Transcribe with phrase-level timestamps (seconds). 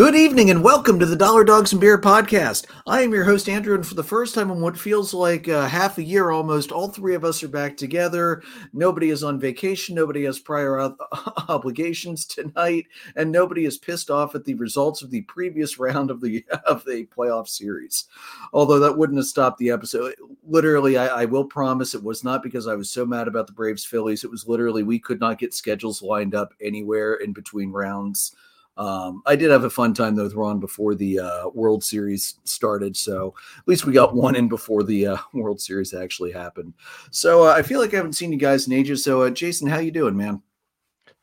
[0.00, 2.64] Good evening and welcome to the Dollar Dogs and Beer podcast.
[2.86, 5.68] I am your host, Andrew, and for the first time in what feels like uh,
[5.68, 8.42] half a year almost, all three of us are back together.
[8.72, 10.96] Nobody is on vacation, nobody has prior ob-
[11.50, 16.22] obligations tonight, and nobody is pissed off at the results of the previous round of
[16.22, 18.06] the of the playoff series.
[18.54, 20.14] Although that wouldn't have stopped the episode.
[20.48, 23.52] Literally, I, I will promise it was not because I was so mad about the
[23.52, 24.24] Braves Phillies.
[24.24, 28.34] It was literally we could not get schedules lined up anywhere in between rounds.
[28.80, 32.36] Um, I did have a fun time though with Ron before the uh, World Series
[32.44, 36.72] started, so at least we got one in before the uh, World Series actually happened.
[37.10, 39.04] So uh, I feel like I haven't seen you guys in ages.
[39.04, 40.40] So uh, Jason, how you doing, man?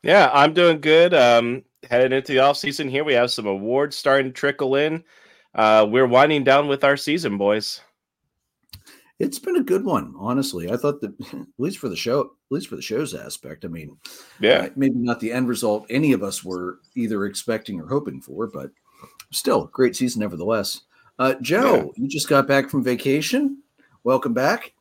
[0.04, 1.12] Yeah, I'm doing good.
[1.12, 5.02] Um, headed into the off season here, we have some awards starting to trickle in.
[5.52, 7.80] Uh, we're winding down with our season, boys.
[9.18, 10.70] It's been a good one, honestly.
[10.70, 13.64] I thought that at least for the show, at least for the show's aspect.
[13.64, 13.98] I mean,
[14.40, 18.20] Yeah, uh, maybe not the end result any of us were either expecting or hoping
[18.22, 18.70] for, but
[19.32, 20.80] still great season nevertheless.
[21.18, 22.02] Uh, Joe, Yeah.
[22.04, 23.62] you just got back from vacation.
[24.02, 24.72] Welcome back.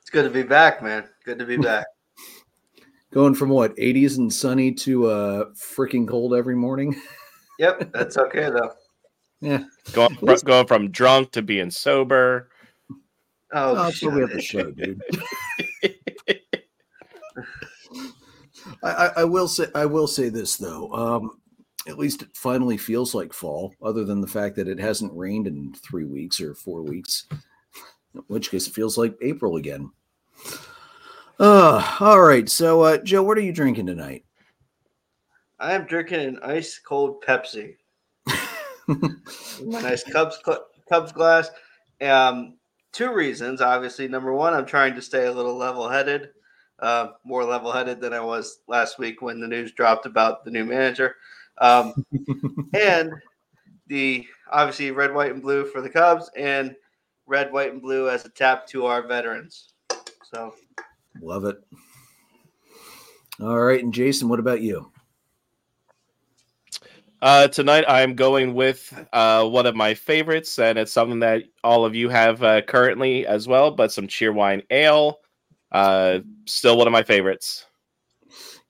[0.00, 1.08] It's good to be back, man.
[1.24, 1.86] Good to be back.
[3.12, 6.94] Going from what 80s and sunny to uh freaking cold every morning.
[7.58, 8.72] yep, that's okay though.
[9.40, 12.50] yeah, going, fr- going from drunk to being sober.
[13.52, 14.60] Oh, oh, that's what we have to shit.
[14.62, 15.00] show, dude.
[18.82, 20.92] I, I, will say I will say this though.
[20.92, 21.40] Um,
[21.86, 25.46] at least it finally feels like fall, other than the fact that it hasn't rained
[25.46, 27.26] in three weeks or four weeks.
[28.14, 29.90] In which case, it feels like April again.
[31.38, 32.48] Uh, all right.
[32.48, 34.24] So, uh, Joe, what are you drinking tonight?
[35.58, 37.76] I am drinking an ice cold Pepsi.
[39.62, 41.50] Nice Cubs cl- Cubs glass.
[42.02, 42.58] Um,
[42.92, 43.62] two reasons.
[43.62, 46.30] Obviously, number one, I'm trying to stay a little level headed,
[46.80, 50.50] uh, more level headed than I was last week when the news dropped about the
[50.50, 51.16] new manager.
[51.58, 52.04] Um,
[52.74, 53.12] and
[53.86, 56.74] the obviously red, white, and blue for the Cubs, and
[57.26, 59.72] red, white, and blue as a tap to our veterans.
[60.22, 60.54] So
[61.20, 61.62] Love it.
[63.40, 64.90] All right, and Jason, what about you?
[67.22, 71.84] Uh, tonight, I'm going with uh, one of my favorites, and it's something that all
[71.84, 75.18] of you have uh, currently as well, but some Cheerwine Ale.
[75.74, 77.66] Uh, still one of my favorites.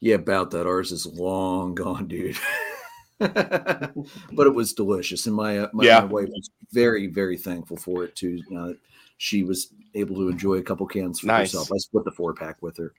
[0.01, 0.67] Yeah, about that.
[0.67, 2.37] Ours is long gone, dude.
[3.19, 6.01] but it was delicious, and my uh, my, Yeah.
[6.01, 8.31] my wife was very very thankful for it too.
[8.49, 8.79] You know, that
[9.19, 11.53] she was able to enjoy a couple cans for Nice.
[11.53, 11.71] herself.
[11.73, 12.93] I split the four pack with her.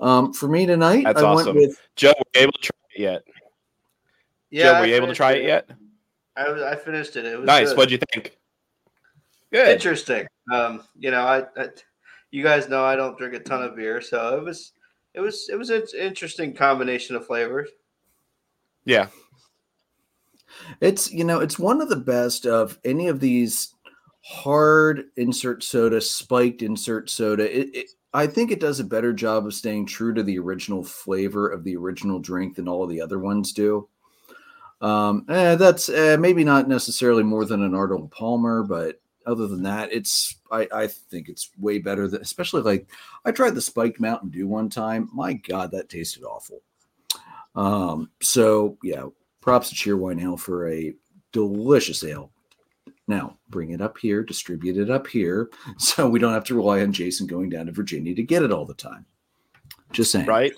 [0.00, 1.54] Um, for me tonight, That's I awesome.
[1.56, 3.22] went with Joe, were you able to try it yet?
[4.52, 5.70] Joe, I were you able to finished try it yet?
[6.36, 7.24] I was, I finished it.
[7.26, 7.68] It was Nice.
[7.68, 7.76] good.
[7.76, 8.36] What'd you think?
[9.52, 9.68] Good.
[9.68, 10.26] interesting.
[10.52, 11.68] Um, you know, I, I,
[12.34, 14.72] you guys know I don't drink a ton of beer, so it was,
[15.14, 17.70] it was, it was an interesting combination of flavors.
[18.84, 19.06] Yeah.
[20.80, 23.74] It's you know it's one of the best of any of these
[24.22, 27.44] hard insert soda, spiked insert soda.
[27.44, 30.82] It, it, I think it does a better job of staying true to the original
[30.82, 33.88] flavor of the original drink than all the other ones do.
[34.80, 39.62] Um, eh, that's eh, maybe not necessarily more than an Arnold Palmer, but other than
[39.64, 42.88] that, it's I, I think it's way better than especially like
[43.24, 45.08] I tried the spiked Mountain Dew one time.
[45.12, 46.62] My God, that tasted awful.
[47.54, 49.04] Um, so yeah,
[49.40, 50.94] props to Cheerwine Ale for a
[51.32, 52.30] delicious ale.
[53.06, 56.80] Now bring it up here, distribute it up here, so we don't have to rely
[56.80, 59.06] on Jason going down to Virginia to get it all the time.
[59.92, 60.52] Just saying, Right.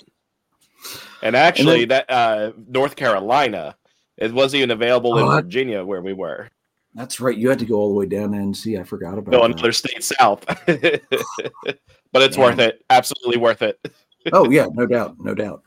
[1.23, 3.77] And actually, that uh, North Carolina,
[4.17, 6.49] it wasn't even available in Oh, that- Virginia where we were.
[6.97, 7.37] That's right.
[7.37, 8.81] You had to go all the way down to NC.
[8.81, 9.37] I forgot about it.
[9.37, 10.45] Go another state south.
[10.67, 12.43] but it's Yeah.
[12.45, 12.83] worth it.
[12.91, 13.79] Absolutely worth it.
[14.33, 15.63] oh yeah, no doubt, no doubt.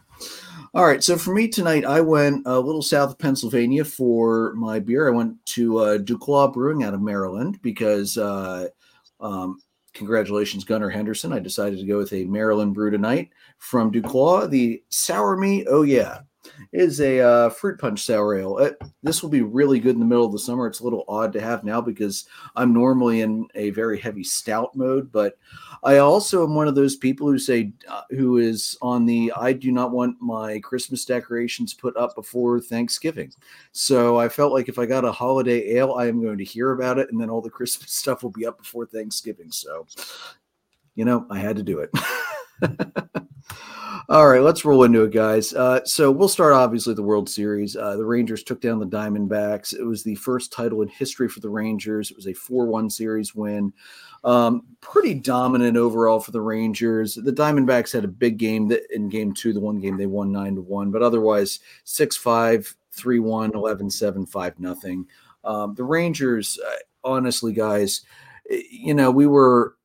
[0.73, 4.79] All right, so for me tonight, I went a little south of Pennsylvania for my
[4.79, 5.07] beer.
[5.07, 8.67] I went to uh, Duclaw Brewing out of Maryland because, uh,
[9.19, 9.61] um,
[9.93, 11.33] congratulations, Gunnar Henderson.
[11.33, 14.47] I decided to go with a Maryland brew tonight from Duclaw.
[14.47, 16.19] The Sour Me, oh yeah,
[16.71, 18.57] is a uh, fruit punch sour ale.
[18.59, 20.67] Uh, this will be really good in the middle of the summer.
[20.67, 22.25] It's a little odd to have now because
[22.55, 25.37] I'm normally in a very heavy stout mode, but
[25.83, 29.53] I also am one of those people who say, uh, who is on the, I
[29.53, 33.31] do not want my Christmas decorations put up before Thanksgiving.
[33.71, 36.73] So I felt like if I got a holiday ale, I am going to hear
[36.73, 39.51] about it, and then all the Christmas stuff will be up before Thanksgiving.
[39.51, 39.87] So,
[40.93, 41.89] you know, I had to do it.
[44.09, 45.53] All right, let's roll into it, guys.
[45.53, 47.75] Uh, so we'll start obviously the World Series.
[47.75, 49.71] Uh, the Rangers took down the Diamondbacks.
[49.71, 52.09] It was the first title in history for the Rangers.
[52.09, 53.71] It was a 4 1 series win.
[54.23, 57.13] Um, pretty dominant overall for the Rangers.
[57.13, 60.55] The Diamondbacks had a big game in game two, the one game they won 9
[60.55, 65.05] to 1, but otherwise 6 5 3 1, 11 7, 5 nothing.
[65.43, 68.01] Um, the Rangers, uh, honestly, guys,
[68.49, 69.75] you know, we were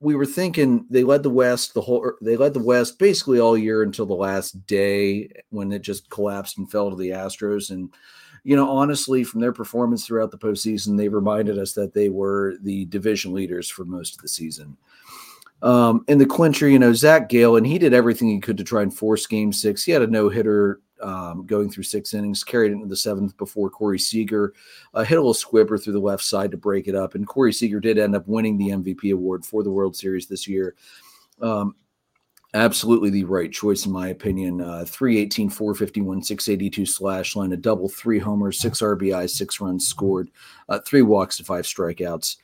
[0.00, 3.58] we were thinking they led the West the whole they led the West basically all
[3.58, 7.70] year until the last day when it just collapsed and fell to the Astros.
[7.70, 7.92] And
[8.44, 12.56] you know, honestly, from their performance throughout the postseason, they reminded us that they were
[12.62, 14.76] the division leaders for most of the season.
[15.60, 18.82] Um, in the clincher, you know, Zac Gallen he did everything he could to try
[18.82, 19.82] and force game six.
[19.82, 23.70] He had a no hitter um, going through six innings, carried into the seventh before
[23.70, 24.54] Corey Seager
[24.94, 27.14] uh, hit a little squibber through the left side to break it up.
[27.14, 30.46] And Corey Seager did end up winning the MVP award for the World Series this
[30.46, 30.74] year.
[31.40, 31.76] Um,
[32.54, 34.60] absolutely the right choice, in my opinion.
[34.60, 40.30] Uh, 318, 451, 682 slash line, a double, three homers, six RBIs, six runs scored,
[40.68, 42.36] uh, three walks to five strikeouts.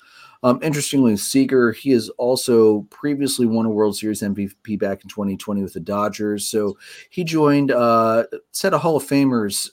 [0.45, 5.63] Um, interestingly, Seager, he has also previously won a World Series MVP back in 2020
[5.63, 6.47] with the Dodgers.
[6.47, 6.77] So
[7.09, 9.71] he joined uh, set of Hall of Famers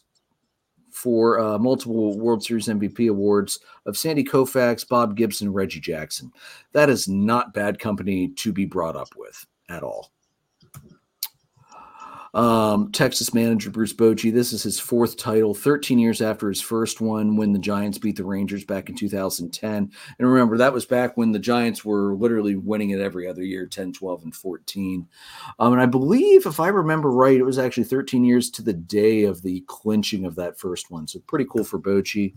[0.90, 6.32] for uh, multiple World Series MVP awards of Sandy Koufax, Bob Gibson, Reggie Jackson.
[6.72, 10.14] That is not bad company to be brought up with at all.
[12.34, 14.34] Um, Texas manager Bruce Bochy.
[14.34, 18.16] This is his fourth title, 13 years after his first one when the Giants beat
[18.16, 19.92] the Rangers back in 2010.
[20.18, 23.66] And remember, that was back when the Giants were literally winning it every other year
[23.66, 25.06] 10, 12, and 14.
[25.60, 28.74] Um, and I believe, if I remember right, it was actually 13 years to the
[28.74, 31.08] day of the clinching of that first one.
[31.08, 32.34] So pretty cool for Bochy.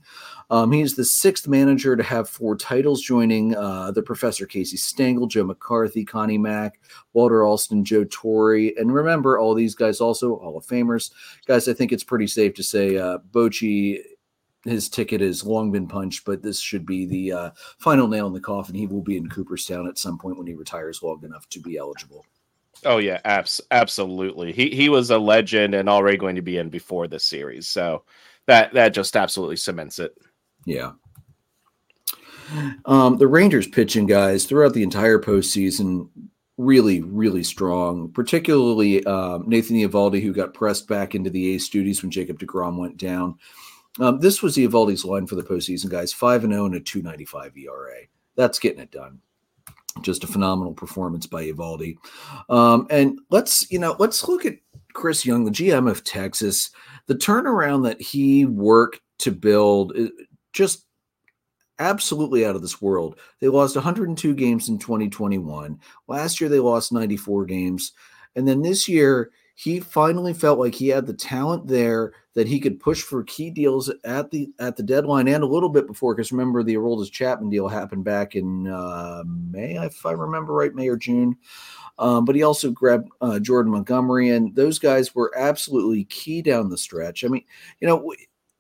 [0.50, 5.28] Um, he's the sixth manager to have four titles, joining uh, the Professor Casey Stengel,
[5.28, 6.80] Joe McCarthy, Connie Mack,
[7.12, 8.72] Walter Alston, Joe Torre.
[8.76, 11.10] And remember, all these guys also Hall of Famers.
[11.46, 13.98] Guys, I think it's pretty safe to say uh, Bochy,
[14.64, 18.32] his ticket has long been punched, but this should be the uh, final nail in
[18.32, 18.74] the coffin.
[18.74, 21.76] He will be in Cooperstown at some point when he retires long enough to be
[21.76, 22.24] eligible.
[22.84, 24.52] Oh yeah, abs- absolutely.
[24.52, 28.04] He he was a legend and already going to be in before this series, so
[28.46, 30.16] that that just absolutely cements it.
[30.66, 30.92] Yeah.
[32.84, 36.08] Um, the Rangers pitching guys throughout the entire postseason
[36.56, 42.02] really, really strong, particularly um, Nathan Eovaldi, who got pressed back into the ace duties
[42.02, 43.36] when Jacob DeGrom went down.
[44.00, 47.56] Um, this was Eovaldi's line for the postseason, guys 5 and 0 and a 295
[47.56, 47.96] ERA.
[48.36, 49.20] That's getting it done.
[50.02, 51.96] Just a phenomenal performance by Eovaldi.
[52.48, 54.56] Um, and let's, you know, let's look at
[54.92, 56.70] Chris Young, the GM of Texas.
[57.06, 59.96] The turnaround that he worked to build
[60.52, 60.86] just
[61.78, 63.18] absolutely out of this world.
[63.40, 65.78] They lost 102 games in 2021.
[66.08, 67.92] Last year, they lost 94 games.
[68.36, 72.58] And then this year, he finally felt like he had the talent there that he
[72.58, 76.14] could push for key deals at the at the deadline and a little bit before.
[76.14, 80.74] Because remember, the Aroldis Chapman deal happened back in uh, May, if I remember right,
[80.74, 81.36] May or June.
[81.96, 86.68] Um, but he also grabbed uh, Jordan Montgomery, and those guys were absolutely key down
[86.68, 87.24] the stretch.
[87.24, 87.44] I mean,
[87.80, 88.12] you know,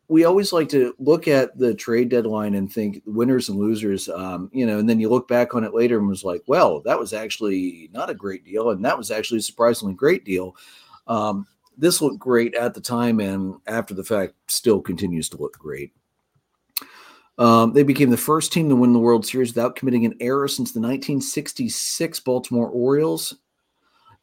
[0.08, 4.50] we always like to look at the trade deadline and think winners and losers, um,
[4.52, 6.98] you know, and then you look back on it later and was like, well, that
[6.98, 10.56] was actually not a great deal, and that was actually a surprisingly great deal.
[11.06, 11.46] Um,
[11.76, 15.92] this looked great at the time, and after the fact, still continues to look great.
[17.38, 20.46] Um, they became the first team to win the World Series without committing an error
[20.46, 23.34] since the 1966 Baltimore Orioles.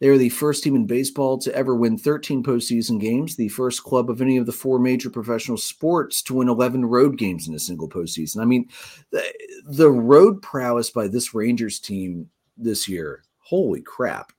[0.01, 3.83] They are the first team in baseball to ever win 13 postseason games, the first
[3.83, 7.53] club of any of the four major professional sports to win 11 road games in
[7.53, 8.41] a single postseason.
[8.41, 8.67] I mean,
[9.11, 9.23] the,
[9.63, 12.27] the road prowess by this Rangers team
[12.57, 14.33] this year, holy crap.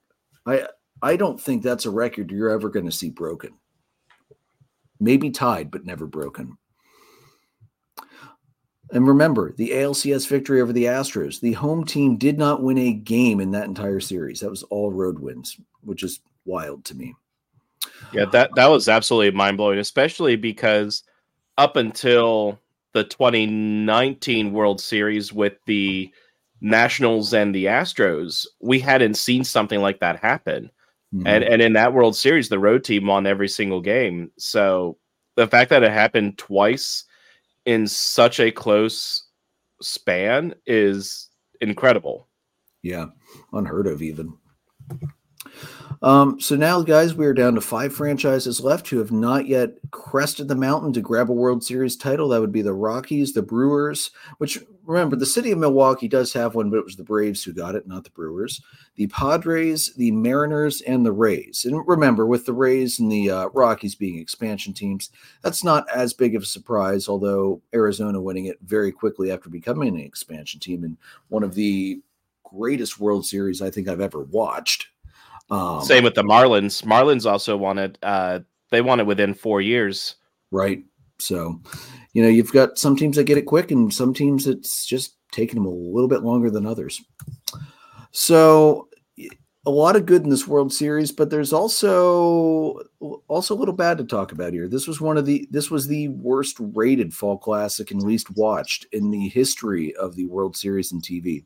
[0.47, 0.67] I
[1.01, 3.53] I don't think that's a record you're ever going to see broken.
[4.99, 6.59] Maybe tied, but never broken.
[8.93, 12.93] And remember, the ALCS victory over the Astros, the home team did not win a
[12.93, 14.41] game in that entire series.
[14.41, 17.15] That was all road wins, which is wild to me.
[18.13, 21.05] Yeah, that that was absolutely mind blowing, especially because
[21.57, 22.61] up until
[22.93, 26.11] the 2019 World Series with the
[26.61, 30.71] Nationals and the Astros, we hadn't seen something like that happen.
[31.15, 31.27] Mm-hmm.
[31.27, 34.31] And and in that World Series, the road team won every single game.
[34.37, 34.99] So
[35.37, 37.05] the fact that it happened twice
[37.67, 39.29] in such a close
[39.81, 42.29] span is incredible.
[42.83, 43.07] Yeah,
[43.53, 44.37] unheard of even.
[46.03, 49.75] Um, so now, guys, we are down to five franchises left who have not yet
[49.93, 52.29] crested the mountain to grab a World Series title.
[52.29, 56.55] That would be the Rockies, the Brewers, which remember the city of Milwaukee does have
[56.55, 58.63] one, but it was the Braves who got it, not the Brewers.
[58.97, 61.65] The Padres, the Mariners, and the Rays.
[61.65, 65.11] And remember, with the Rays and the uh, Rockies being expansion teams,
[65.43, 67.09] that's not as big of a surprise.
[67.09, 70.97] Although Arizona winning it very quickly after becoming an expansion team and
[71.29, 72.01] one of the
[72.45, 74.89] greatest World Series I think I've ever watched.
[75.51, 76.83] Um, Same with the Marlins.
[76.83, 80.17] Marlins also wanted uh, they want it within four years.
[80.51, 80.85] Right.
[81.19, 81.61] So,
[82.13, 85.17] you know, you've got some teams that get it quick, and some teams it's just
[85.31, 87.03] taking them a little bit longer than others.
[88.11, 88.89] So,
[89.65, 92.81] a lot of good in this World Series, but there's also
[93.29, 94.69] also a little bad to talk about here.
[94.69, 98.87] This was one of the this was the worst rated Fall Classic and least watched
[98.93, 101.45] in the history of the World Series and TV.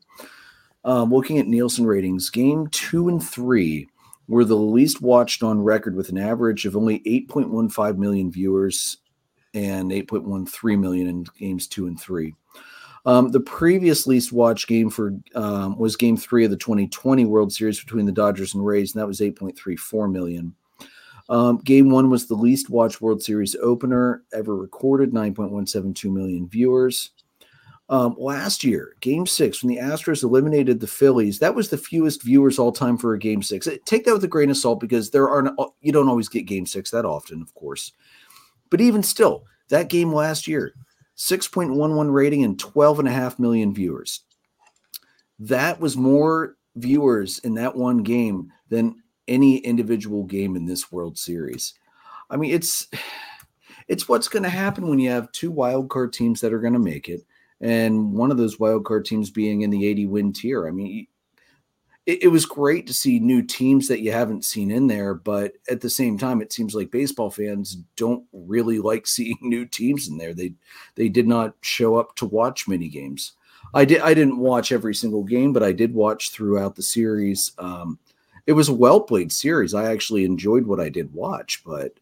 [0.84, 3.88] Um, looking at Nielsen ratings, Game Two and Three
[4.28, 8.98] were the least watched on record, with an average of only 8.15 million viewers
[9.56, 12.34] and 8.13 million in games two and three.
[13.06, 17.52] Um, the previous least watched game for um, was Game Three of the 2020 World
[17.52, 20.54] Series between the Dodgers and Rays, and that was 8.34 million.
[21.28, 27.10] Um, game one was the least watched World Series opener ever recorded, 9.172 million viewers.
[27.88, 32.24] Um, last year, Game Six, when the Astros eliminated the Phillies, that was the fewest
[32.24, 33.68] viewers all time for a Game Six.
[33.84, 36.66] Take that with a grain of salt because there are you don't always get Game
[36.66, 37.92] Six that often, of course.
[38.70, 40.74] But even still, that game last year,
[41.16, 44.22] 6.11 rating and 12.5 million viewers.
[45.38, 51.18] That was more viewers in that one game than any individual game in this World
[51.18, 51.74] Series.
[52.30, 52.88] I mean, it's
[53.88, 56.72] it's what's going to happen when you have two wild card teams that are going
[56.72, 57.22] to make it,
[57.60, 60.66] and one of those wild card teams being in the 80 win tier.
[60.66, 61.06] I mean,
[62.06, 65.54] it, it, was great to see new teams that you haven't seen in there, but
[65.68, 70.08] at the same time, it seems like baseball fans don't really like seeing new teams
[70.08, 70.32] in there.
[70.32, 70.52] They
[70.94, 73.32] they did not show up to watch many games.
[73.74, 77.52] I did I didn't watch every single game, but I did watch throughout the series.
[77.58, 77.98] Um,
[78.46, 79.74] it was a well played series.
[79.74, 81.92] I actually enjoyed what I did watch, but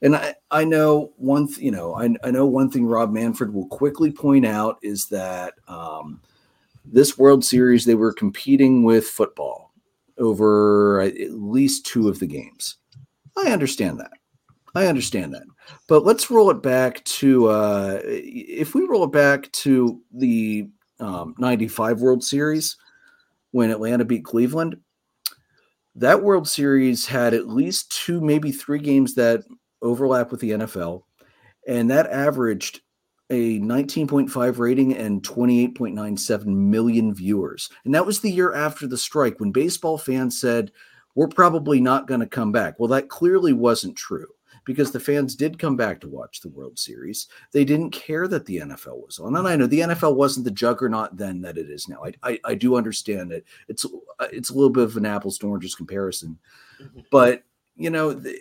[0.00, 3.52] and I, I know one, th- you know, I, I know one thing Rob Manfred
[3.52, 6.20] will quickly point out is that um,
[6.84, 9.72] this World Series, they were competing with football
[10.18, 12.76] over at least two of the games.
[13.36, 14.12] I understand that.
[14.74, 15.44] I understand that.
[15.88, 20.68] But let's roll it back to uh, if we roll it back to the
[21.00, 22.76] um, 95 World Series
[23.50, 24.76] when Atlanta beat Cleveland.
[25.94, 29.42] That World Series had at least two, maybe three games that
[29.82, 31.02] overlap with the NFL,
[31.68, 32.80] and that averaged
[33.32, 37.70] a 19.5 rating and 28.97 million viewers.
[37.84, 40.70] And that was the year after the strike when baseball fans said,
[41.14, 42.78] We're probably not going to come back.
[42.78, 44.28] Well, that clearly wasn't true
[44.64, 47.26] because the fans did come back to watch the World Series.
[47.52, 49.34] They didn't care that the NFL was on.
[49.34, 52.04] And I know the NFL wasn't the juggernaut then that it is now.
[52.04, 53.44] I, I, I do understand it.
[53.68, 53.86] It's,
[54.20, 56.38] it's a little bit of an apples to oranges comparison.
[56.80, 57.00] Mm-hmm.
[57.10, 57.42] But,
[57.76, 58.38] you know, the,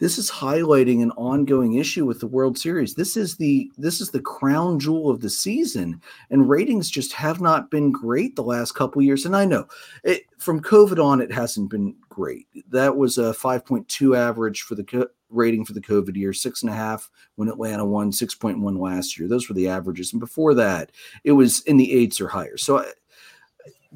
[0.00, 2.94] this is highlighting an ongoing issue with the World Series.
[2.94, 7.40] This is the this is the crown jewel of the season, and ratings just have
[7.40, 9.26] not been great the last couple years.
[9.26, 9.66] And I know
[10.02, 12.48] it, from COVID on, it hasn't been great.
[12.70, 16.70] That was a 5.2 average for the co- rating for the COVID year, six and
[16.70, 19.28] a half when Atlanta won, 6.1 last year.
[19.28, 20.90] Those were the averages, and before that,
[21.24, 22.56] it was in the eights or higher.
[22.56, 22.80] So.
[22.80, 22.86] I,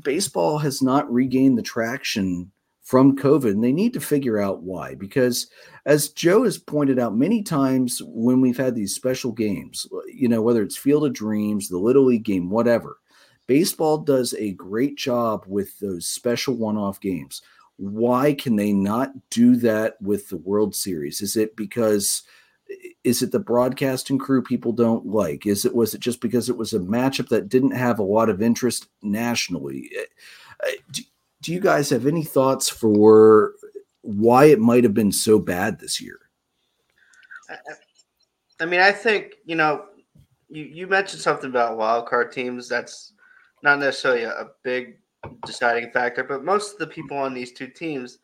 [0.03, 2.51] baseball has not regained the traction
[2.85, 4.95] from COVID, and they need to figure out why.
[4.95, 5.49] Because,
[5.87, 10.43] as Joe has pointed out many times when we've had these special games, you know,
[10.43, 12.99] whether it's Field of Dreams, the Little League game, whatever,
[13.47, 17.43] baseball does a great job with those special one off games.
[17.77, 21.23] Why can they not do that with the World Series?
[21.23, 22.23] Is it because
[23.03, 25.47] is it the broadcasting crew people don't like?
[25.47, 28.29] Is it was it just because it was a matchup that didn't have a lot
[28.29, 29.91] of interest nationally?
[29.97, 31.03] Eh, eh,
[31.45, 33.53] Do you guys have any thoughts for
[34.01, 36.19] why it might have been so bad this year?
[38.59, 39.85] I mean, I think you know,
[40.49, 42.67] you, you mentioned something about wild card teams.
[42.67, 43.13] That's
[43.63, 44.97] not necessarily a, a big
[45.45, 48.21] deciding factor, but most of the people on these two teams,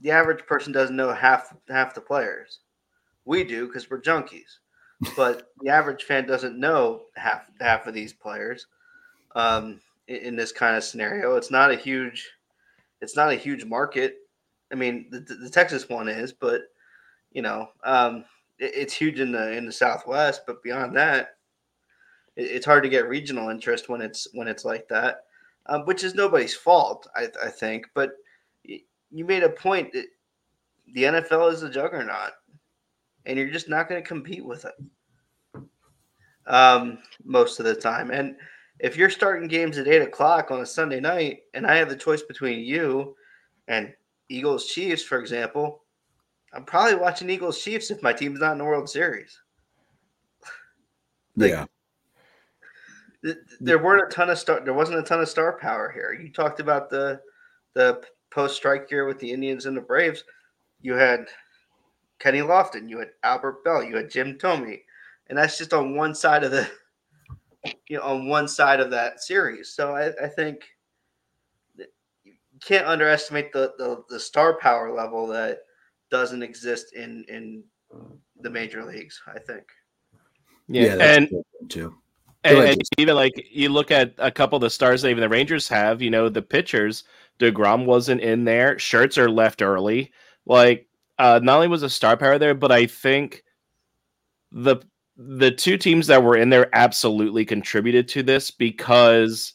[0.00, 2.60] the average person doesn't know half half the players.
[3.24, 4.58] We do because we're junkies,
[5.16, 8.68] but the average fan doesn't know half half of these players.
[9.34, 11.36] Um, in this kind of scenario.
[11.36, 12.28] It's not a huge,
[13.00, 14.16] it's not a huge market.
[14.72, 16.62] I mean, the, the Texas one is, but
[17.32, 18.24] you know, um,
[18.58, 20.42] it, it's huge in the in the Southwest.
[20.46, 21.36] But beyond that,
[22.36, 25.24] it, it's hard to get regional interest when it's when it's like that,
[25.66, 27.86] um, which is nobody's fault, I, I think.
[27.94, 28.12] But
[28.64, 30.06] you made a point that
[30.92, 32.32] the NFL is a juggernaut,
[33.26, 35.64] and you're just not going to compete with it
[36.46, 38.10] um, most of the time.
[38.10, 38.36] And
[38.80, 41.96] if you're starting games at eight o'clock on a Sunday night, and I have the
[41.96, 43.14] choice between you
[43.68, 43.92] and
[44.28, 45.82] Eagles Chiefs, for example,
[46.52, 49.38] I'm probably watching Eagles Chiefs if my team's not in the World Series.
[51.36, 53.34] like, yeah.
[53.60, 54.60] there weren't a ton of star.
[54.64, 56.12] There wasn't a ton of star power here.
[56.12, 57.20] You talked about the
[57.74, 60.24] the post strike year with the Indians and the Braves.
[60.80, 61.26] You had
[62.18, 63.84] Kenny Lofton, you had Albert Belle.
[63.84, 64.80] you had Jim Thome,
[65.28, 66.68] and that's just on one side of the,
[67.64, 69.74] you know, on one side of that series.
[69.74, 70.64] So I, I think
[72.24, 75.60] you can't underestimate the, the the star power level that
[76.10, 77.64] doesn't exist in in
[78.40, 79.20] the major leagues.
[79.26, 79.64] I think.
[80.68, 81.94] Yeah, yeah and too.
[82.42, 85.28] And, and, even like you look at a couple of the stars that even the
[85.28, 87.04] Rangers have, you know, the pitchers,
[87.38, 88.76] DeGrom wasn't in there.
[88.76, 90.10] Scherzer left early.
[90.46, 90.88] Like,
[91.18, 93.44] uh, not only was a star power there, but I think
[94.52, 94.76] the
[95.22, 99.52] the two teams that were in there absolutely contributed to this because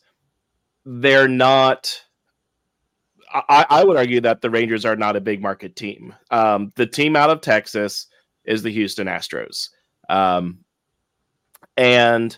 [0.86, 2.02] they're not.
[3.34, 6.14] I, I would argue that the Rangers are not a big market team.
[6.32, 8.08] Um, the team out of Texas
[8.46, 9.70] is the Houston Astros.
[10.08, 10.60] Um,
[11.76, 12.38] and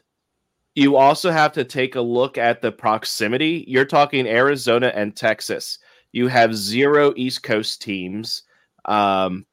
[0.74, 3.66] you also have to take a look at the proximity.
[3.68, 5.78] You're talking Arizona and Texas.
[6.14, 8.44] You have zero East Coast teams.
[8.86, 9.46] Um,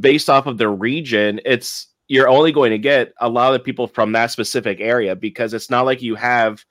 [0.00, 3.86] based off of the region, it's you're only going to get a lot of people
[3.86, 6.64] from that specific area because it's not like you have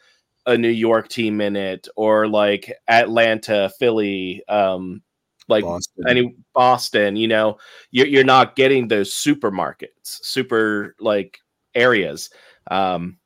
[0.46, 5.01] a New York team in it or like Atlanta, Philly, um,
[5.48, 6.08] like Boston.
[6.08, 7.15] any Boston.
[7.15, 7.58] You know,
[7.92, 11.39] you're you're not getting those supermarkets, super like
[11.74, 12.30] areas.
[12.72, 13.18] Um,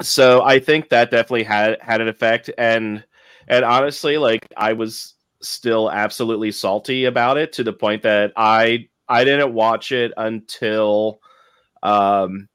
[0.00, 3.04] so I think that definitely had had an effect, and
[3.48, 8.88] and honestly, like I was still absolutely salty about it to the point that I
[9.08, 11.20] I didn't watch it until
[11.82, 12.48] um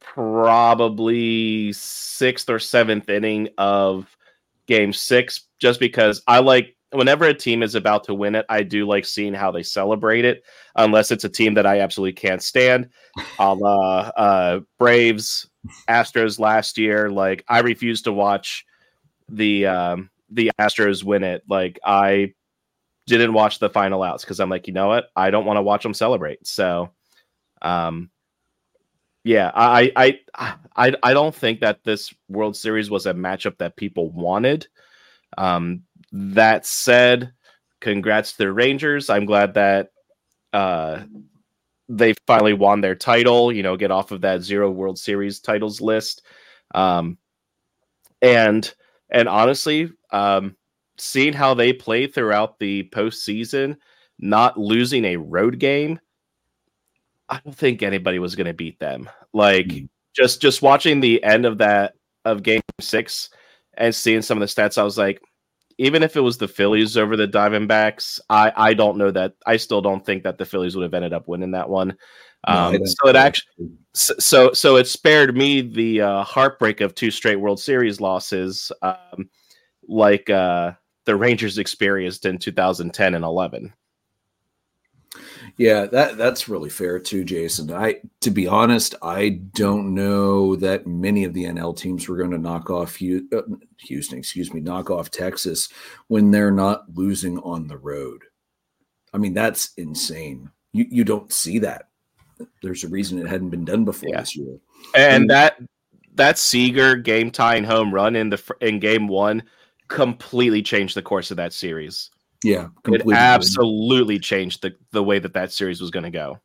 [0.00, 4.16] probably sixth or seventh inning of
[4.66, 8.62] game six, just because I like whenever a team is about to win it, I
[8.62, 10.44] do like seeing how they celebrate it,
[10.76, 12.88] unless it's a team that I absolutely can't stand,
[13.38, 15.48] a la uh, Braves,
[15.88, 17.10] Astros last year.
[17.10, 18.64] Like I refuse to watch
[19.28, 21.42] the um, the Astros win it.
[21.48, 22.34] Like I
[23.06, 25.62] didn't watch the final outs because I'm like, you know what, I don't want to
[25.62, 26.46] watch them celebrate.
[26.46, 26.90] So,
[27.62, 28.10] um,
[29.24, 30.20] yeah, I, I
[30.76, 34.68] I I don't think that this World Series was a matchup that people wanted.
[35.36, 37.32] Um, that said,
[37.80, 39.10] congrats to the Rangers.
[39.10, 39.90] I'm glad that
[40.52, 41.02] uh,
[41.88, 45.80] they finally won their title, you know, get off of that zero World Series titles
[45.80, 46.22] list.
[46.74, 47.18] Um,
[48.22, 48.72] and
[49.10, 50.56] and honestly, um,
[50.98, 53.76] seeing how they play throughout the postseason,
[54.18, 56.00] not losing a road game,
[57.28, 59.08] I don't think anybody was going to beat them.
[59.32, 59.88] Like mm.
[60.14, 63.30] just just watching the end of that of Game Six
[63.74, 65.20] and seeing some of the stats, I was like,
[65.78, 69.56] even if it was the Phillies over the Diamondbacks, I I don't know that I
[69.56, 71.96] still don't think that the Phillies would have ended up winning that one.
[72.44, 77.10] Um, no, so it actually so so it spared me the uh, heartbreak of two
[77.10, 79.28] straight World Series losses, um,
[79.88, 80.72] like uh,
[81.06, 83.72] the Rangers experienced in 2010 and 11.
[85.56, 87.72] Yeah, that that's really fair too, Jason.
[87.72, 92.32] I to be honest, I don't know that many of the NL teams were going
[92.32, 93.42] to knock off uh,
[93.78, 95.70] Houston, excuse me, knock off Texas
[96.08, 98.24] when they're not losing on the road.
[99.14, 100.50] I mean, that's insane.
[100.72, 101.88] You you don't see that.
[102.62, 104.20] There's a reason it hadn't been done before yeah.
[104.20, 104.58] this year.
[104.94, 105.56] And, and that
[106.16, 109.42] that Seager game tying home run in the in game 1
[109.88, 112.10] completely changed the course of that series.
[112.42, 113.14] Yeah, completely.
[113.14, 116.40] it absolutely changed the the way that that series was going to go.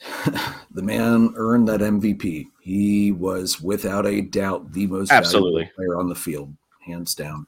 [0.70, 2.46] the man earned that MVP.
[2.60, 6.54] He was without a doubt the most absolutely player on the field,
[6.86, 7.46] hands down.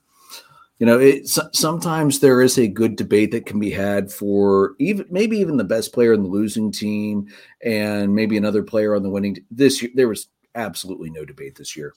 [0.79, 5.07] You know, it, sometimes there is a good debate that can be had for even
[5.09, 7.29] maybe even the best player in the losing team
[7.65, 9.39] and maybe another player on the winning.
[9.51, 11.95] This year, there was absolutely no debate this year.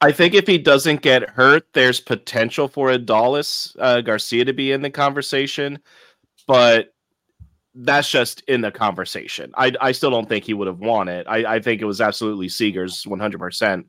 [0.00, 4.70] I think if he doesn't get hurt, there's potential for Adolis uh, Garcia to be
[4.70, 5.80] in the conversation,
[6.46, 6.94] but
[7.74, 9.52] that's just in the conversation.
[9.56, 11.26] I, I still don't think he would have won it.
[11.28, 13.84] I, I think it was absolutely Seager's 100%.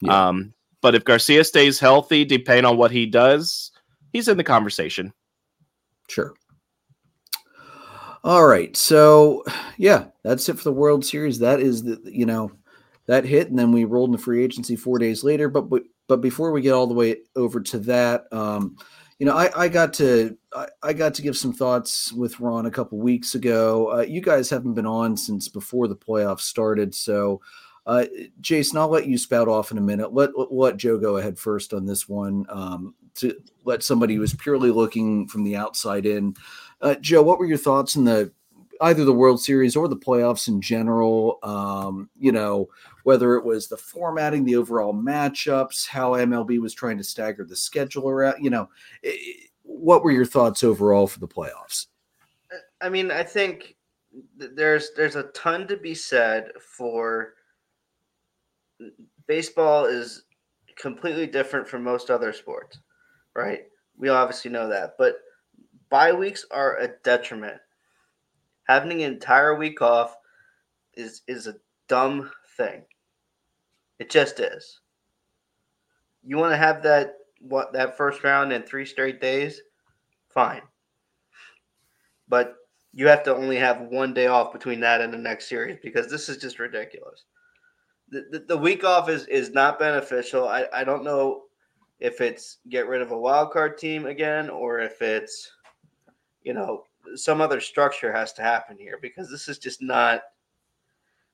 [0.00, 0.28] Yeah.
[0.28, 3.72] Um, but if Garcia stays healthy, depending on what he does,
[4.12, 5.12] he's in the conversation.
[6.08, 6.34] Sure.
[8.24, 8.76] All right.
[8.76, 9.44] So,
[9.76, 11.38] yeah, that's it for the World Series.
[11.38, 12.50] That is the, you know,
[13.08, 15.48] that hit, and then we rolled into free agency four days later.
[15.48, 18.76] But but, but before we get all the way over to that, um,
[19.18, 22.66] you know, I, I got to I, I, got to give some thoughts with Ron
[22.66, 23.98] a couple weeks ago.
[23.98, 27.40] Uh, you guys haven't been on since before the playoffs started, so.
[27.86, 28.04] Uh,
[28.42, 30.12] Jason, I'll let you spout off in a minute.
[30.12, 34.20] Let, let, let Joe go ahead first on this one um, to let somebody who
[34.20, 36.34] was purely looking from the outside in.
[36.82, 38.30] Uh, Joe, what were your thoughts in the
[38.80, 41.38] either the World Series or the playoffs in general?
[41.42, 42.68] Um, you know,
[43.04, 47.56] whether it was the formatting, the overall matchups, how MLB was trying to stagger the
[47.56, 48.68] schedule around, you know,
[49.02, 51.86] it, what were your thoughts overall for the playoffs?
[52.80, 53.76] I mean, I think
[54.36, 57.34] there's there's a ton to be said for
[59.26, 60.24] baseball is
[60.76, 62.78] completely different from most other sports,
[63.34, 63.60] right?
[63.96, 65.16] We obviously know that, but
[65.90, 67.58] bye weeks are a detriment.
[68.68, 70.16] Having an entire week off
[70.94, 71.56] is is a
[71.88, 72.82] dumb thing.
[73.98, 74.80] It just is.
[76.22, 79.62] You want to have that what that first round in three straight days?
[80.28, 80.62] Fine.
[82.28, 82.56] But
[82.92, 86.10] you have to only have one day off between that and the next series because
[86.10, 87.24] this is just ridiculous.
[88.10, 90.48] The, the, the week off is is not beneficial.
[90.48, 91.44] I, I don't know
[92.00, 95.50] if it's get rid of a wild card team again or if it's
[96.42, 96.84] you know
[97.16, 100.22] some other structure has to happen here because this is just not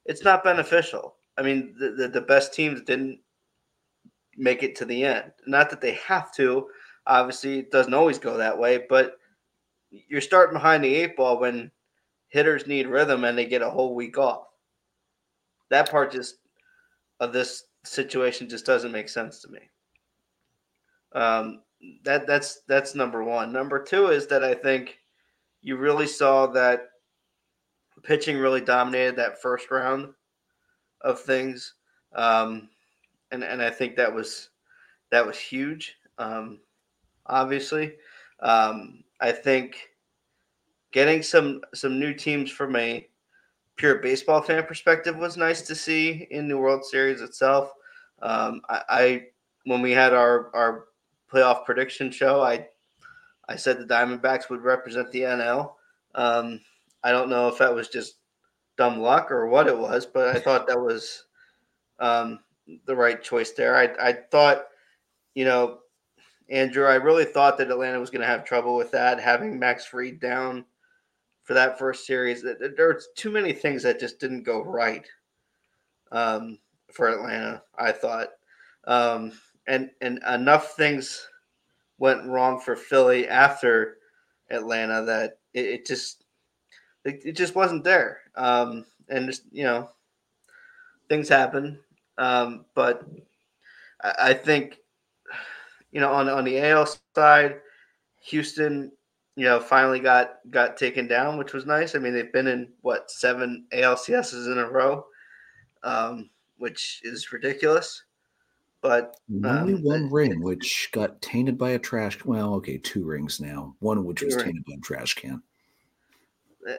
[0.05, 1.17] it's not beneficial.
[1.37, 3.19] I mean, the, the, the best teams didn't
[4.37, 5.33] make it to the end.
[5.47, 6.69] Not that they have to.
[7.07, 9.19] Obviously, it doesn't always go that way, but
[9.91, 11.71] you're starting behind the eight ball when
[12.29, 14.49] hitters need rhythm and they get a whole week off.
[15.71, 16.37] That part just
[17.21, 19.61] of this situation just doesn't make sense to me.
[21.13, 21.63] Um,
[22.05, 23.53] that that's that's number one.
[23.53, 24.99] Number two is that I think
[25.65, 26.91] you really saw that
[28.03, 30.13] pitching really dominated that first round
[31.01, 31.75] of things,
[32.15, 32.69] um,
[33.33, 34.51] and and I think that was
[35.11, 35.97] that was huge.
[36.19, 36.61] Um,
[37.27, 37.95] obviously,
[38.41, 39.89] um, I think
[40.93, 43.09] getting some some new teams from a
[43.77, 47.73] pure baseball fan perspective was nice to see in the World Series itself.
[48.21, 49.23] Um, I, I
[49.65, 50.85] when we had our our
[51.33, 52.69] playoff prediction show, I
[53.49, 55.75] I said the Diamondbacks would represent the NL.
[56.15, 56.61] Um,
[57.03, 58.15] I don't know if that was just
[58.77, 61.25] dumb luck or what it was, but I thought that was
[61.99, 62.41] um,
[62.87, 63.77] the right choice there.
[63.77, 64.65] I, I thought,
[65.35, 65.81] you know,
[66.49, 69.87] Andrew, I really thought that Atlanta was going to have trouble with that, having Max
[69.87, 70.65] Fried down
[71.43, 72.43] for that first series.
[72.43, 75.07] There were too many things that just didn't go right
[76.13, 76.59] um,
[76.93, 78.29] for Atlanta, I thought.
[78.87, 79.33] Um,
[79.67, 81.27] and, and enough things
[81.99, 83.99] went wrong for Philly after
[84.51, 86.25] Atlanta that it, it just
[87.05, 88.21] it, it, just wasn't there.
[88.37, 89.91] Um, and just you know,
[91.09, 91.79] things happen.
[92.19, 93.05] Um, but
[94.03, 94.79] I, I think
[95.93, 97.61] you know on on the AL side,
[98.25, 98.93] Houston,
[99.37, 101.95] you know, finally got got taken down, which was nice.
[101.95, 105.05] I mean, they've been in what seven ALCSs in a row,
[105.83, 108.03] um, which is ridiculous.
[108.85, 112.23] But only um, one ring, which got tainted by a trash.
[112.23, 113.75] Well, okay, two rings now.
[113.79, 115.43] One which was tainted by a trash can.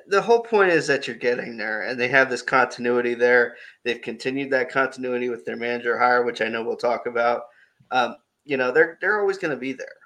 [0.06, 3.56] The whole point is that you're getting there, and they have this continuity there.
[3.84, 7.46] They've continued that continuity with their manager hire, which I know we'll talk about.
[7.90, 9.98] Um, you know, they're they're always going to be there.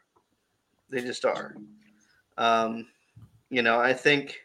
[0.90, 1.54] They just are.
[2.38, 2.88] Um,
[3.50, 4.40] you know, I think.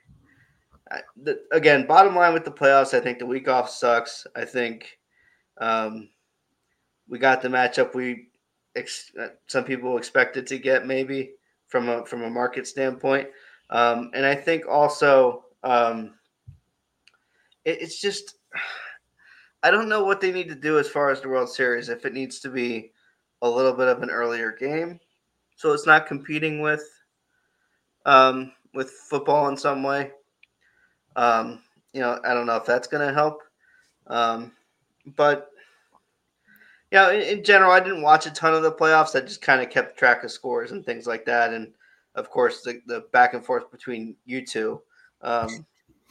[1.23, 4.27] The, again, bottom line with the playoffs, I think the week off sucks.
[4.35, 4.99] I think
[5.59, 6.09] um,
[7.09, 8.29] we got the matchup we
[8.77, 9.13] ex-
[9.47, 11.33] some people expected to get maybe
[11.67, 13.29] from a from a market standpoint.
[13.71, 16.15] Um, and I think also um,
[17.65, 18.37] it, it's just
[19.63, 21.89] I don't know what they need to do as far as the World Series.
[21.89, 22.93] If it needs to be
[23.43, 25.01] a little bit of an earlier game,
[25.57, 26.85] so it's not competing with
[28.07, 30.11] um, with football in some way.
[31.17, 31.63] Um,
[31.93, 33.43] you know, I don't know if that's going to help,
[34.09, 34.53] um,
[35.17, 35.51] but
[36.95, 39.21] yeah, in, in, general, I didn't watch a ton of the playoffs.
[39.21, 41.73] I just kind of kept track of scores and things like that, and
[42.15, 44.81] of course the, the back and forth between you two
[45.21, 45.67] um,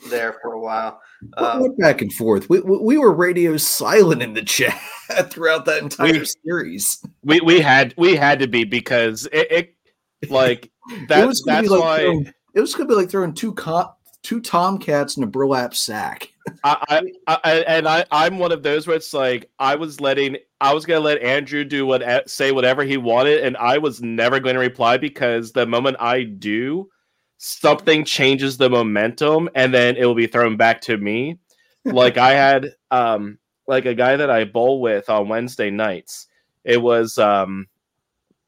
[0.09, 0.99] there for a while.
[1.37, 2.49] Um, what back and forth?
[2.49, 4.77] We, we were radio silent in the chat
[5.31, 7.01] throughout that entire we, series.
[7.23, 10.69] We we had we had to be because it, it like
[11.07, 14.39] that, it that's like why throwing, it was gonna be like throwing two co- two
[14.41, 16.33] tomcats in a burlap sack.
[16.63, 20.37] I, I, I, and I I'm one of those where it's like I was letting
[20.59, 24.39] I was gonna let Andrew do what say whatever he wanted, and I was never
[24.39, 26.89] going to reply because the moment I do,
[27.37, 31.37] something changes the momentum, and then it will be thrown back to me.
[31.85, 36.27] like I had um like a guy that I bowl with on Wednesday nights.
[36.63, 37.67] It was um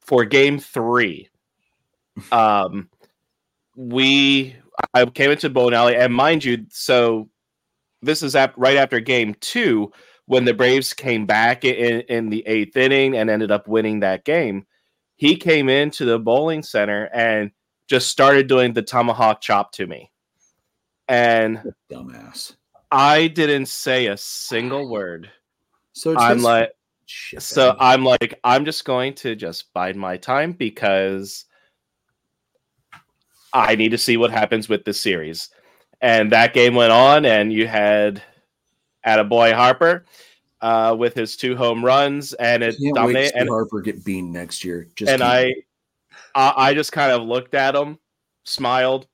[0.02, 1.30] for game three.
[2.32, 2.90] Um
[3.76, 4.56] we
[4.94, 7.30] I came into bowling alley, and mind you, so
[8.02, 9.92] this is ap- right after game two
[10.26, 14.26] when the Braves came back in, in the eighth inning and ended up winning that
[14.26, 14.66] game.
[15.16, 17.52] He came into the bowling center and
[17.88, 20.12] just started doing the tomahawk chop to me.
[21.08, 21.62] And
[21.92, 22.56] dumbass.
[22.92, 25.30] I didn't say a single word.
[25.94, 26.72] So I'm like
[27.08, 31.46] so I'm like I'm just going to just bide my time because
[33.56, 35.50] I need to see what happens with this series.
[36.02, 38.22] And that game went on, and you had
[39.08, 40.06] Attaboy Harper
[40.60, 43.34] uh, with his two home runs, and it dominated.
[43.36, 44.90] And Harper get beamed next year.
[44.96, 45.54] Just and I,
[46.36, 47.98] I, I just kind of looked at him,
[48.44, 49.08] smiled.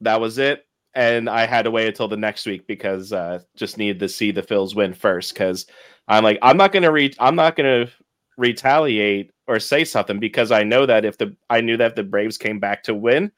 [0.00, 3.76] That was it, and I had to wait until the next week because uh, just
[3.76, 5.34] needed to see the Phils win first.
[5.34, 5.66] Because
[6.08, 7.14] I'm like, I'm not gonna reach.
[7.20, 7.88] I'm not gonna
[8.38, 12.02] retaliate or say something because I know that if the I knew that if the
[12.02, 13.30] Braves came back to win,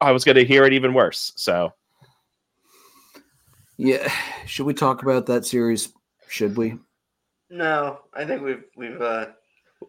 [0.00, 1.32] I was going to hear it even worse.
[1.36, 1.72] So,
[3.76, 4.12] yeah,
[4.46, 5.92] should we talk about that series?
[6.28, 6.78] Should we?
[7.50, 9.00] No, I think we've we've.
[9.00, 9.26] uh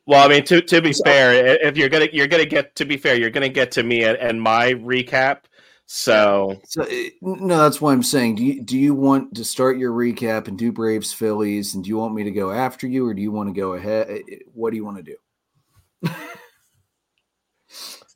[0.05, 2.97] Well, I mean, to to be fair, if you're gonna you're gonna get to be
[2.97, 5.43] fair, you're gonna get to me and, and my recap.
[5.85, 8.35] So, so eh, no, that's why I'm saying.
[8.35, 11.89] Do you do you want to start your recap and do Braves Phillies, and do
[11.89, 14.07] you want me to go after you, or do you want to go ahead?
[14.09, 16.09] Eh, eh, what do you want to do?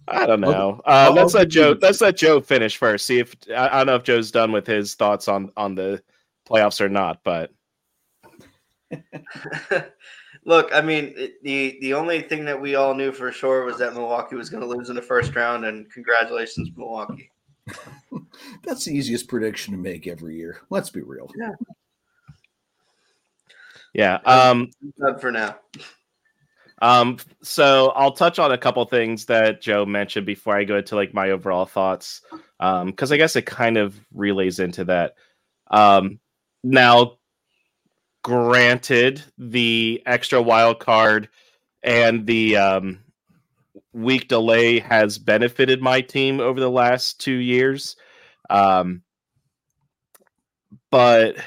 [0.07, 0.81] I don't know.
[0.85, 1.75] Uh, let's let Joe.
[1.81, 3.05] Let's let Joe finish first.
[3.05, 6.01] See if I, I don't know if Joe's done with his thoughts on on the
[6.47, 7.19] playoffs or not.
[7.23, 7.51] But
[10.45, 13.93] look, I mean, the the only thing that we all knew for sure was that
[13.93, 17.29] Milwaukee was going to lose in the first round, and congratulations, Milwaukee.
[18.63, 20.61] That's the easiest prediction to make every year.
[20.69, 21.31] Let's be real.
[21.37, 21.53] Yeah.
[23.93, 24.15] Yeah.
[24.25, 24.71] Um,
[25.19, 25.57] for now.
[26.81, 30.95] Um, so I'll touch on a couple things that Joe mentioned before I go into
[30.95, 32.21] like my overall thoughts.
[32.59, 35.15] Um, because I guess it kind of relays into that.
[35.71, 36.19] Um,
[36.63, 37.17] now,
[38.23, 41.29] granted, the extra wild card
[41.83, 42.99] and the um
[43.97, 47.95] week delay has benefited my team over the last two years.
[48.49, 49.01] Um,
[50.91, 51.37] but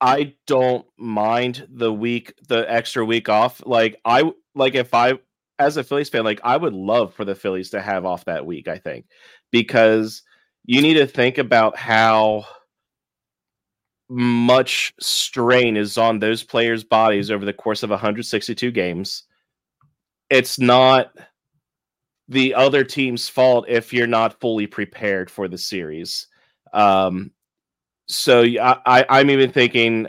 [0.00, 3.62] I don't mind the week, the extra week off.
[3.64, 5.14] Like I like if I
[5.58, 8.44] as a Phillies fan, like I would love for the Phillies to have off that
[8.44, 9.06] week, I think.
[9.52, 10.22] Because
[10.64, 12.44] you need to think about how
[14.08, 19.24] much strain is on those players' bodies over the course of 162 games.
[20.30, 21.12] It's not
[22.28, 26.26] the other team's fault if you're not fully prepared for the series.
[26.72, 27.32] Um,
[28.06, 30.08] so I, I I'm even thinking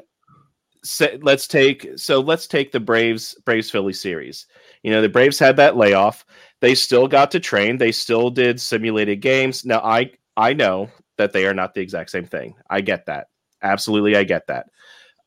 [1.22, 4.46] let's take so let's take the Braves Braves Philly series.
[4.84, 6.26] You know, the Braves had that layoff.
[6.62, 7.78] They still got to train.
[7.78, 9.66] They still did simulated games.
[9.66, 12.56] Now I I know that they are not the exact same thing.
[12.70, 13.28] I get that.
[13.62, 14.68] Absolutely I get that.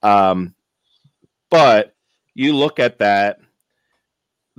[0.03, 0.55] Um
[1.51, 1.95] but
[2.35, 3.39] you look at that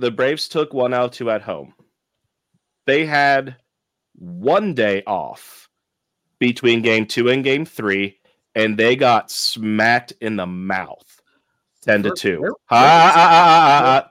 [0.00, 1.74] the Braves took one out two at home.
[2.86, 3.56] They had
[4.14, 5.68] one day off
[6.38, 8.18] between game two and game three,
[8.54, 11.20] and they got smacked in the mouth.
[11.82, 12.54] 10 to 2.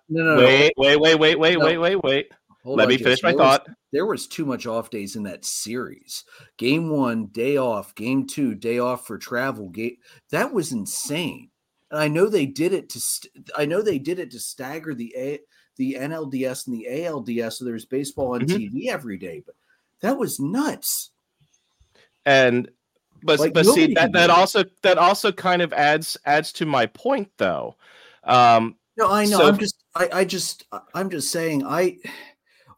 [0.09, 2.31] Wait, wait, wait, wait, wait, wait, wait, wait.
[2.65, 3.67] Let me finish my thought.
[3.91, 6.23] there was too much off days in that series.
[6.57, 7.95] Game one, day off.
[7.95, 9.69] Game two, day off for travel.
[9.69, 9.97] Game
[10.31, 11.49] that was insane.
[11.91, 12.99] And I know they did it to.
[12.99, 15.39] St- I know they did it to stagger the A-
[15.79, 18.77] the NLDS and the ALDS, so there's baseball on mm-hmm.
[18.77, 19.41] TV every day.
[19.43, 19.55] But
[20.01, 21.11] that was nuts.
[22.25, 22.69] And
[23.23, 26.85] but like, but see that that also that also kind of adds adds to my
[26.85, 27.75] point though.
[28.25, 29.39] Um no, I know.
[29.39, 31.97] So, I'm just I, I just I'm just saying I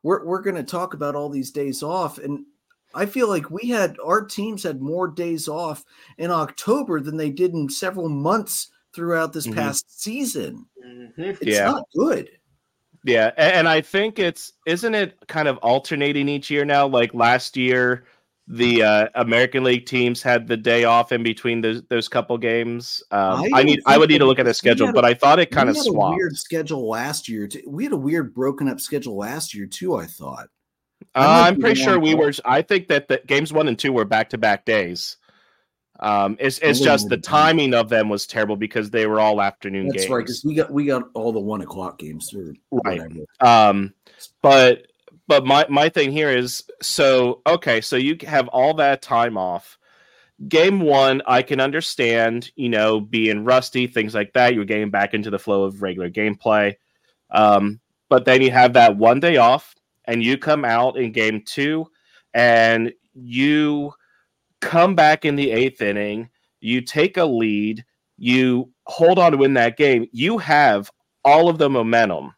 [0.03, 2.45] we're we're gonna talk about all these days off and
[2.93, 5.83] I feel like we had our teams had more days off
[6.19, 9.57] in October than they did in several months throughout this mm-hmm.
[9.57, 10.65] past season.
[10.85, 11.21] Mm-hmm.
[11.21, 11.71] It's yeah.
[11.71, 12.29] not good.
[13.03, 16.85] Yeah, and I think it's isn't it kind of alternating each year now?
[16.85, 18.05] Like last year,
[18.47, 23.01] the uh, American League teams had the day off in between those those couple games.
[23.11, 25.13] Um, I, I, need I would need to look at the schedule, a, but I
[25.13, 26.17] thought it kind of swapped.
[26.17, 27.47] weird schedule last year.
[27.47, 27.63] Too.
[27.67, 29.95] We had a weird broken up schedule last year too.
[29.95, 30.47] I thought.
[31.15, 32.31] Uh, I'm pretty sure we were.
[32.45, 35.17] I think that the games one and two were back to back days.
[36.01, 39.87] Um, it's it's just the timing of them was terrible because they were all afternoon
[39.87, 40.09] That's games.
[40.09, 42.33] right, because we got we got all the one o'clock games.
[42.71, 43.01] right.
[43.39, 43.93] Um,
[44.41, 44.87] but
[45.27, 49.77] but my my thing here is so okay, so you have all that time off.
[50.47, 54.55] Game one, I can understand, you know, being rusty, things like that.
[54.55, 56.75] You're getting back into the flow of regular gameplay.
[57.29, 61.43] Um, but then you have that one day off, and you come out in game
[61.45, 61.85] two,
[62.33, 63.93] and you
[64.61, 67.83] come back in the eighth inning, you take a lead,
[68.17, 70.89] you hold on to win that game, you have
[71.25, 72.33] all of the momentum.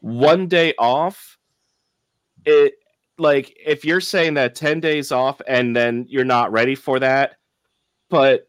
[0.00, 1.38] One day off,
[2.44, 2.74] it
[3.18, 7.36] like if you're saying that 10 days off and then you're not ready for that,
[8.08, 8.48] but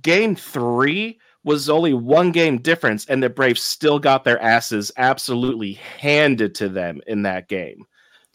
[0.00, 5.72] game three was only one game difference, and the Braves still got their asses absolutely
[5.72, 7.84] handed to them in that game.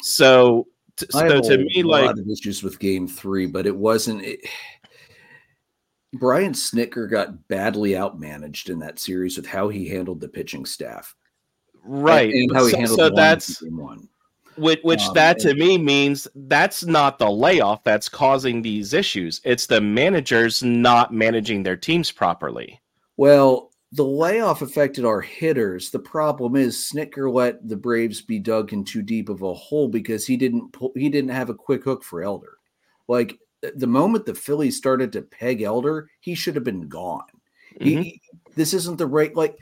[0.01, 4.23] So, t- so to a me, like of issues with Game Three, but it wasn't.
[4.23, 4.39] It,
[6.13, 11.13] Brian Snitker got badly outmanaged in that series with how he handled the pitching staff,
[11.83, 14.07] right, And, how he so, handled so the that's one.
[14.55, 18.93] which, which Um, that to and- me means that's not the layoff that's causing these
[18.93, 19.41] issues.
[19.43, 22.79] It's the managers not managing their teams properly.
[23.17, 25.89] Well, the layoff affected our hitters.
[25.89, 29.87] The problem is Snitker let the Braves be dug in too deep of a hole
[29.87, 32.57] because he didn't pull, he didn't have a quick hook for Elder.
[33.07, 37.23] Like the moment the Phillies started to peg Elder, he should have been gone.
[37.79, 38.03] Mhm.
[38.03, 38.21] He,
[38.55, 39.57] this isn't the right like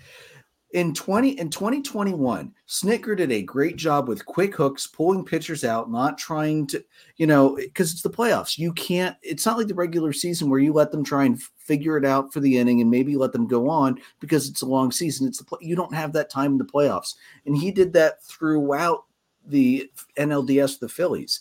[0.74, 5.92] in 20 in 2021 Snitker did a great job with quick hooks pulling pitchers out
[5.92, 6.84] not trying to
[7.18, 8.58] you know because it's the playoffs.
[8.58, 11.98] You can't it's not like the regular season where you let them try and figure
[11.98, 14.92] it out for the inning and maybe let them go on because it's a long
[14.92, 15.28] season.
[15.28, 17.14] It's the you don't have that time in the playoffs.
[17.46, 19.04] And he did that throughout
[19.46, 21.40] the nlds the phillies.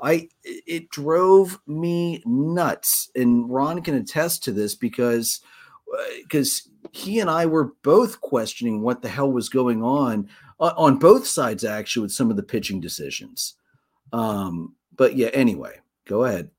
[0.00, 5.40] I it drove me nuts, and Ron can attest to this because
[5.96, 10.72] uh, because he and I were both questioning what the hell was going on uh,
[10.76, 13.54] on both sides actually with some of the pitching decisions.
[14.12, 16.50] Um, but yeah, anyway, go ahead.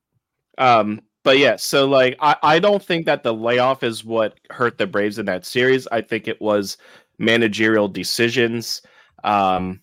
[0.57, 4.77] Um, but yeah, so like I, I don't think that the layoff is what hurt
[4.77, 5.87] the Braves in that series.
[5.87, 6.77] I think it was
[7.17, 8.81] managerial decisions.
[9.23, 9.81] Um,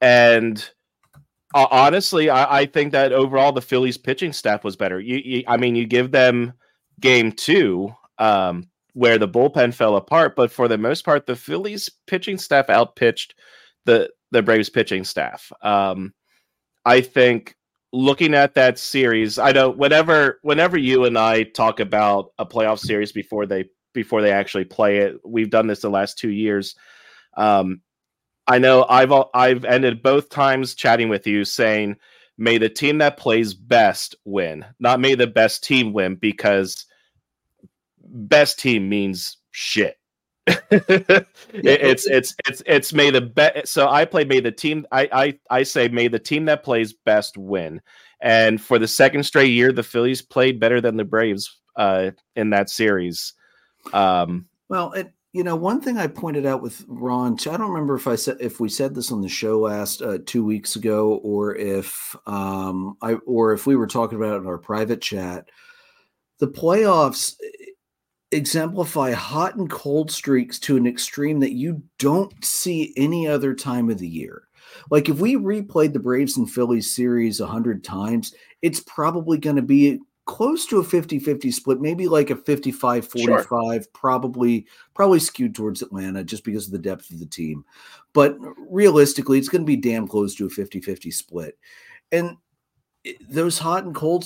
[0.00, 0.68] and
[1.54, 5.00] uh, honestly, I, I think that overall the Phillies pitching staff was better.
[5.00, 6.52] You, you I mean, you give them
[7.00, 11.90] game two, um, where the bullpen fell apart, but for the most part, the Phillies
[12.06, 13.34] pitching staff outpitched
[13.84, 15.52] the the Braves pitching staff.
[15.62, 16.14] Um,
[16.84, 17.56] I think
[17.92, 22.78] looking at that series, I know whenever whenever you and I talk about a playoff
[22.78, 26.74] series before they before they actually play it, we've done this the last two years.
[27.36, 27.80] Um,
[28.46, 31.96] I know I've I've ended both times chatting with you saying,
[32.38, 36.86] "May the team that plays best win," not "May the best team win," because
[38.08, 39.96] best team means shit.
[40.70, 41.26] It-
[41.82, 43.68] it's it's it's it's may the bet.
[43.68, 44.86] So I play may the team.
[44.90, 47.80] I I I say may the team that plays best win.
[48.20, 52.50] And for the second straight year, the Phillies played better than the Braves uh, in
[52.50, 53.34] that series.
[53.92, 57.70] Um, Well, it, you know, one thing I pointed out with Ron, too, I don't
[57.70, 60.76] remember if I said if we said this on the show last uh, two weeks
[60.76, 65.00] ago, or if um, I or if we were talking about it in our private
[65.02, 65.50] chat.
[66.40, 67.34] The playoffs
[68.34, 73.90] exemplify hot and cold streaks to an extreme that you don't see any other time
[73.90, 74.48] of the year.
[74.90, 79.56] Like if we replayed the Braves and Phillies series a hundred times, it's probably going
[79.56, 85.82] to be close to a 50-50 split, maybe like a 55-45, probably probably skewed towards
[85.82, 87.64] Atlanta just because of the depth of the team.
[88.12, 91.58] But realistically, it's going to be damn close to a 50-50 split.
[92.10, 92.36] And
[93.04, 94.24] eh, those hot and cold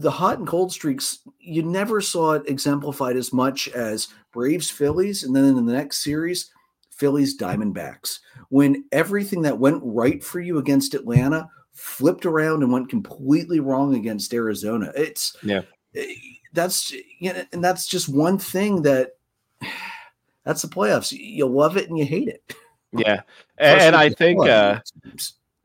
[0.00, 5.24] the hot and cold streaks, you never saw it exemplified as much as Braves Phillies,
[5.24, 6.50] and then in the next series,
[6.90, 8.18] Phillies Diamondbacks.
[8.48, 13.94] When everything that went right for you against Atlanta flipped around and went completely wrong
[13.94, 14.90] against Arizona.
[14.96, 15.62] It's Yeah.
[15.94, 16.06] eh,
[16.52, 19.12] that's you know, and that's just one thing that
[20.44, 21.12] that's the playoffs.
[21.12, 22.54] You love it and you hate it.
[22.92, 23.22] yeah,
[23.58, 24.80] and, and I think uh,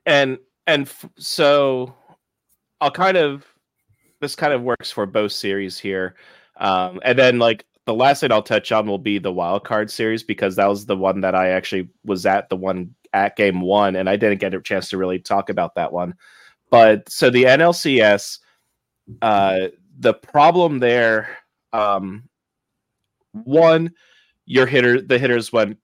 [0.06, 1.96] and and f- so
[2.82, 3.46] I'll kind of
[4.24, 6.16] this kind of works for both series here,
[6.58, 9.92] um, and then like the last thing I'll touch on will be the wild card
[9.92, 13.62] series because that was the one that I actually was at the one at game
[13.62, 16.16] one, and I didn't get a chance to really talk about that one.
[16.70, 18.40] But so the NLCS,
[19.22, 19.68] uh,
[20.00, 21.38] the problem there,
[21.72, 22.24] um,
[23.32, 23.94] one,
[24.46, 25.78] your hitter, the hitters went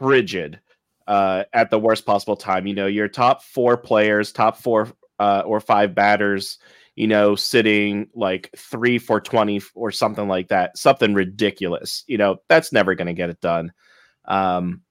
[0.00, 0.60] rigid
[1.06, 2.66] uh, at the worst possible time.
[2.66, 6.58] You know, your top four players, top four uh, or five batters,
[6.98, 12.02] you know, sitting like three for 20 or something like that, something ridiculous.
[12.08, 13.72] You know, that's never going to get it done.
[14.24, 14.82] Um,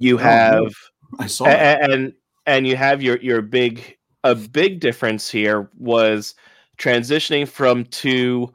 [0.00, 0.72] you Oh, have,
[1.20, 1.54] I saw a- it.
[1.54, 2.12] a- and,
[2.44, 6.34] and you have your, your big, a big difference here was
[6.76, 8.52] transitioning from two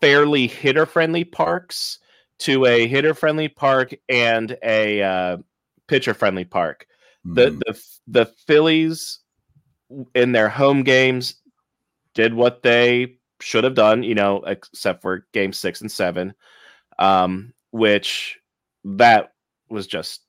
[0.00, 1.98] fairly hitter friendly parks
[2.38, 5.36] to a hitter friendly park and a uh,
[5.88, 6.86] pitcher friendly park.
[7.24, 7.60] The Mhm.
[7.66, 9.18] the the Phillies
[10.14, 11.36] in their home games
[12.14, 16.34] did what they should have done, you know, except for game 6 and 7.
[16.98, 18.38] Um which
[18.84, 19.32] that
[19.68, 20.22] was just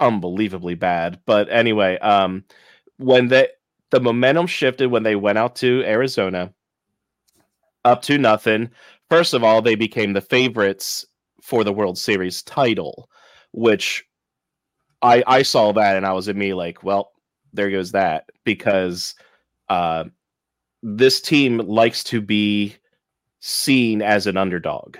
[0.00, 1.20] unbelievably bad.
[1.26, 2.44] But anyway, um
[2.98, 3.48] when they
[3.90, 6.52] the momentum shifted when they went out to Arizona
[7.84, 8.70] up to nothing.
[9.10, 11.06] First of all, they became the favorites
[11.42, 13.08] for the World Series title,
[13.52, 14.04] which
[15.02, 17.12] I I saw that and I was in me like, well,
[17.52, 19.14] there goes that because
[19.68, 20.04] uh,
[20.86, 22.76] this team likes to be
[23.40, 24.98] seen as an underdog.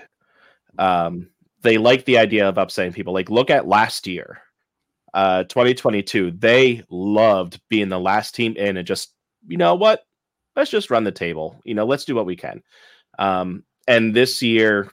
[0.79, 1.29] Um,
[1.61, 3.13] they like the idea of upsetting people.
[3.13, 4.41] Like, look at last year,
[5.13, 6.31] uh, 2022.
[6.31, 9.13] They loved being the last team in and just,
[9.47, 10.01] you know what?
[10.55, 11.61] Let's just run the table.
[11.65, 12.63] You know, let's do what we can.
[13.19, 14.91] Um, and this year,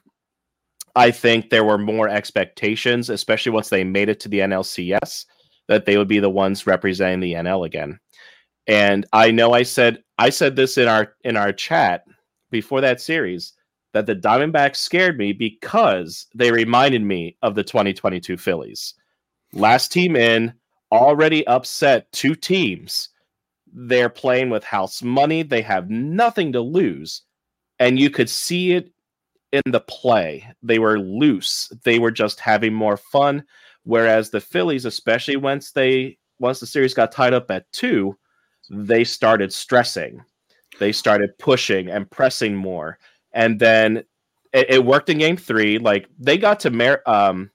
[0.95, 5.25] I think there were more expectations, especially once they made it to the NLCS,
[5.67, 7.99] that they would be the ones representing the NL again.
[8.67, 12.05] And I know I said I said this in our in our chat
[12.51, 13.53] before that series
[13.93, 18.95] that the Diamondbacks scared me because they reminded me of the 2022 Phillies.
[19.53, 20.53] Last team in,
[20.91, 23.09] already upset two teams.
[23.71, 25.43] They're playing with house money.
[25.43, 27.21] They have nothing to lose.
[27.79, 28.91] And you could see it
[29.51, 30.47] in the play.
[30.63, 31.71] They were loose.
[31.83, 33.43] They were just having more fun.
[33.83, 38.17] Whereas the Phillies, especially once they once the series got tied up at two,
[38.73, 40.23] they started stressing.
[40.79, 42.97] They started pushing and pressing more.
[43.31, 43.97] And then
[44.51, 45.77] it, it worked in game three.
[45.77, 47.51] Like they got to Mer um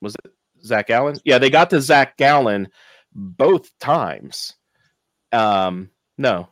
[0.00, 1.18] was it Zac Gallen?
[1.24, 2.68] Yeah, they got to Zac Gallen
[3.12, 4.54] both times.
[5.32, 6.48] Um, no,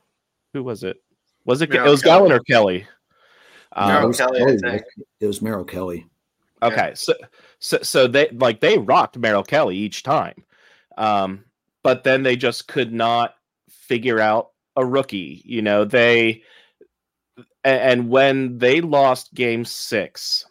[0.53, 0.97] who was it?
[1.45, 1.71] Was it?
[1.71, 2.19] Merrill it was Kelly.
[2.19, 2.87] Gallen or Kelly?
[3.73, 4.83] Um, Merrill it was Kelly, Kelly.
[5.21, 6.07] It was Merrill Kelly.
[6.63, 7.15] Okay, so
[7.59, 10.45] so so they like they rocked Merrill Kelly each time,
[10.97, 11.45] um,
[11.83, 13.35] but then they just could not
[13.89, 15.43] figure out a rookie.
[15.45, 16.43] You know they,
[17.65, 20.45] and when they lost Game Six,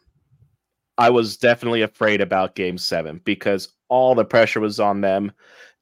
[0.98, 5.32] I was definitely afraid about Game Seven because all the pressure was on them,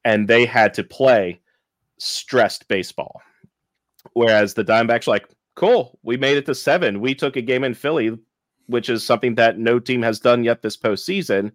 [0.04, 1.40] and they had to play
[1.98, 3.22] stressed baseball.
[4.14, 7.00] Whereas the Diamondbacks, like, cool, we made it to seven.
[7.02, 8.18] We took a game in Philly
[8.68, 11.52] which is something that no team has done yet this postseason.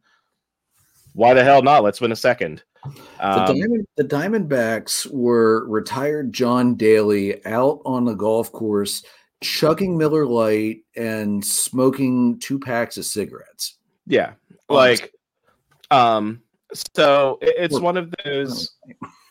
[1.13, 1.83] Why the hell not?
[1.83, 2.63] Let's win a second.
[2.85, 9.03] The, Um, Diamond, the Diamondbacks were retired John Daly out on the golf course,
[9.43, 13.77] chugging Miller Lite and smoking two packs of cigarettes.
[14.07, 14.33] yeah,
[14.69, 15.13] like,
[15.91, 16.41] um,
[16.97, 18.77] so it- it's one of those.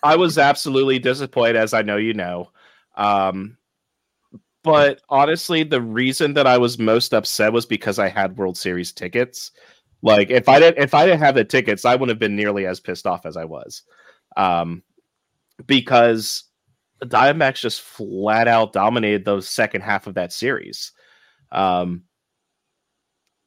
[0.03, 2.51] I was absolutely disappointed, as I know you know.
[2.95, 3.57] Um,
[4.63, 8.91] but honestly, the reason that I was most upset was because I had World Series
[8.91, 9.51] tickets.
[10.01, 12.65] Like, if I didn't, if I didn't have the tickets, I wouldn't have been nearly
[12.65, 13.83] as pissed off as I was,
[14.37, 14.81] um,
[15.65, 16.45] because
[17.03, 20.91] Diamondbacks just flat out dominated the second half of that series.
[21.51, 22.03] Um,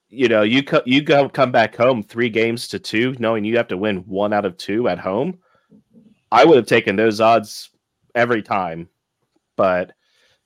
[0.08, 3.56] you know, you co- you go come back home three games to two, knowing you
[3.56, 5.38] have to win one out of two at home.
[6.30, 7.70] I would have taken those odds
[8.14, 8.88] every time,
[9.56, 9.92] but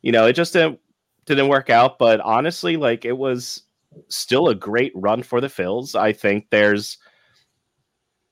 [0.02, 0.78] you know, it just didn't
[1.26, 1.98] didn't work out.
[1.98, 3.62] But honestly, like it was
[4.08, 5.94] still a great run for the Phils.
[5.94, 6.98] I think there's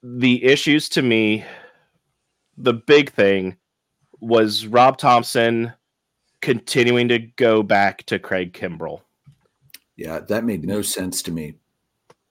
[0.02, 1.44] the issues to me.
[2.56, 3.56] The big thing
[4.20, 5.72] was Rob Thomson
[6.40, 9.00] continuing to go back to Craig Kimbrel.
[9.96, 11.54] Yeah, that made no sense to me.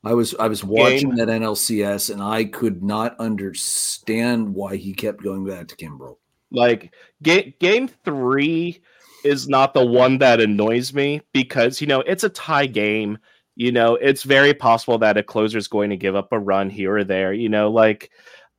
[0.04, 5.24] I was I was watching that NLCS and I could not understand why he kept
[5.24, 6.18] going back to Kimbrel.
[6.52, 8.82] Like ga- game three
[9.24, 13.18] is not the one that annoys me because you know it's a tie game.
[13.56, 16.70] You know it's very possible that a closer is going to give up a run
[16.70, 17.34] here or there.
[17.34, 18.12] You know, like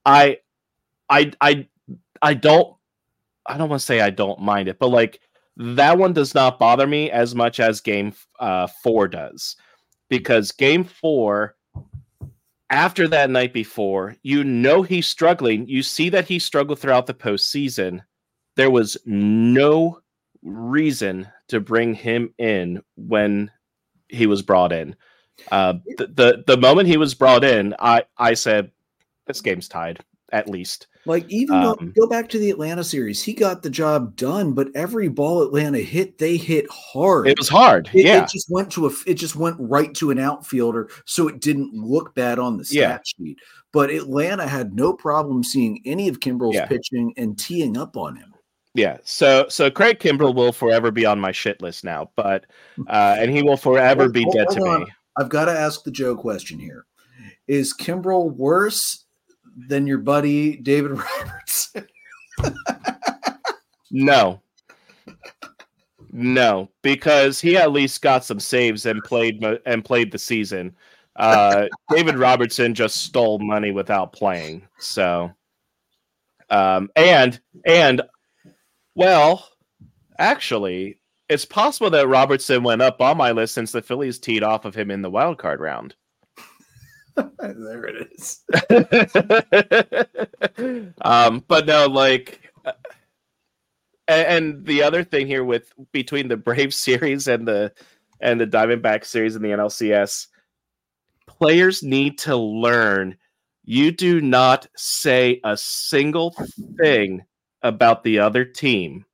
[0.04, 0.38] I,
[1.08, 1.68] I, I,
[2.22, 2.76] I don't.
[3.46, 5.20] I don't want to say I don't mind it, but like
[5.56, 9.56] that one does not bother me as much as game uh, four does,
[10.08, 11.54] because game four
[12.70, 15.66] after that night before, you know he's struggling.
[15.68, 18.00] You see that he struggled throughout the postseason.
[18.56, 20.00] There was no
[20.44, 23.50] reason to bring him in when
[24.08, 24.94] he was brought in.
[25.50, 28.70] Uh, the, the the moment he was brought in, I I said
[29.26, 29.98] this game's tied
[30.30, 30.86] at least.
[31.06, 34.52] Like even though Um, go back to the Atlanta series, he got the job done,
[34.52, 37.28] but every ball Atlanta hit, they hit hard.
[37.28, 37.90] It was hard.
[37.92, 38.90] It, yeah, it just went to a.
[39.06, 42.78] It just went right to an outfielder, so it didn't look bad on the stat
[42.78, 42.98] Yeah.
[43.04, 43.38] sheet.
[43.72, 46.66] But Atlanta had no problem seeing any of Kimbrel's Yeah.
[46.66, 48.33] pitching and teeing up on him.
[48.74, 52.44] Yeah, so so Craig Kimbrel will forever be on my shit list now, but
[52.88, 54.86] uh, and he will forever be hold- dead to me.
[55.16, 56.86] I've got to ask the Joe question here:
[57.46, 59.04] Is Kimbrel worse
[59.68, 61.72] than your buddy David Roberts?
[63.92, 64.42] No,
[66.10, 70.74] no, because he at least got some saves and played and played the season.
[71.16, 74.66] Uh, David Robertson just stole money without playing.
[74.80, 75.30] So,
[76.50, 78.02] um, and and
[78.94, 79.48] well,
[80.18, 84.64] actually, it's possible that Robertson went up on my list since the Phillies teed off
[84.64, 85.94] of him in the wild card round.
[87.38, 88.40] there it is.
[91.02, 92.40] um, but no, like,
[94.08, 97.72] and, and the other thing here with between the Brave series and the
[98.20, 100.28] and the Diamondback series in the NLCS,
[101.26, 103.16] players need to learn.
[103.64, 106.34] You do not say a single
[106.78, 107.22] thing
[107.64, 109.04] about the other team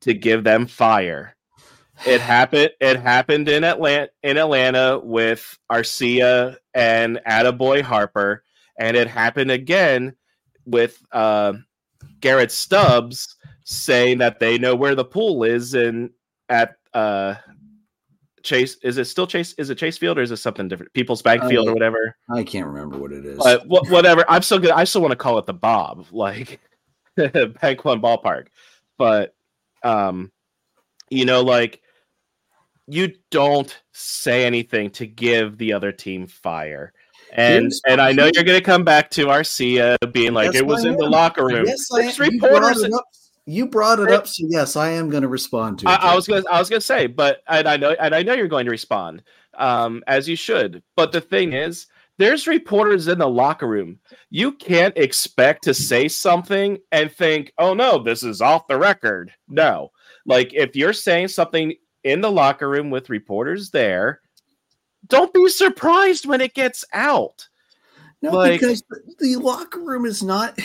[0.00, 1.36] to give them fire.
[2.06, 2.70] It happened.
[2.80, 4.08] It happened in Atlanta.
[4.22, 8.44] In Atlanta with Arcia and Attaboy Harper,
[8.78, 10.14] and it happened again
[10.64, 11.54] with uh,
[12.20, 16.10] Garrett Stubbs saying that they know where the pool is and
[16.48, 17.34] at uh,
[18.44, 18.76] Chase.
[18.84, 19.54] Is it still Chase?
[19.58, 20.92] Is it Chase Field or is it something different?
[20.92, 22.16] People's Bank Field or whatever.
[22.30, 23.38] I can't remember what it is.
[23.38, 24.24] But wh- whatever.
[24.28, 24.70] I'm still good.
[24.70, 26.60] I still want to call it the Bob, like
[27.60, 28.46] Bank One Ballpark.
[28.96, 29.34] But
[29.82, 30.32] um,
[31.10, 31.82] you know, like
[32.86, 36.92] you don't say anything to give the other team fire.
[37.32, 40.56] And Here's and I know you're going to come back to Arcia being like Yes,
[40.56, 41.66] it was in the locker room.
[41.66, 42.32] Yes, I am.
[42.32, 43.04] You brought it up.
[43.44, 45.88] You brought it up, so yes, I am going to respond to it.
[45.88, 48.34] I, I was gonna I was gonna say, but and I know and I know
[48.34, 49.22] you're going to respond,
[49.56, 50.82] um, as you should.
[50.96, 51.86] But the thing is,
[52.18, 53.98] there's reporters in the locker room.
[54.30, 59.32] You can't expect to say something and think, oh no, this is off the record.
[59.48, 59.90] No.
[60.26, 64.20] Like if you're saying something in the locker room with reporters there,
[65.06, 67.47] don't be surprised when it gets out.
[68.20, 68.82] No, Like- because
[69.18, 70.58] the- locker room is not.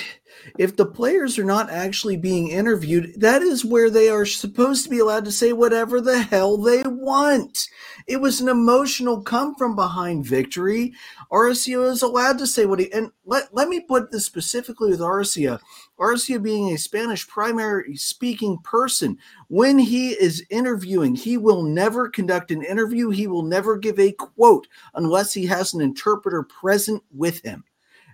[0.58, 4.90] If the players are not actually being interviewed, that is where they are supposed to
[4.90, 7.68] be allowed to say whatever the hell they want.
[8.08, 10.94] It was an emotional come from behind victory.
[11.32, 15.00] Arcia is allowed to say what he and let, let me put this specifically with
[15.00, 15.60] Arcia.
[16.04, 22.52] Arcia being a Spanish primary speaking person, when he is interviewing, he will never conduct
[22.52, 23.10] an interview.
[23.10, 27.64] He will never give a quote unless he has an interpreter present with him.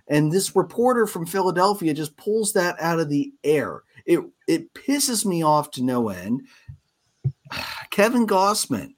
[0.06, 3.82] And this reporter from Philadelphia just pulls that out of the air.
[4.06, 6.42] It it pisses me off to no end.
[7.90, 8.94] Kevin Gossman,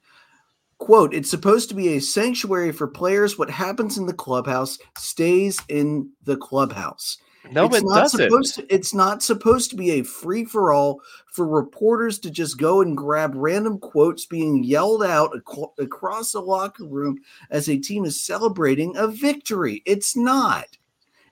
[0.77, 3.39] quote, it's supposed to be a sanctuary for players.
[3.39, 7.17] What happens in the clubhouse stays in the clubhouse.
[7.51, 8.21] No, it's it not doesn't.
[8.21, 11.01] supposed to it's not supposed to be a free for all
[11.33, 16.41] for reporters to just go and grab random quotes being yelled out ac- across the
[16.41, 17.19] locker room
[17.51, 19.83] as a team is celebrating a victory.
[19.87, 20.67] It's not.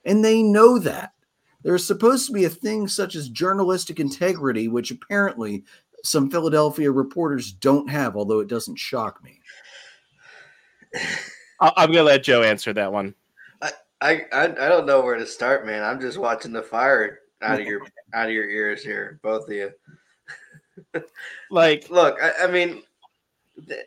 [0.03, 1.13] And they know that.
[1.63, 5.63] There's supposed to be a thing such as journalistic integrity, which apparently
[6.03, 9.39] some Philadelphia reporters don't have, although it doesn't shock me.
[11.61, 13.13] I'm gonna let Joe answer that one.
[14.01, 15.83] I, I I don't know where to start, man.
[15.83, 17.81] I'm just watching the fire out of your
[18.13, 19.71] out of your ears here, both of you.
[21.51, 22.81] Like, Look, I, I mean,
[23.67, 23.85] th-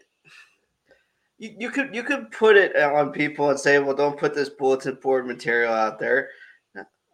[1.38, 4.50] you, you could you could put it on people and say, well, don't put this
[4.50, 6.28] bulletin board material out there.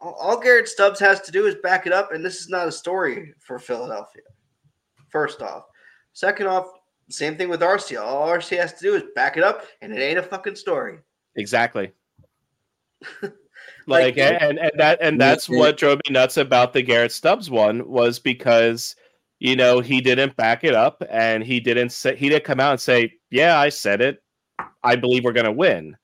[0.01, 2.69] All, all Garrett Stubbs has to do is back it up, and this is not
[2.69, 4.23] a story for Philadelphia.
[5.09, 5.65] First off,
[6.13, 6.67] second off,
[7.09, 8.03] same thing with RCL.
[8.03, 10.99] All Arcia has to do is back it up, and it ain't a fucking story.
[11.37, 11.93] Exactly.
[13.87, 15.59] Like- like, and, and that and that's yeah.
[15.59, 18.95] what drove me nuts about the Garrett Stubbs one was because
[19.39, 22.73] you know he didn't back it up and he didn't say he didn't come out
[22.73, 24.23] and say yeah I said it.
[24.85, 25.97] I believe we're gonna win.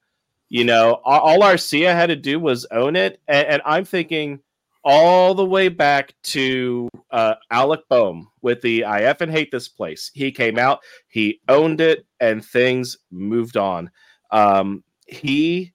[0.48, 3.20] You know all, all Arcia had to do was own it.
[3.28, 4.40] And, and I'm thinking
[4.82, 9.68] all the way back to uh, Alec Bohm with the I F and hate this
[9.68, 10.10] place.
[10.14, 13.90] He came out he owned it and things moved on.
[14.30, 15.72] Um, he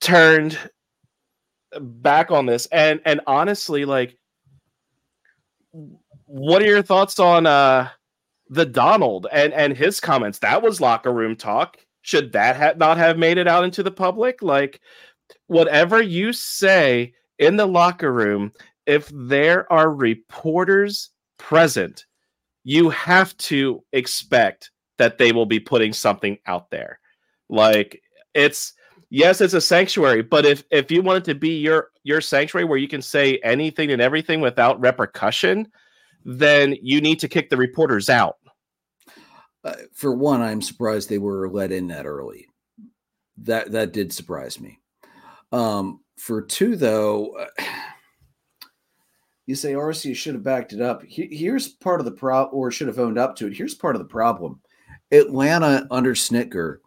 [0.00, 0.58] turned
[1.80, 2.66] back on this.
[2.66, 4.16] And and honestly like
[6.26, 7.88] what are your thoughts on uh
[8.48, 10.38] the donald and and his comments?
[10.38, 11.78] That was locker room talk.
[12.02, 14.42] Should that ha- not have made it out into the public?
[14.42, 14.80] Like
[15.46, 18.52] whatever you say in the locker room
[18.86, 22.06] if there are reporters present
[22.64, 27.00] you have to expect that they will be putting something out there.
[27.48, 28.02] Like
[28.34, 28.74] it's
[29.10, 32.64] yes it's a sanctuary but if if you want it to be your your sanctuary
[32.64, 35.66] where you can say anything and everything without repercussion
[36.24, 38.36] then you need to kick the reporters out
[39.64, 42.46] Uh, for one, I'm surprised they were let in that early.
[43.38, 44.78] That that did surprise me.
[45.52, 47.46] Um, for two, though, uh,
[49.46, 51.02] you say Arcia should have backed it up.
[51.02, 53.56] He- here's part of the problem, or should have owned up to it.
[53.56, 54.60] Here's part of the problem:
[55.10, 56.78] Atlanta under Snitker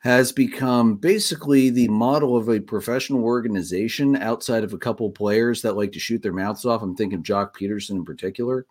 [0.00, 5.76] has become basically the model of a professional organization outside of a couple players that
[5.76, 6.82] like to shoot their mouths off.
[6.82, 8.66] I'm thinking of Joc Pederson in particular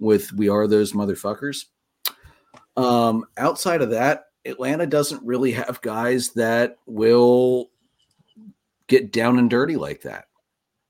[0.00, 1.66] with "We Are Those Motherfuckers."
[2.76, 7.70] Um, outside of that, Atlanta doesn't really have guys that will
[8.88, 10.26] get down and dirty like that.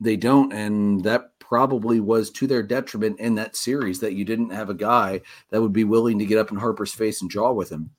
[0.00, 4.50] They don't, and that probably was to their detriment in that series that you didn't
[4.50, 5.20] have a guy
[5.50, 7.90] that would be willing to get up in Harper's face and jaw with him.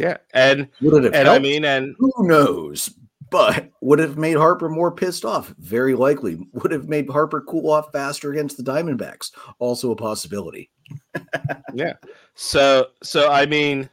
[0.00, 1.40] Yeah, and would it have and helped?
[1.40, 2.88] I mean, and who knows?
[3.30, 5.54] But would have made Harper more pissed off?
[5.58, 6.38] Very likely.
[6.54, 9.30] Would have made Harper cool off faster against the Diamondbacks.
[9.58, 10.70] Also a possibility.
[11.74, 11.92] yeah.
[12.34, 13.90] So so I mean,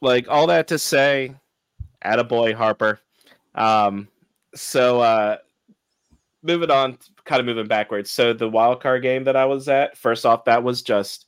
[0.00, 1.36] like all that to say,
[2.28, 2.98] boy Harper.
[3.54, 4.08] Um,
[4.56, 5.36] so uh
[6.42, 8.10] moving on, kind of moving backwards.
[8.10, 11.26] So the wild card game that I was at, first off, that was just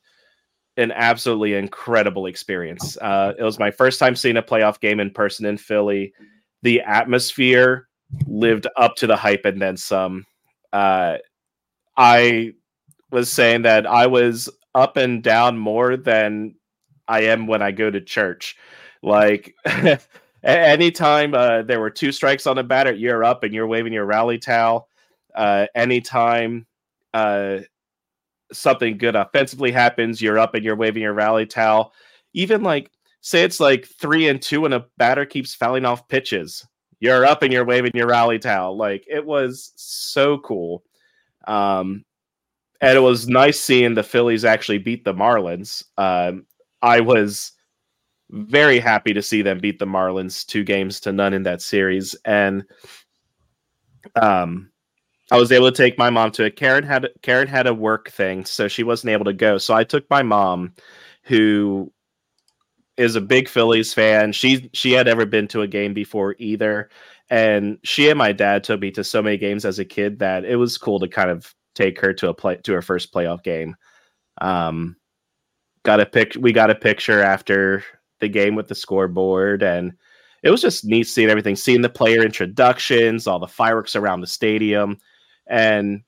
[0.76, 2.96] an absolutely incredible experience.
[2.98, 6.12] Uh, it was my first time seeing a playoff game in person in Philly.
[6.62, 7.88] The atmosphere
[8.26, 10.24] lived up to the hype and then some.
[10.72, 11.18] Uh,
[11.96, 12.54] I
[13.10, 16.56] was saying that I was up and down more than
[17.06, 18.56] I am when I go to church.
[19.02, 19.54] Like
[20.42, 24.06] anytime uh, there were two strikes on a batter, you're up and you're waving your
[24.06, 24.88] rally towel.
[25.34, 26.66] Uh, anytime
[27.12, 27.58] uh,
[28.52, 31.92] something good offensively happens, you're up and you're waving your rally towel.
[32.32, 32.90] Even like
[33.20, 36.66] say it's like three and two and a batter keeps fouling off pitches,
[37.00, 38.76] you're up and you're waving your rally towel.
[38.76, 40.82] Like it was so cool.
[41.46, 42.04] Um,
[42.80, 45.84] and it was nice seeing the Phillies actually beat the Marlins.
[45.96, 46.46] Um,
[46.82, 47.52] I was
[48.30, 52.14] very happy to see them beat the Marlins two games to none in that series,
[52.24, 52.64] and
[54.20, 54.70] um,
[55.34, 56.54] I was able to take my mom to it.
[56.54, 59.58] Karen had Karen had a work thing, so she wasn't able to go.
[59.58, 60.74] So I took my mom,
[61.24, 61.92] who
[62.96, 64.30] is a big Phillies fan.
[64.30, 66.88] She she had ever been to a game before either,
[67.30, 70.44] and she and my dad took me to so many games as a kid that
[70.44, 73.42] it was cool to kind of take her to a play to her first playoff
[73.42, 73.74] game.
[74.40, 74.94] Um,
[75.82, 76.36] got a pic.
[76.38, 77.82] We got a picture after
[78.20, 79.94] the game with the scoreboard, and
[80.44, 84.28] it was just neat seeing everything, seeing the player introductions, all the fireworks around the
[84.28, 84.96] stadium
[85.46, 86.02] and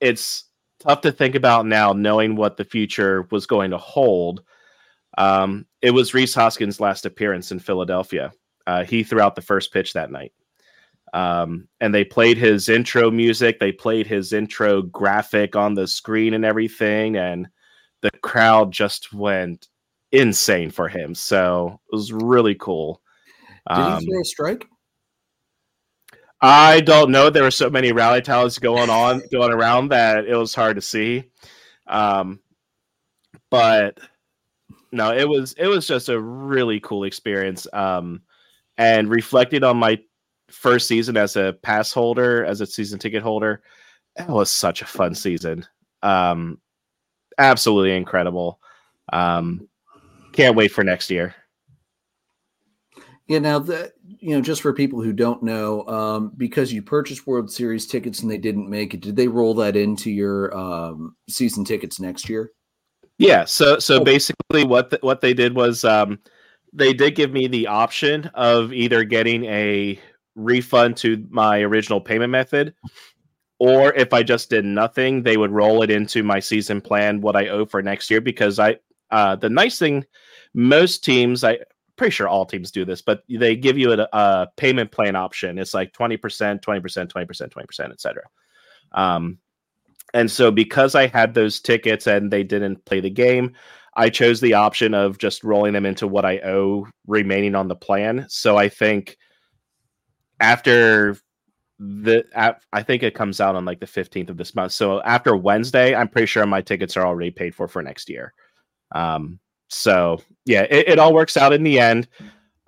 [0.00, 0.44] it's
[0.80, 4.42] tough to think about now, knowing what the future was going to hold.
[5.18, 8.32] Um, it was Rhys Hoskins' last appearance in Philadelphia.
[8.66, 10.32] Uh, he threw out the first pitch that night.
[11.14, 13.58] Um, and they played his intro music.
[13.58, 17.16] They played his intro graphic on the screen and everything.
[17.16, 17.48] And
[18.02, 19.68] the crowd just went
[20.12, 21.14] insane for him.
[21.14, 23.00] So it was really cool.
[23.68, 24.68] Did um, he throw a strike?
[26.40, 27.30] I don't know.
[27.30, 30.82] There were so many rally towels going on, going around that it was hard to
[30.82, 31.24] see.
[31.86, 32.40] Um,
[33.50, 33.98] but
[34.92, 37.66] no, it was it was just a really cool experience.
[37.72, 38.22] Um,
[38.78, 39.98] and reflecting on my
[40.50, 43.62] first season as a pass holder, as a season ticket holder,
[44.16, 45.66] it was such a fun season.
[46.02, 46.60] Um,
[47.38, 48.60] absolutely incredible.
[49.12, 49.68] Um,
[50.32, 51.34] can't wait for next year.
[53.28, 57.26] Yeah, now that you know, just for people who don't know, um, because you purchased
[57.26, 61.16] World Series tickets and they didn't make it, did they roll that into your um,
[61.28, 62.52] season tickets next year?
[63.18, 63.44] Yeah.
[63.44, 66.20] So so basically, what the, what they did was um,
[66.72, 69.98] they did give me the option of either getting a
[70.36, 72.74] refund to my original payment method,
[73.58, 77.36] or if I just did nothing, they would roll it into my season plan what
[77.36, 78.20] I owe for next year.
[78.20, 78.76] Because I
[79.10, 80.04] uh, the nice thing,
[80.54, 81.58] most teams I
[81.96, 85.58] pretty sure all teams do this, but they give you a, a payment plan option.
[85.58, 86.18] It's like 20%,
[86.60, 88.22] 20%, 20%, 20%, etc.
[88.92, 89.38] Um,
[90.14, 93.54] and so because I had those tickets and they didn't play the game,
[93.96, 97.76] I chose the option of just rolling them into what I owe remaining on the
[97.76, 98.26] plan.
[98.28, 99.16] So I think
[100.38, 101.16] after
[101.78, 102.24] the
[102.72, 104.72] I think it comes out on like the 15th of this month.
[104.72, 108.32] So after Wednesday, I'm pretty sure my tickets are already paid for for next year.
[108.94, 112.08] Um, so yeah, it, it all works out in the end.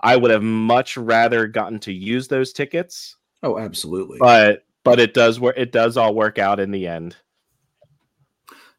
[0.00, 3.16] I would have much rather gotten to use those tickets.
[3.42, 4.18] Oh, absolutely.
[4.18, 5.56] But but it does work.
[5.56, 7.16] It does all work out in the end.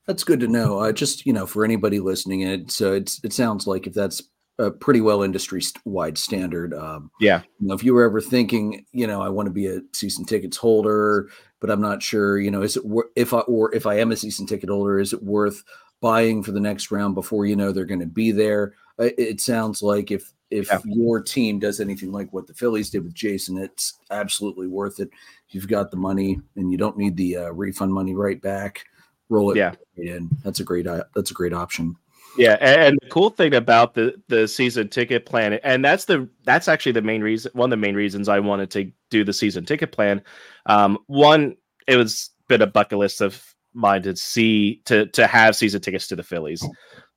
[0.08, 0.80] That's good to know.
[0.80, 4.22] Uh, just you know, for anybody listening, it so it's it sounds like if that's
[4.60, 6.74] a pretty well industry wide standard.
[6.74, 7.42] Um, yeah.
[7.60, 10.26] You know, if you were ever thinking, you know, I want to be a season
[10.26, 11.30] tickets holder,
[11.62, 12.84] but I'm not sure, you know, is it
[13.16, 15.64] if I or if I am a season ticket holder, is it worth
[16.02, 18.74] buying for the next round before you know they're going to be there.
[18.98, 20.80] It sounds like if if yeah.
[20.86, 25.10] your team does anything like what the Phillies did with Jason, it's absolutely worth it.
[25.50, 28.86] You've got the money and you don't need the uh, refund money right back.
[29.30, 29.74] Roll it yeah.
[29.96, 30.30] in.
[30.44, 31.96] That's a great uh, that's a great option.
[32.38, 36.68] Yeah, and the cool thing about the the season ticket plan, and that's the that's
[36.68, 39.66] actually the main reason, one of the main reasons I wanted to do the season
[39.66, 40.22] ticket plan.
[40.66, 41.56] Um, one,
[41.88, 43.44] it was been a bucket list of
[43.74, 46.66] mine to see to to have season tickets to the Phillies.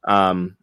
[0.06, 0.56] Um,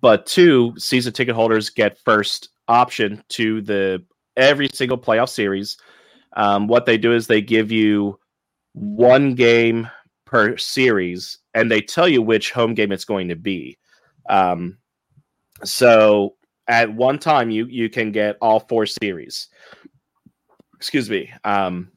[0.00, 4.04] but two season ticket holders get first option to the
[4.36, 5.76] every single playoff series.
[6.36, 8.18] Um, what they do is they give you
[8.72, 9.88] one game
[10.24, 13.78] per series, and they tell you which home game it's going to be.
[14.28, 14.78] Um,
[15.62, 16.34] so
[16.66, 19.48] at one time, you you can get all four series.
[20.76, 21.32] Excuse me.
[21.44, 21.92] Um,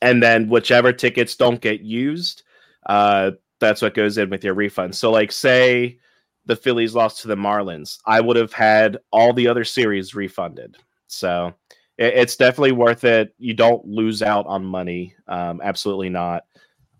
[0.00, 2.42] and then whichever tickets don't get used,
[2.88, 4.94] uh, that's what goes in with your refund.
[4.94, 5.98] So, like, say
[6.46, 10.76] the Phillies lost to the Marlins, I would have had all the other series refunded.
[11.06, 11.54] So,
[11.98, 13.34] it, it's definitely worth it.
[13.38, 15.14] You don't lose out on money.
[15.26, 16.44] Um, absolutely not.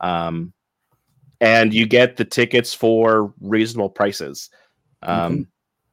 [0.00, 0.52] Um,
[1.40, 4.50] and you get the tickets for reasonable prices.
[5.02, 5.42] Um, mm-hmm.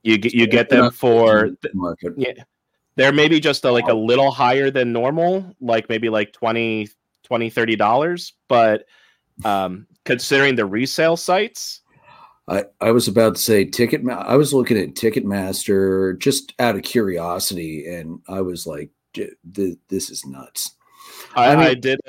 [0.03, 2.13] You get you get them for the market.
[2.17, 2.43] yeah.
[2.95, 6.89] They're maybe just a, like a little higher than normal, like maybe like 20
[7.23, 8.85] 20 30 dollars, but
[9.43, 11.81] um, considering the resale sites,
[12.47, 14.01] I, I was about to say ticket.
[14.09, 18.91] I was looking at Ticketmaster just out of curiosity, and I was like,
[19.43, 20.75] "This is nuts."
[21.35, 21.99] I, I, mean, I did.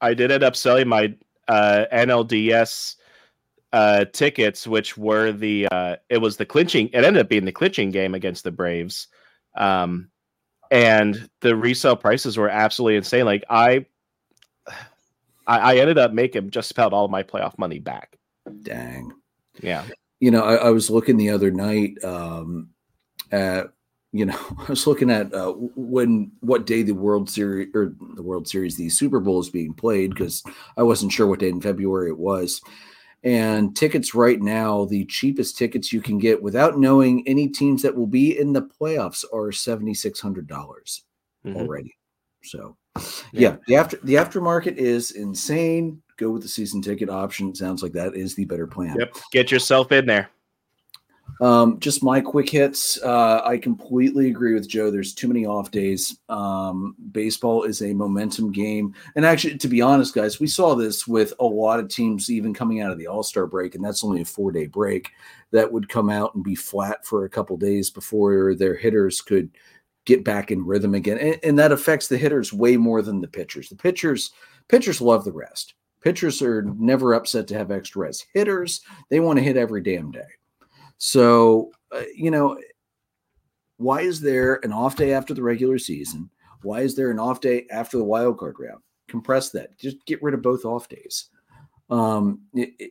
[0.00, 1.14] I did end up selling my
[1.48, 2.96] uh, NLDS
[3.72, 6.88] uh, tickets, which were the uh, it was the clinching.
[6.88, 9.08] It ended up being the clinching game against the Braves,
[9.56, 10.10] um,
[10.70, 13.24] and the resale prices were absolutely insane.
[13.24, 13.86] Like I,
[15.46, 18.18] I, I ended up making just about all my playoff money back.
[18.62, 19.12] Dang.
[19.60, 19.84] Yeah.
[20.20, 22.70] You know, I, I was looking the other night um,
[23.30, 23.68] at
[24.12, 28.22] you know, I was looking at uh, when what day the World Series or the
[28.22, 30.42] World Series, the Super Bowl is being played because
[30.76, 32.60] I wasn't sure what day in February it was.
[33.26, 37.96] And tickets right now, the cheapest tickets you can get without knowing any teams that
[37.96, 41.02] will be in the playoffs are seventy six hundred dollars
[41.44, 41.56] mm-hmm.
[41.56, 41.98] already.
[42.44, 43.02] So, yeah.
[43.32, 46.00] yeah, the after the aftermarket is insane.
[46.18, 47.52] Go with the season ticket option.
[47.52, 48.94] Sounds like that is the better plan.
[48.96, 50.30] Yep, get yourself in there.
[51.40, 53.00] Um, just my quick hits.
[53.02, 54.90] Uh, I completely agree with Joe.
[54.90, 56.18] There's too many off days.
[56.28, 58.94] Um, baseball is a momentum game.
[59.16, 62.54] And actually, to be honest, guys, we saw this with a lot of teams even
[62.54, 65.10] coming out of the All Star break, and that's only a four day break
[65.52, 69.50] that would come out and be flat for a couple days before their hitters could
[70.06, 71.18] get back in rhythm again.
[71.18, 73.68] And, and that affects the hitters way more than the pitchers.
[73.68, 74.32] The pitchers,
[74.68, 75.74] pitchers love the rest.
[76.00, 78.26] Pitchers are never upset to have extra rest.
[78.32, 80.20] Hitters, they want to hit every damn day.
[80.98, 82.58] So, uh, you know,
[83.76, 86.30] why is there an off day after the regular season?
[86.62, 88.80] Why is there an off day after the wild card round?
[89.08, 89.78] Compress that.
[89.78, 91.28] Just get rid of both off days.
[91.90, 92.90] Um, it, it,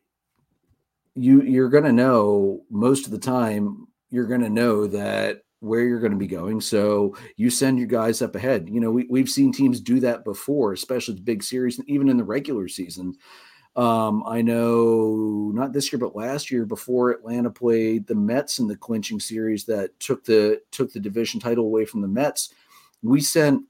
[1.16, 3.88] you you're going to know most of the time.
[4.10, 6.62] You're going to know that where you're going to be going.
[6.62, 8.70] So you send your guys up ahead.
[8.70, 12.18] You know, we, we've seen teams do that before, especially the big series, even in
[12.18, 13.16] the regular season.
[13.76, 18.68] Um, I know not this year, but last year before Atlanta played the Mets in
[18.68, 22.54] the clinching series that took the took the division title away from the Mets.
[23.04, 23.64] We sent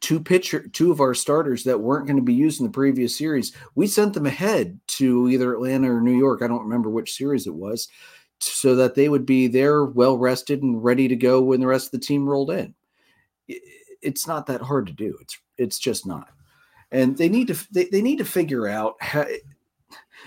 [0.00, 3.16] two pitcher two of our starters that weren't going to be used in the previous
[3.16, 3.54] series.
[3.76, 6.42] We sent them ahead to either Atlanta or New York.
[6.42, 7.88] I don't remember which series it was,
[8.40, 11.86] so that they would be there, well rested and ready to go when the rest
[11.86, 12.74] of the team rolled in.
[14.02, 15.16] It's not that hard to do.
[15.20, 16.30] It's it's just not
[16.92, 19.26] and they need to they, they need to figure out how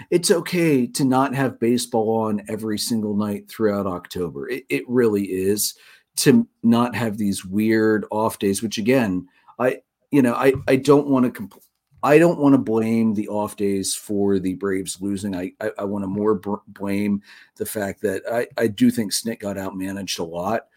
[0.10, 4.50] it's okay to not have baseball on every single night throughout October.
[4.50, 5.76] It, it really is
[6.18, 9.28] to not have these weird off days, which again,
[9.60, 11.64] I you know I I don't want to compl-
[12.02, 15.36] I don't want to blame the off days for the Braves losing.
[15.36, 17.22] I I, I want to more br- blame
[17.58, 20.68] the fact that I I do think Snit got outmanaged a lot.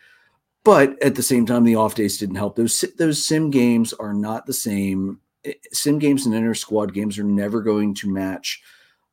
[0.64, 2.56] But at the same time, the off days didn't help.
[2.56, 7.18] Those those sim games are not the same Eh, sim games and inner squad games
[7.18, 8.62] are never going to match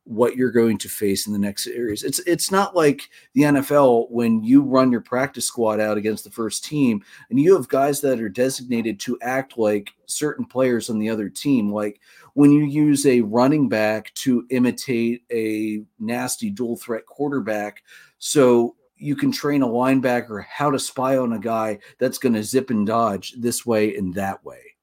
[0.04, 2.02] what you're going to face in the next series.
[2.02, 6.30] It's it's not like the NFL when you run your practice squad out against the
[6.30, 10.98] first team and you have guys that are designated to act like certain players on
[10.98, 12.00] the other team like
[12.34, 17.82] when you use a running back to imitate a nasty dual threat quarterback
[18.18, 22.44] so you can train a linebacker how to spy on a guy that's going to
[22.44, 24.74] zip and dodge this way and that way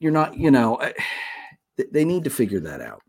[0.00, 0.80] you're not, you know,
[1.92, 3.02] they need to figure that out.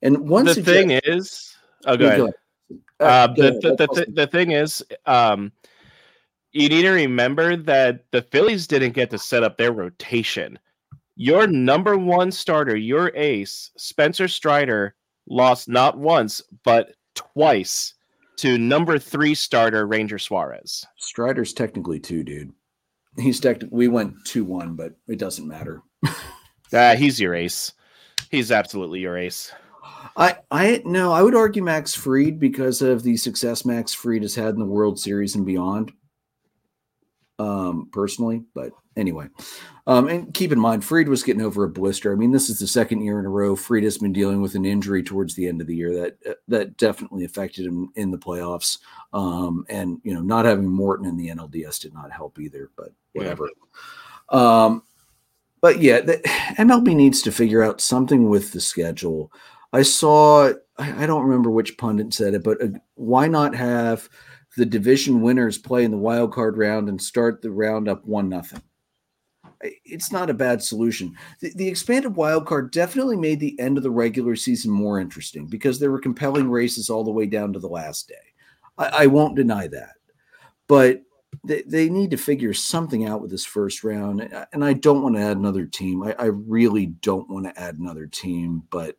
[0.00, 1.54] And one the thing is,
[1.86, 2.18] oh, go ahead.
[2.18, 2.34] Go ahead.
[3.00, 5.52] Uh, the, the, the, the, the thing is, um,
[6.52, 10.58] you need to remember that the Phillies didn't get to set up their rotation.
[11.16, 14.94] Your number one starter, your ace, Spencer Strider,
[15.28, 17.94] lost not once, but twice
[18.36, 20.86] to number three starter, Ranger Suarez.
[20.96, 22.52] Strider's technically two, dude.
[23.18, 25.82] He's technically, we went 2 1, but it doesn't matter
[26.72, 27.72] uh, he's your ace.
[28.30, 29.52] He's absolutely your ace.
[30.16, 34.34] I I no, I would argue Max Fried because of the success Max Fried has
[34.34, 35.92] had in the World Series and beyond.
[37.40, 39.28] Um, personally, but anyway,
[39.86, 42.12] um, and keep in mind, Fried was getting over a blister.
[42.12, 44.56] I mean, this is the second year in a row Fried has been dealing with
[44.56, 48.18] an injury towards the end of the year that that definitely affected him in the
[48.18, 48.78] playoffs.
[49.12, 52.70] Um, and you know, not having Morton in the NLDS did not help either.
[52.76, 53.48] But whatever.
[54.32, 54.64] Yeah.
[54.64, 54.82] Um,
[55.60, 56.16] but yeah, the,
[56.58, 59.32] MLB needs to figure out something with the schedule.
[59.72, 64.08] I saw, I don't remember which pundit said it, but uh, why not have
[64.56, 68.28] the division winners play in the wild card round and start the round up one
[68.28, 68.62] nothing?
[69.84, 71.14] It's not a bad solution.
[71.40, 75.46] The, the expanded wild card definitely made the end of the regular season more interesting
[75.46, 78.14] because there were compelling races all the way down to the last day.
[78.78, 79.94] I, I won't deny that,
[80.66, 81.02] but
[81.44, 84.20] they, they need to figure something out with this first round.
[84.52, 86.02] And I don't want to add another team.
[86.02, 88.96] I, I really don't want to add another team, but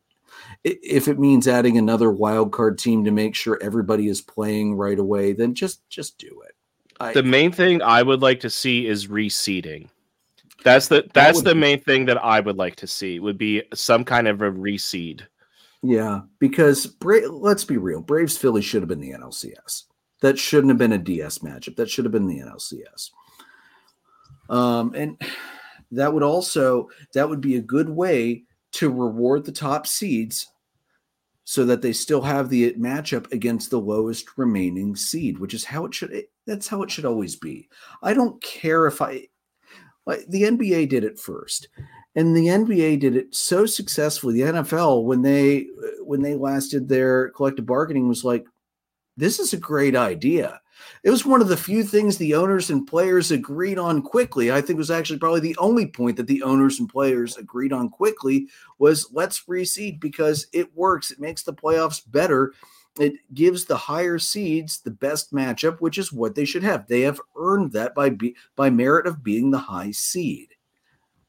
[0.64, 4.98] if it means adding another wild card team to make sure everybody is playing right
[4.98, 6.54] away, then just just do it.
[7.00, 9.88] I, the main thing I would like to see is reseeding.
[10.62, 13.38] That's the that's that the be, main thing that I would like to see would
[13.38, 15.22] be some kind of a reseed.
[15.82, 19.84] Yeah, because Bra- let's be real, Braves Philly should have been the NLCS.
[20.20, 21.76] That shouldn't have been a DS matchup.
[21.76, 23.10] That should have been the NLCS.
[24.50, 25.20] Um, and
[25.92, 30.48] that would also that would be a good way to reward the top seeds
[31.44, 35.84] so that they still have the matchup against the lowest remaining seed, which is how
[35.84, 37.68] it should that's how it should always be.
[38.02, 39.28] I don't care if I
[40.06, 41.68] like the NBA did it first.
[42.16, 44.34] And the NBA did it so successfully.
[44.34, 45.68] The NFL when they
[46.00, 48.44] when they lasted their collective bargaining was like
[49.20, 50.60] this is a great idea.
[51.02, 54.50] It was one of the few things the owners and players agreed on quickly.
[54.50, 57.72] I think it was actually probably the only point that the owners and players agreed
[57.72, 58.48] on quickly
[58.78, 61.10] was let's reseed because it works.
[61.10, 62.54] It makes the playoffs better.
[62.98, 66.86] It gives the higher seeds the best matchup, which is what they should have.
[66.86, 70.48] They have earned that by be, by merit of being the high seed.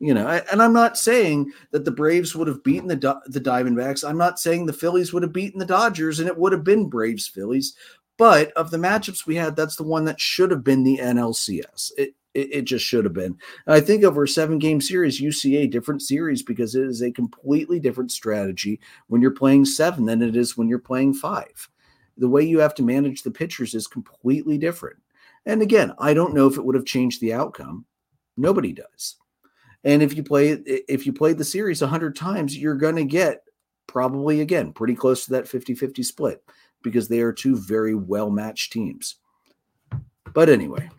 [0.01, 4.03] You know, and I'm not saying that the Braves would have beaten the the Diamondbacks.
[4.03, 6.89] I'm not saying the Phillies would have beaten the Dodgers and it would have been
[6.89, 7.75] Braves Phillies.
[8.17, 11.91] But of the matchups we had, that's the one that should have been the NLCS.
[11.99, 13.37] It it, it just should have been.
[13.67, 17.11] And I think over a seven game series, UCA different series because it is a
[17.11, 21.69] completely different strategy when you're playing seven than it is when you're playing five.
[22.17, 24.97] The way you have to manage the pitchers is completely different.
[25.45, 27.85] And again, I don't know if it would have changed the outcome.
[28.35, 29.17] Nobody does.
[29.84, 33.43] And if you play if you played the series 100 times, you're going to get
[33.88, 36.43] probably again pretty close to that 50-50 split
[36.84, 39.15] because they are two very well matched teams.
[40.34, 40.89] But anyway,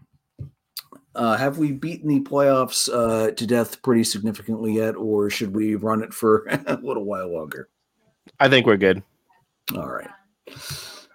[1.15, 5.75] uh, have we beaten the playoffs uh, to death pretty significantly yet, or should we
[5.75, 7.69] run it for a little while longer?
[8.41, 9.03] I think we're good.
[9.77, 10.11] All right.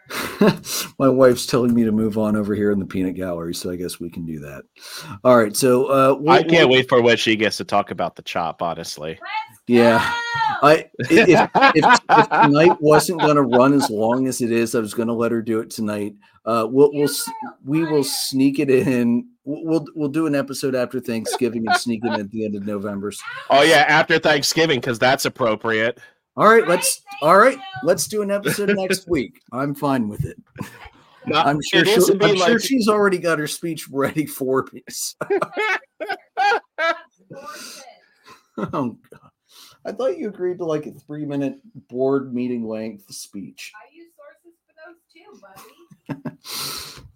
[0.99, 3.75] My wife's telling me to move on over here in the peanut gallery, so I
[3.75, 4.63] guess we can do that.
[5.23, 5.55] All right.
[5.55, 8.21] So uh, we'll, I can't we'll, wait for when she gets to talk about the
[8.21, 8.61] chop.
[8.61, 9.19] Honestly.
[9.67, 9.99] Yeah.
[10.61, 11.99] I if, if, if
[12.29, 15.31] tonight wasn't going to run as long as it is, I was going to let
[15.31, 16.13] her do it tonight.
[16.45, 17.09] Uh, we'll we'll
[17.65, 19.27] we will sneak it in.
[19.43, 22.65] We'll we'll do an episode after Thanksgiving and sneak it in at the end of
[22.65, 23.11] November.
[23.49, 25.99] Oh yeah, after Thanksgiving because that's appropriate.
[26.37, 29.41] All right, let's all right, let's do an episode next week.
[29.51, 30.37] I'm fine with it.
[31.25, 32.37] No, I'm sure, I'm like...
[32.37, 34.83] sure she's already got her speech ready for me.
[38.57, 39.31] oh God.
[39.83, 41.55] I thought you agreed to like a three minute
[41.89, 43.71] board meeting length speech.
[43.75, 46.37] I use sources for those too, buddy.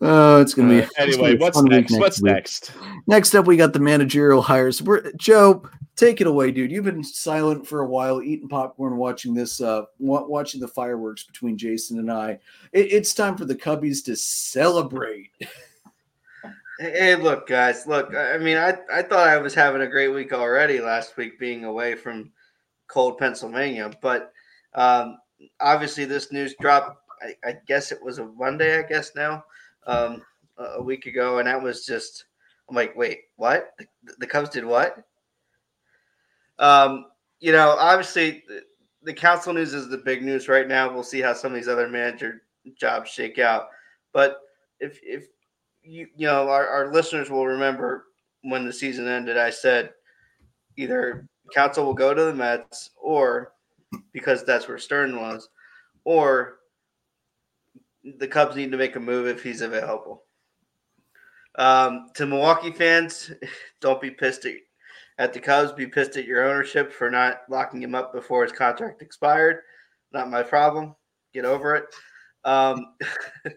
[0.04, 1.34] Oh, it's gonna be uh, anyway.
[1.34, 1.92] Be what's next?
[1.92, 2.34] next what's week.
[2.34, 2.72] next?
[3.06, 4.82] Next up, we got the managerial hires.
[4.82, 5.62] We're, Joe,
[6.02, 6.72] take it away, dude.
[6.72, 11.58] You've been silent for a while, eating popcorn, watching this, uh, watching the fireworks between
[11.58, 12.40] Jason and I.
[12.74, 15.32] It, it's time for the Cubbies to celebrate.
[16.80, 17.86] Hey, look, guys.
[17.86, 21.38] Look, I mean, I, I thought I was having a great week already last week,
[21.38, 22.32] being away from
[22.88, 24.34] cold Pennsylvania, but
[24.74, 25.20] um,
[25.60, 26.98] obviously this news dropped.
[27.22, 28.80] I, I, guess it was a Monday.
[28.80, 29.44] I guess now,
[29.86, 30.24] um,
[30.58, 32.26] a week ago, and that was just.
[32.68, 33.74] I'm like, wait, what?
[33.78, 33.86] The,
[34.18, 35.04] the Cubs did what?
[36.62, 37.08] Um,
[37.40, 38.44] you know, obviously
[39.04, 40.94] the, Counsell news is the big news right now.
[40.94, 42.44] We'll see how some of these other manager
[42.80, 43.68] jobs shake out.
[44.14, 44.38] But
[44.80, 45.26] if if
[45.84, 48.06] you you know our, our listeners will remember
[48.44, 49.92] when the season ended, I said
[50.78, 53.54] either Counsell will go to the Mets or
[54.14, 55.50] because that's where Stearns was,
[56.04, 56.60] or
[58.20, 60.24] the Cubs need to make a move if he's available.
[61.56, 63.32] Um, to Milwaukee fans,
[63.82, 64.56] don't be pissed at
[65.22, 68.52] at the Cubs be pissed at your ownership for not locking him up before his
[68.52, 69.60] contract expired.
[70.12, 70.96] not my problem.
[71.32, 71.86] Get over it.
[72.44, 72.96] Um,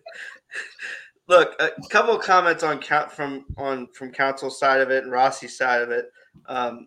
[1.27, 5.81] look, a couple comments on from on from Counsell's side of it and Rossi's side
[5.81, 6.11] of it.
[6.47, 6.87] Um,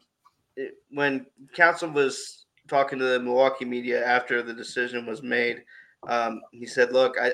[0.55, 1.25] it, when
[1.55, 5.63] Counsell was talking to the Milwaukee media after the decision was made,
[6.07, 7.31] um, he said, "Look, I,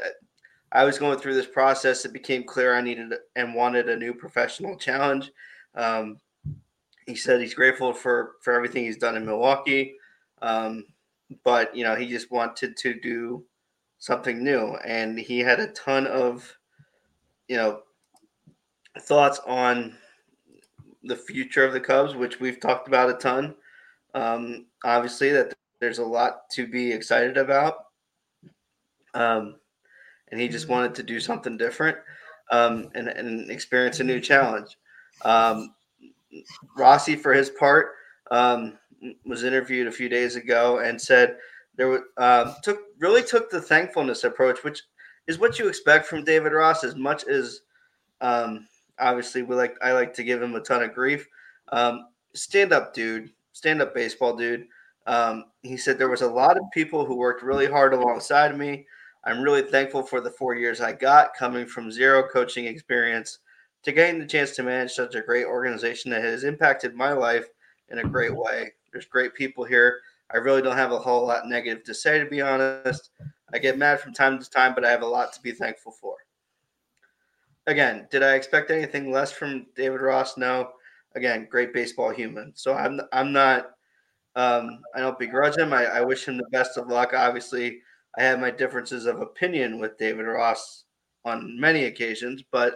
[0.71, 2.05] I was going through this process.
[2.05, 5.29] It became clear I needed and wanted a new professional challenge."
[5.75, 6.19] Um,
[7.05, 9.95] he said he's grateful for for everything he's done in Milwaukee,
[10.41, 10.85] um,
[11.43, 13.45] but you know he just wanted to do
[13.99, 16.57] something new, and he had a ton of
[17.47, 17.81] you know
[18.99, 19.97] thoughts on
[21.03, 23.55] the future of the Cubs, which we've talked about a ton.
[24.13, 27.87] Um, obviously, that there's a lot to be excited about.
[29.13, 29.55] Um,
[30.31, 31.97] and he just wanted to do something different
[32.51, 34.77] um, and, and experience a new challenge.
[35.23, 35.75] Um,
[36.77, 37.93] Rossy, for his part,
[38.31, 38.77] um,
[39.25, 41.37] was interviewed a few days ago and said
[41.75, 44.81] there was, uh, took really took the thankfulness approach, which
[45.27, 46.83] is what you expect from David Ross.
[46.83, 47.61] As much as
[48.21, 48.67] um,
[48.99, 51.27] obviously we like, I like to give him a ton of grief.
[51.71, 53.31] Um, stand up, dude.
[53.53, 54.65] Stand up, baseball, dude.
[55.05, 58.85] Um, he said there was a lot of people who worked really hard alongside me.
[59.25, 63.39] I'm really thankful for the four years I got coming from zero coaching experience
[63.83, 67.47] to gain the chance to manage such a great organization that has impacted my life
[67.89, 68.71] in a great way.
[68.91, 69.99] There's great people here.
[70.33, 73.09] I really don't have a whole lot negative to say, to be honest.
[73.53, 75.91] I get mad from time to time, but I have a lot to be thankful
[75.91, 76.15] for.
[77.67, 80.37] Again, did I expect anything less from David Ross?
[80.37, 80.71] No.
[81.15, 82.51] Again, great baseball human.
[82.55, 83.71] So I'm I'm not
[84.35, 85.73] um, I don't begrudge him.
[85.73, 87.13] I, I wish him the best of luck.
[87.13, 87.81] Obviously,
[88.17, 90.85] I have my differences of opinion with David Ross
[91.23, 92.75] on many occasions, but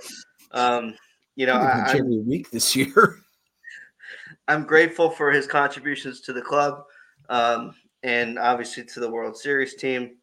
[0.51, 0.95] um,
[1.35, 3.19] you know, I, every week this year.
[4.47, 6.83] I'm grateful for his contributions to the club
[7.29, 10.15] um, and obviously to the World Series team.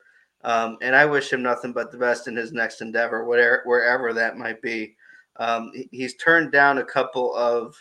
[0.43, 4.13] Um, and I wish him nothing but the best in his next endeavor, whatever wherever
[4.13, 4.95] that might be.
[5.37, 7.77] Um, he's turned down a couple of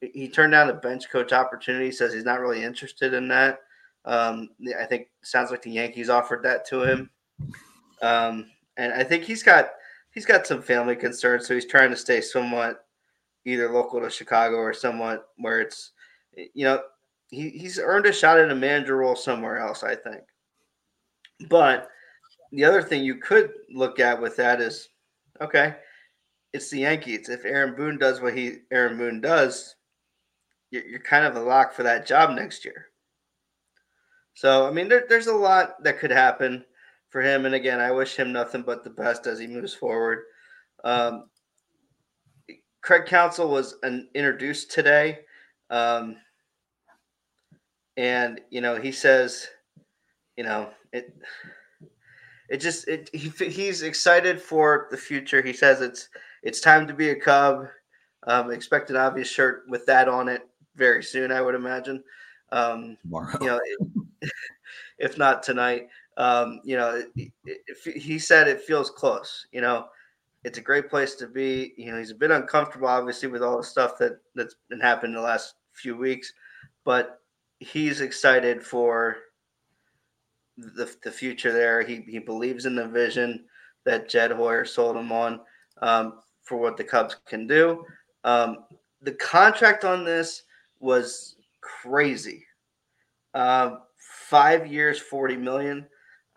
[0.00, 1.92] he turned down a bench coach opportunity.
[1.92, 3.60] Says he's not really interested in that.
[4.04, 7.10] Um, I think sounds like the Yankees offered that to him,
[8.02, 8.46] um,
[8.76, 9.70] and I think he's got
[10.16, 12.86] he's got some family concerns, so he's trying to stay somewhat
[13.44, 15.92] either local to Chicago or somewhat where it's
[16.32, 16.82] you know
[17.28, 20.22] he, he's earned a shot at a manager role somewhere else, I think.
[21.48, 21.88] But
[22.50, 24.88] the other thing you could look at with that is
[25.40, 25.76] okay,
[26.54, 27.28] it's the Yankees.
[27.28, 29.76] If Aaron Boone does what he Aaron Boone does,
[30.70, 32.86] you're, you're kind of a lock for that job next year.
[34.32, 36.64] So, I mean, there, there's a lot that could happen
[37.16, 37.46] for him.
[37.46, 40.24] And again, I wish him nothing but the best as he moves forward.
[40.84, 41.30] Um,
[42.82, 45.20] Craig Counsell was an, introduced today.
[45.70, 46.16] Um,
[47.96, 49.48] and, you know, he says,
[50.36, 51.16] you know, it,
[52.50, 55.40] it just, it, he, he's excited for the future.
[55.40, 56.10] He says it's,
[56.42, 57.66] it's time to be a Cub.
[58.26, 60.42] Um, expect an obvious shirt with that on it
[60.74, 62.04] very soon, I would imagine.
[62.52, 63.38] Um, Tomorrow.
[63.40, 63.60] You know,
[64.98, 65.88] if not tonight.
[66.16, 67.02] Um, you know,
[67.94, 69.46] he said it feels close.
[69.52, 69.86] You know,
[70.44, 71.74] it's a great place to be.
[71.76, 75.14] You know, he's a bit uncomfortable, obviously, with all the stuff that that's been happening
[75.14, 76.32] the last few weeks,
[76.84, 77.20] but
[77.58, 79.16] he's excited for
[80.56, 81.82] the, the future there.
[81.82, 83.44] He, he believes in the vision
[83.84, 85.40] that Jed Hoyer sold him on
[85.82, 87.84] um, for what the Cubs can do.
[88.24, 88.64] Um,
[89.02, 90.42] the contract on this
[90.80, 92.44] was crazy.
[93.34, 95.86] Uh, five years, 40 million,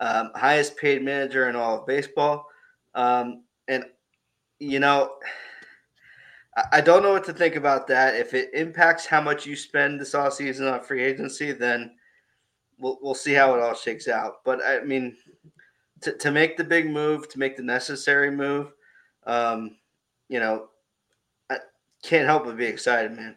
[0.00, 2.46] um, highest paid manager in all of baseball.
[2.94, 3.84] Um, and,
[4.58, 5.12] you know,
[6.72, 8.16] I don't know what to think about that.
[8.16, 11.92] If it impacts how much you spend this off season on free agency, then
[12.78, 14.44] we'll, we'll see how it all shakes out.
[14.44, 15.16] But I mean,
[16.02, 18.72] to, to make the big move, to make the necessary move,
[19.26, 19.76] um,
[20.28, 20.68] you know,
[21.50, 21.58] I
[22.02, 23.36] can't help but be excited, man.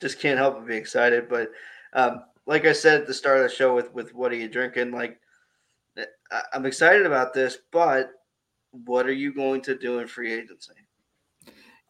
[0.00, 1.28] Just can't help but be excited.
[1.28, 1.50] But
[1.94, 4.48] um, like I said at the start of the show with with what are you
[4.48, 4.90] drinking?
[4.90, 5.18] Like
[6.52, 8.10] I'm excited about this, but
[8.72, 10.72] what are you going to do in free agency?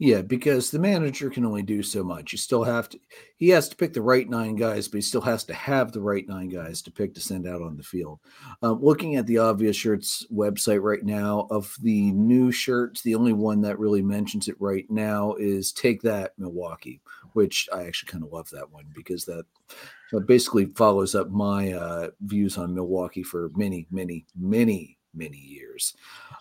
[0.00, 2.32] Yeah, because the manager can only do so much.
[2.32, 2.98] You still have to,
[3.36, 6.00] he has to pick the right nine guys, but he still has to have the
[6.00, 8.18] right nine guys to pick to send out on the field.
[8.60, 13.32] Uh, looking at the Obvious Shirts website right now, of the new shirts, the only
[13.32, 17.00] one that really mentions it right now is Take That Milwaukee,
[17.34, 19.46] which I actually kind of love that one because that
[20.20, 25.94] basically follows up my uh, views on Milwaukee for many, many, many, many years.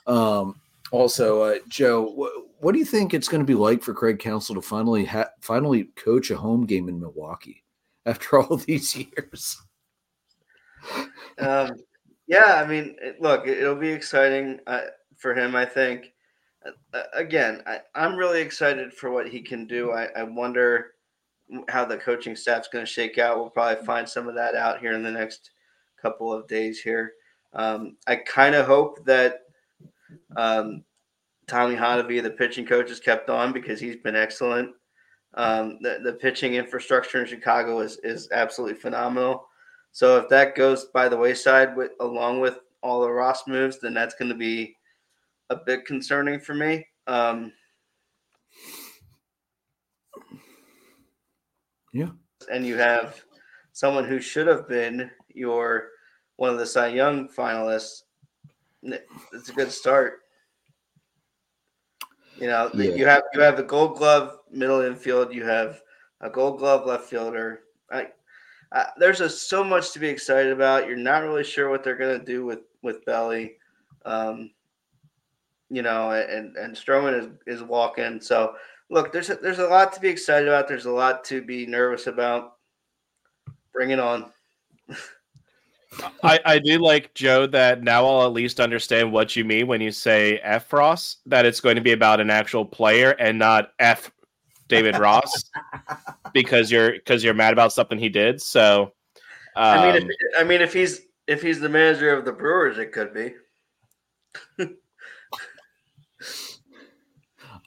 [0.08, 0.60] Um,
[0.92, 4.20] also, uh, Joe, wh- what do you think it's going to be like for Craig
[4.20, 7.64] Counsell to finally ha- finally coach a home game in Milwaukee
[8.06, 9.62] after all these years?
[11.40, 11.72] Um,
[12.28, 14.82] Yeah, I mean, look, it, will be exciting uh,
[15.18, 15.56] for him.
[15.56, 16.12] I think.
[16.94, 19.92] Uh, again, I, am really excited for what he can do.
[19.92, 20.93] I, I wonder
[21.70, 23.38] how the coaching staff's going to shake out.
[23.38, 25.52] We'll probably find some of that out here in the next
[26.02, 27.14] couple of days here.
[27.54, 29.42] Um, I kind of hope that
[30.36, 30.84] um,
[31.48, 34.72] Tommy Hotovy, the pitching coach, is kept on because he's been excellent.
[35.36, 39.48] Um, the, the pitching infrastructure in Chicago is, is absolutely phenomenal.
[39.92, 43.94] So if that goes by the wayside with along with all the Ross moves, then
[43.94, 44.76] that's going to be
[45.50, 46.88] a bit concerning for me.
[47.08, 47.52] Um,
[51.94, 52.10] yeah,
[52.52, 53.24] and you have
[53.72, 55.90] someone who should have been your
[56.36, 58.02] one of the Cy Young finalists.
[58.82, 60.20] It's a good start.
[62.38, 62.96] You know, yeah.
[62.96, 65.34] you have you have a Gold Glove middle infield.
[65.34, 65.82] You have
[66.20, 67.62] a Gold Glove left fielder.
[67.92, 68.08] I
[68.74, 70.88] uh, there's a, so much to be excited about.
[70.88, 73.58] You're not really sure what they're going to do with with Belly,
[74.04, 74.50] um,
[75.70, 78.20] you know, and and Stroman is is walking.
[78.20, 78.56] So
[78.90, 80.68] look, there's a, there's a lot to be excited about.
[80.68, 82.54] There's a lot to be nervous about.
[83.74, 84.32] Bring it on.
[86.24, 89.82] I, I do like Joe that now I'll at least understand what you mean when
[89.82, 93.74] you say F Ross, that it's going to be about an actual player and not
[93.80, 94.12] F
[94.68, 95.32] David Ross
[96.34, 98.42] because you're because you're mad about something he did.
[98.42, 98.94] So,
[99.56, 100.10] um, I mean, if, um,
[100.40, 103.34] I mean, if he's if he's the manager of the Brewers, it could be.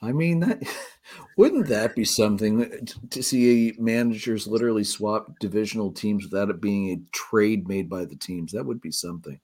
[0.01, 0.61] I mean that
[1.37, 2.67] wouldn't that be something
[3.11, 8.15] to see managers literally swap divisional teams without it being a trade made by the
[8.15, 8.51] teams?
[8.51, 9.39] That would be something.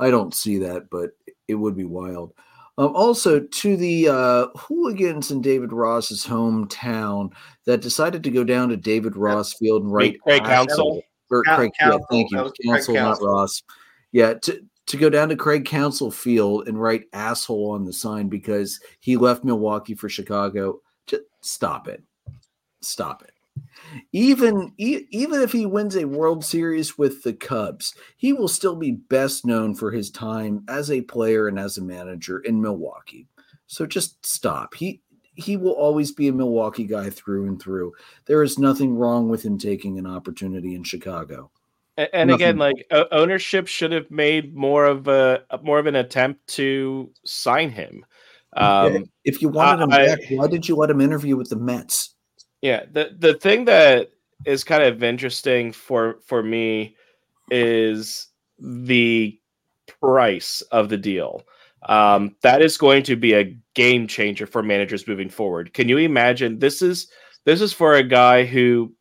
[0.00, 1.10] I don't see that, but
[1.48, 2.32] it would be wild.
[2.78, 7.32] Um, also, to the uh, hooligans in David Ross's hometown
[7.66, 11.02] that decided to go down to David Ross Field and write Craig Counsell.
[11.30, 13.62] Or Craig, yeah, thank you, Counsell, not Ross.
[14.12, 18.28] Yeah, to, to go down to Craig Counsell Field and write asshole on the sign
[18.28, 20.80] because he left Milwaukee for Chicago.
[21.42, 22.02] Stop it.
[22.80, 23.32] Stop it
[24.12, 28.92] even even if he wins a World Series with the Cubs, he will still be
[28.92, 33.28] best known for his time as a player and as a manager in Milwaukee.
[33.66, 34.74] So just stop.
[34.74, 35.02] He
[35.34, 37.92] he will always be a Milwaukee guy through and through.
[38.26, 41.50] There is nothing wrong with him taking an opportunity in Chicago.
[41.96, 46.46] And, and again, like ownership should have made more of a more of an attempt
[46.48, 48.04] to sign him.
[48.54, 51.56] Um, if you wanted him I, back, why did you let him interview with the
[51.56, 52.14] Mets?
[52.60, 54.10] Yeah, the the thing that
[54.44, 56.96] is kind of interesting for for me
[57.50, 58.28] is
[58.58, 59.38] the
[60.00, 61.42] price of the deal.
[61.88, 65.72] Um, that is going to be a game changer for managers moving forward.
[65.74, 66.58] Can you imagine?
[66.58, 67.08] This is
[67.44, 68.94] this is for a guy who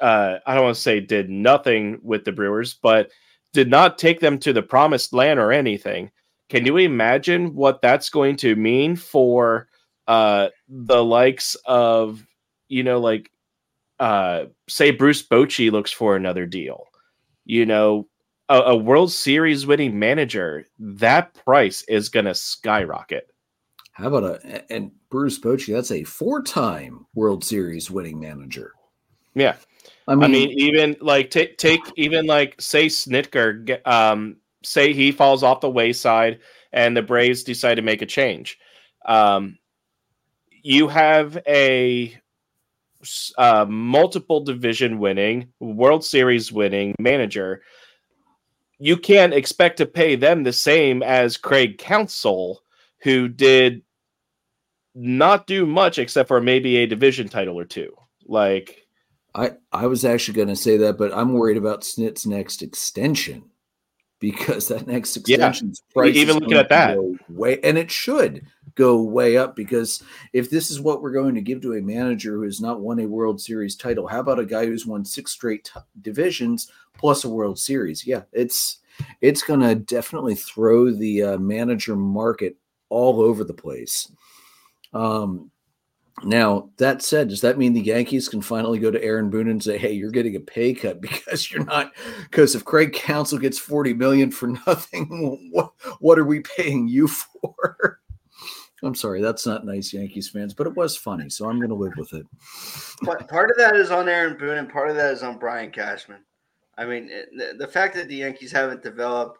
[0.00, 3.10] uh, I don't want to say did nothing with the Brewers, but
[3.52, 6.10] did not take them to the promised land or anything.
[6.48, 9.68] Can you imagine what that's going to mean for
[10.06, 12.24] uh, the likes of
[12.68, 13.30] you know, like
[14.00, 16.86] uh say Bruce Bochy looks for another deal.
[17.44, 18.08] You know,
[18.48, 23.28] a, a World Series winning manager, that price is gonna skyrocket.
[23.92, 25.72] How about a and Bruce Bochy?
[25.72, 28.72] That's a four-time World Series winning manager.
[29.34, 29.56] Yeah,
[30.08, 35.12] I mean, I mean even like take take even like say Snitker, um, say he
[35.12, 36.40] falls off the wayside,
[36.72, 38.58] and the Braves decide to make a change.
[39.06, 39.58] Um,
[40.50, 42.16] you have a
[43.38, 47.62] uh, multiple division winning, World Series winning manager,
[48.78, 52.62] you can't expect to pay them the same as Craig Counsell,
[52.98, 53.82] who did
[54.94, 57.94] not do much except for maybe a division title or two.
[58.26, 58.86] Like,
[59.34, 63.44] I I was actually going to say that, but I'm worried about Snit's next extension
[64.30, 65.92] because that next extension's yeah.
[65.92, 66.98] price even looking at that
[67.28, 70.02] way, and it should go way up because
[70.32, 73.00] if this is what we're going to give to a manager who has not won
[73.00, 77.24] a World Series title, how about a guy who's won six straight t- divisions plus
[77.24, 78.06] a World Series?
[78.06, 78.78] Yeah, it's
[79.20, 82.56] it's going to definitely throw the uh, manager market
[82.88, 84.10] all over the place.
[84.94, 85.50] Um,
[86.22, 89.62] now, that said, does that mean the Yankees can finally go to Aaron Boone and
[89.62, 91.92] say, "Hey, you're getting a pay cut because you're not
[92.30, 97.08] because if Craig Counsell gets 40 million for nothing, what what are we paying you
[97.08, 98.00] for?"
[98.82, 101.74] I'm sorry, that's not nice, Yankees fans, but it was funny, so I'm going to
[101.74, 102.26] live with it.
[103.00, 105.70] But part of that is on Aaron Boone, and part of that is on Brian
[105.70, 106.22] Cashman.
[106.76, 109.38] I mean, the, the fact that the Yankees haven't developed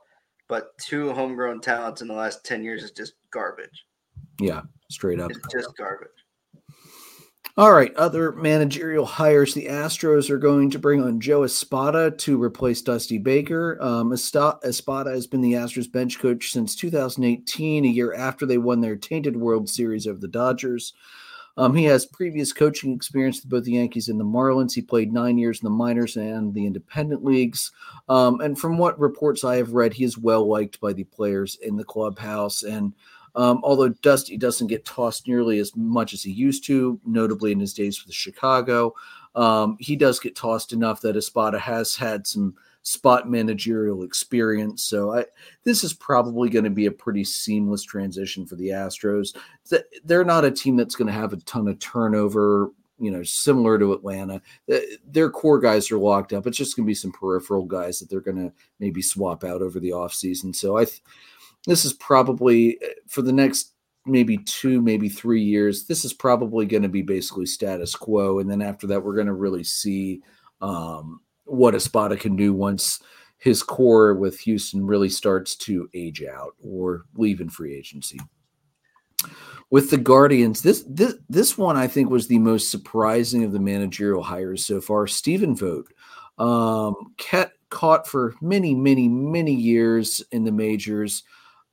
[0.48, 3.86] but two homegrown talents in the last 10 years is just garbage.
[4.40, 5.30] Yeah, straight up.
[5.30, 6.23] It's just garbage.
[7.56, 9.54] All right, other managerial hires.
[9.54, 13.78] The Astros are going to bring on Joe Espada to replace Dusty Baker.
[13.80, 18.80] Um, Espada has been the Astros bench coach since 2018, a year after they won
[18.80, 20.94] their tainted World Series over the Dodgers.
[21.56, 24.74] Um, he has previous coaching experience with both the Yankees and the Marlins.
[24.74, 27.70] He played nine years in the minors and the independent leagues.
[28.08, 31.56] Um, and from what reports I have read, he is well liked by the players
[31.62, 32.64] in the clubhouse.
[32.64, 32.94] And
[33.34, 37.60] um, although Dusty doesn't get tossed nearly as much as he used to, notably in
[37.60, 38.94] his days with Chicago,
[39.34, 44.84] um, he does get tossed enough that Espada has had some spot managerial experience.
[44.84, 45.24] So I,
[45.64, 49.34] this is probably going to be a pretty seamless transition for the Astros.
[50.04, 52.70] They're not a team that's going to have a ton of turnover.
[53.00, 54.40] You know, similar to Atlanta,
[55.04, 56.46] their core guys are locked up.
[56.46, 59.62] It's just going to be some peripheral guys that they're going to maybe swap out
[59.62, 60.54] over the offseason.
[60.54, 61.02] So I, th-
[61.66, 63.72] this is probably eh, for the next
[64.06, 65.86] maybe two, maybe three years.
[65.86, 69.26] This is probably going to be basically status quo, and then after that, we're going
[69.26, 70.22] to really see
[70.60, 73.00] um, what Espada can do once
[73.38, 78.18] his core with Houston really starts to age out or leave in free agency.
[79.70, 83.60] With the Guardians, this this this one I think was the most surprising of the
[83.60, 85.06] managerial hires so far.
[85.06, 85.92] Stephen Vogt,
[86.38, 87.14] um,
[87.70, 91.24] caught for many, many, many years in the majors.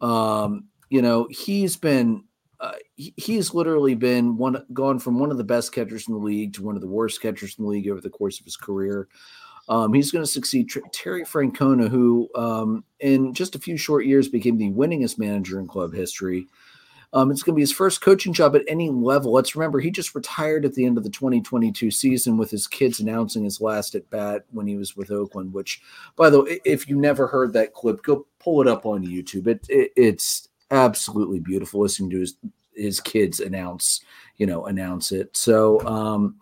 [0.01, 2.23] Um, you know, he's been
[2.59, 6.53] uh, he's literally been one gone from one of the best catchers in the league
[6.53, 9.07] to one of the worst catchers in the league over the course of his career.
[9.67, 14.27] Um, he's going to succeed Terry Francona, who um, in just a few short years
[14.27, 16.47] became the winningest manager in club history.
[17.13, 19.33] Um, it's going to be his first coaching job at any level.
[19.33, 22.99] Let's remember he just retired at the end of the 2022 season with his kids
[22.99, 25.53] announcing his last at bat when he was with Oakland.
[25.53, 25.81] Which,
[26.15, 29.47] by the way, if you never heard that clip, go pull it up on YouTube.
[29.47, 32.35] It, it it's absolutely beautiful listening to his
[32.73, 33.99] his kids announce
[34.37, 35.35] you know announce it.
[35.35, 35.85] So.
[35.85, 36.37] um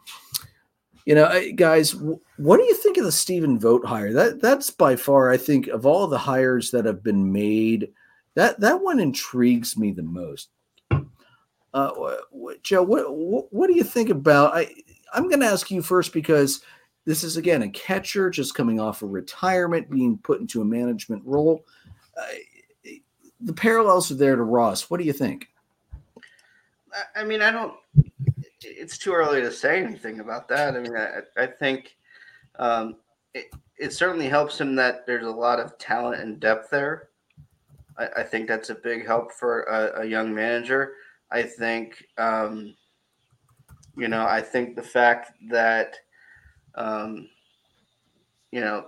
[1.05, 1.95] you know, guys,
[2.37, 4.13] what do you think of the Stephen Vogt hire?
[4.13, 7.89] That that's by far, I think, of all the hires that have been made,
[8.35, 10.49] that that one intrigues me the most.
[11.73, 12.15] Uh,
[12.63, 14.55] Joe, what, what, what do you think about?
[14.55, 14.73] I
[15.13, 16.61] I'm going to ask you first because
[17.05, 21.23] this is again a catcher just coming off of retirement, being put into a management
[21.25, 21.65] role.
[22.17, 22.91] Uh,
[23.41, 24.89] the parallels are there to Ross.
[24.89, 25.47] What do you think?
[27.15, 27.73] I mean, I don't.
[28.61, 30.75] It's too early to say anything about that.
[30.75, 31.95] I mean, I, I think
[32.57, 32.97] um,
[33.33, 37.09] it, it certainly helps him that there's a lot of talent and depth there.
[37.97, 40.93] I, I think that's a big help for a, a young manager.
[41.31, 42.75] I think, um,
[43.97, 45.95] you know, I think the fact that,
[46.75, 47.27] um,
[48.51, 48.85] you know,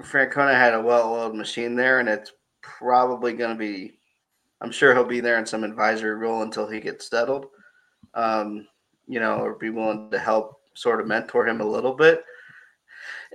[0.00, 3.98] Francona had a well-oiled machine there, and it's probably going to be.
[4.62, 7.46] I'm sure he'll be there in some advisory role until he gets settled.
[8.14, 8.66] Um,
[9.06, 12.24] you know, or be willing to help sort of mentor him a little bit.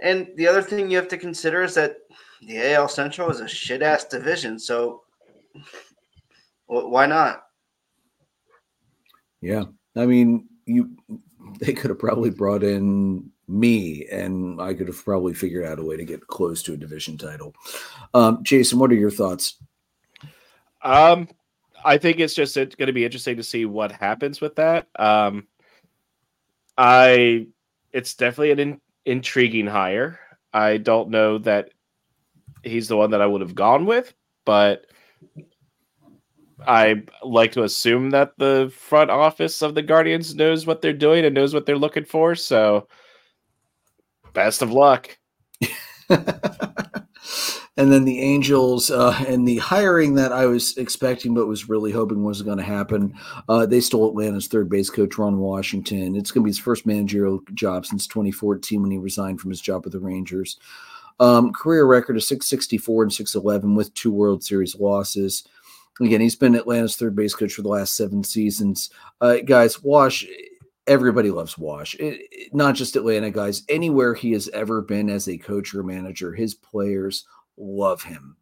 [0.02, 1.98] And the other thing you have to consider is that
[2.42, 4.58] the AL Central is a shit ass division.
[4.58, 5.04] So
[6.66, 7.44] why not?
[9.42, 9.66] Yeah.
[9.96, 10.96] I mean, you
[11.60, 15.84] they could have probably brought in me and I could have probably figured out a
[15.84, 17.54] way to get close to a division title.
[18.14, 19.58] Um, Jason, what are your thoughts?
[20.82, 21.28] Um,
[21.84, 24.88] I think it's just going to be interesting to see what happens with that.
[24.98, 25.48] Um,
[26.78, 27.48] I,
[27.92, 30.20] it's definitely an in, intriguing hire.
[30.54, 31.72] I don't know that
[32.64, 34.14] he's the one that I would have gone with,
[34.46, 34.86] but
[36.68, 41.26] I like to assume that the front office of the Guardians knows what they're doing
[41.26, 42.36] and knows what they're looking for.
[42.36, 42.88] So,
[44.34, 45.18] best of luck.
[46.10, 51.92] and then the Angels uh, and the hiring that I was expecting but was really
[51.92, 53.14] hoping wasn't going to happen.
[53.48, 56.16] Uh, they stole Atlanta's third base coach Ron Washington.
[56.16, 59.62] It's going to be his first managerial job since 2014 when he resigned from his
[59.62, 60.58] job with the Rangers.
[61.20, 65.44] Um, career record of 664 and 611 with two World Series losses.
[66.00, 68.90] Again, he's been Atlanta's third base coach for the last seven seasons.
[69.20, 70.26] Uh, guys, Wash,
[70.88, 71.96] everybody loves Wash.
[71.96, 73.64] It, it, not just Atlanta guys.
[73.70, 77.26] Anywhere he has ever been as a coach or manager, his players
[77.58, 78.38] love him.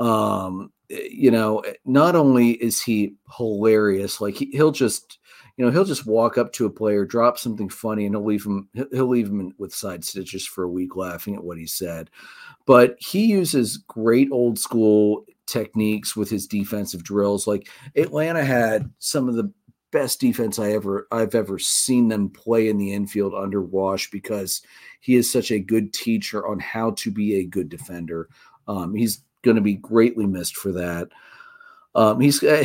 [0.00, 5.18] Um, you know, not only is he hilarious, like he, he'll just,
[5.56, 8.44] you know, he'll just walk up to a player, drop something funny, and he'll leave
[8.44, 8.68] him.
[8.92, 12.10] He'll leave him with side stitches for a week, laughing at what he said.
[12.64, 17.46] But he uses great old school techniques with his defensive drills.
[17.46, 19.52] Like Atlanta had some of the
[19.90, 24.62] best defense I ever I've ever seen them play in the infield under Wash because
[25.00, 28.28] he is such a good teacher on how to be a good defender.
[28.66, 31.08] Um, he's going to be greatly missed for that.
[31.94, 32.64] Um, he's uh,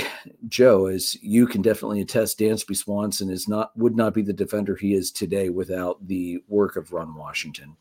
[0.49, 2.39] Joe, as you can definitely attest.
[2.39, 6.75] Dansby Swanson is not would not be the defender he is today without the work
[6.75, 7.75] of Ron Washington.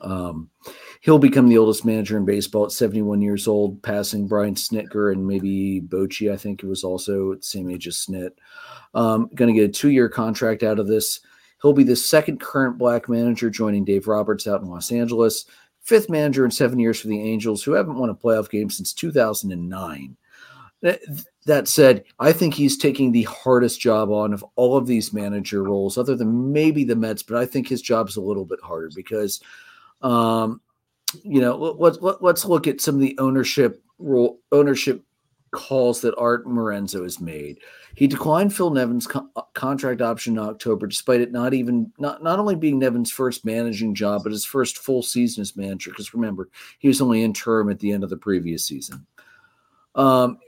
[0.00, 0.50] Um,
[1.00, 5.26] he'll become the oldest manager in baseball at 71 years old, passing Brian Snitker and
[5.26, 6.32] maybe Bochy.
[6.32, 8.30] I think it was also at the same age as Snit.
[8.94, 11.20] Um, going to get a two-year contract out of this.
[11.62, 15.46] He'll be the second current black manager, joining Dave Roberts out in Los Angeles.
[15.80, 18.92] Fifth manager in seven years for the Angels, who haven't won a playoff game since
[18.92, 20.16] 2009.
[21.46, 25.62] That said, I think he's taking the hardest job on of all of these manager
[25.62, 27.22] roles, other than maybe the Mets.
[27.22, 29.40] But I think his job's a little bit harder because,
[30.02, 30.60] um,
[31.22, 35.04] you know, let, let, let's look at some of the ownership role, ownership
[35.52, 37.58] calls that Art Lorenzo has made.
[37.94, 42.22] He declined Phil Nevin's co- uh, contract option in October, despite it not even not
[42.22, 45.90] not only being Nevin's first managing job, but his first full season as manager.
[45.90, 49.06] Because remember, he was only interim at the end of the previous season.
[49.94, 50.38] Um,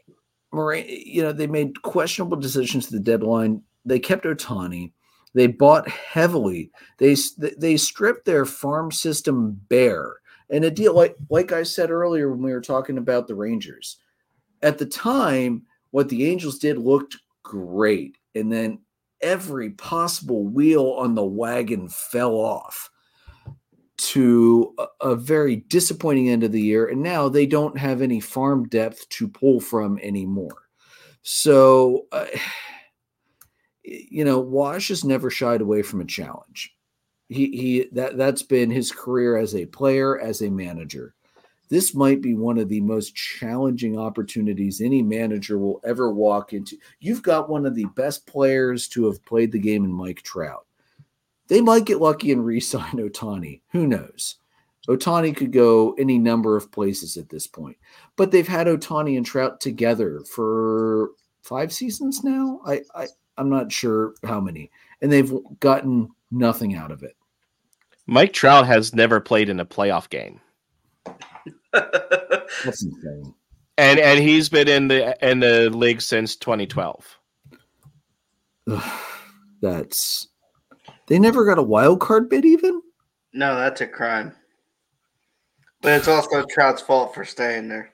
[0.53, 3.63] you know, they made questionable decisions to the deadline.
[3.85, 4.93] They kept Ohtani.
[5.39, 6.73] They bought heavily.
[6.99, 7.15] They
[7.57, 10.17] they stripped their farm system bare.
[10.51, 13.99] And a deal like like I said earlier when we were talking about the Rangers,
[14.63, 15.63] at the time,
[15.93, 18.81] what the Angels did looked great, and then
[19.21, 22.91] every possible wheel on the wagon fell off
[23.99, 26.89] to a, very disappointing end of the year.
[26.89, 30.65] And now they don't have any farm depth to pull from anymore.
[31.23, 32.27] So, uh,
[34.11, 36.75] you know, Wash has never shied away from a challenge.
[37.29, 41.15] He, he that that's been his career as a player, as a manager.
[41.69, 46.79] This might be one of the most challenging opportunities any manager will ever walk into.
[46.99, 50.67] You've got one of the best players to have played the game in Mike Trout
[51.49, 53.63] they might get lucky and re-sign Ohtani.
[53.73, 54.37] Who knows?
[54.89, 57.77] Ohtani could go any number of places at this point.
[58.17, 61.11] But they've had Ohtani and Trout together for
[61.43, 62.61] five seasons now.
[62.65, 63.07] I, I
[63.39, 64.71] I'm not sure how many.
[65.01, 67.17] And they've gotten nothing out of it.
[68.07, 70.41] Mike Trout has never played in a playoff game.
[71.73, 73.35] That's insane.
[73.77, 77.19] And and he's been in the in the league since 2012.
[79.63, 80.29] That's
[81.09, 82.83] they never got a wild card bid, even.
[83.33, 84.35] No, that's a crime.
[85.81, 87.93] But it's also Trout's fault for staying there.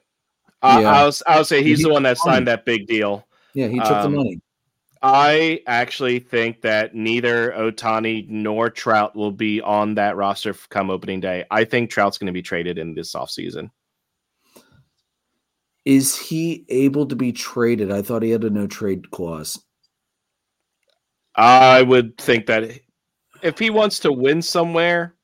[0.63, 0.93] Uh, yeah.
[0.93, 3.27] I'll, I'll say he's he the one that signed that big deal.
[3.53, 4.41] Yeah, he took um, the money.
[5.07, 11.21] I actually think that neither Ohtani nor Trout will be on that roster come opening
[11.21, 11.45] day.
[11.51, 13.71] I think Trout's going to be traded in this offseason.
[15.85, 17.93] Is he able to be traded?
[17.93, 19.63] I thought he had a no trade clause.
[21.35, 22.81] I would think that
[23.43, 25.17] if he wants to win somewhere,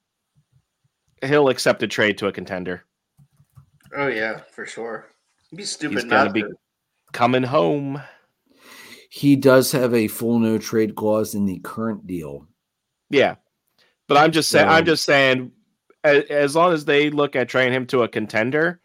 [1.25, 2.85] he'll accept a trade to a contender.
[3.97, 5.07] Oh yeah, for sure.
[5.49, 6.45] He'd be stupid He's not be
[7.13, 8.03] coming home.
[9.11, 12.47] He does have a full no trade clause in the current deal.
[13.11, 13.35] Yeah,
[14.07, 14.69] but I'm just saying.
[14.69, 15.53] I'm just saying.
[16.03, 18.81] As, as long as they look at trading him to a contender,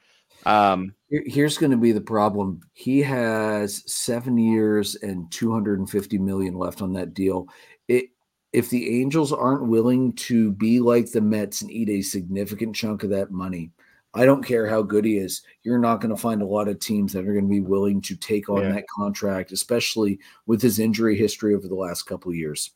[0.46, 2.60] um, here's going to be the problem.
[2.74, 7.48] He has seven years and 250 million left on that deal.
[7.88, 8.06] It
[8.52, 13.04] if the Angels aren't willing to be like the Mets and eat a significant chunk
[13.04, 13.72] of that money,
[14.16, 15.42] I don't care how good he is.
[15.64, 18.02] You're not going to find a lot of teams that are going to be willing
[18.02, 18.72] to take on yeah.
[18.74, 22.72] that contract, especially with his injury history over the last couple of years.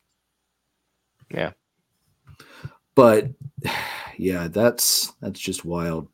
[1.32, 1.52] Yeah.
[2.96, 3.30] But
[4.18, 6.08] yeah, that's that's just wild.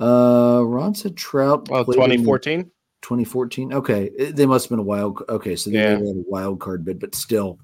[0.00, 1.68] Uh Ron said Trout.
[1.70, 2.70] Oh, 2014?
[3.02, 3.72] 2014.
[3.72, 4.10] Okay.
[4.30, 5.90] They must have been a wild okay, so they yeah.
[5.90, 7.58] had a wild card bid, but still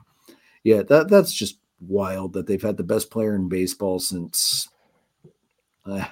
[0.64, 4.68] yeah, that that's just wild that they've had the best player in baseball since.
[5.86, 6.06] Uh,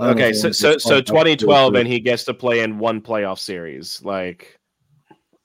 [0.00, 4.02] okay, so so so 2012, and he gets to play in one playoff series.
[4.02, 4.58] Like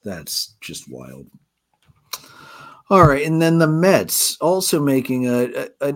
[0.02, 1.26] that's just wild.
[2.90, 5.94] All right, and then the Mets also making a, a, a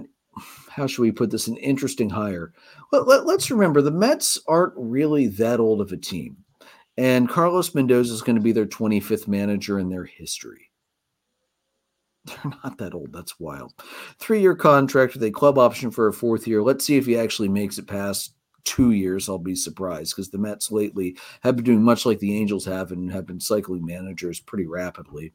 [0.70, 2.52] how should we put this an interesting hire.
[2.92, 6.38] Let, let, let's remember the Mets aren't really that old of a team,
[6.96, 10.70] and Carlos Mendoza is going to be their 25th manager in their history.
[12.24, 13.12] They're not that old.
[13.12, 13.72] That's wild.
[14.18, 16.62] Three year contract with a club option for a fourth year.
[16.62, 18.34] Let's see if he actually makes it past
[18.68, 19.28] two years.
[19.28, 22.92] I'll be surprised because the Mets lately have been doing much like the Angels have
[22.92, 25.32] and have been cycling managers pretty rapidly.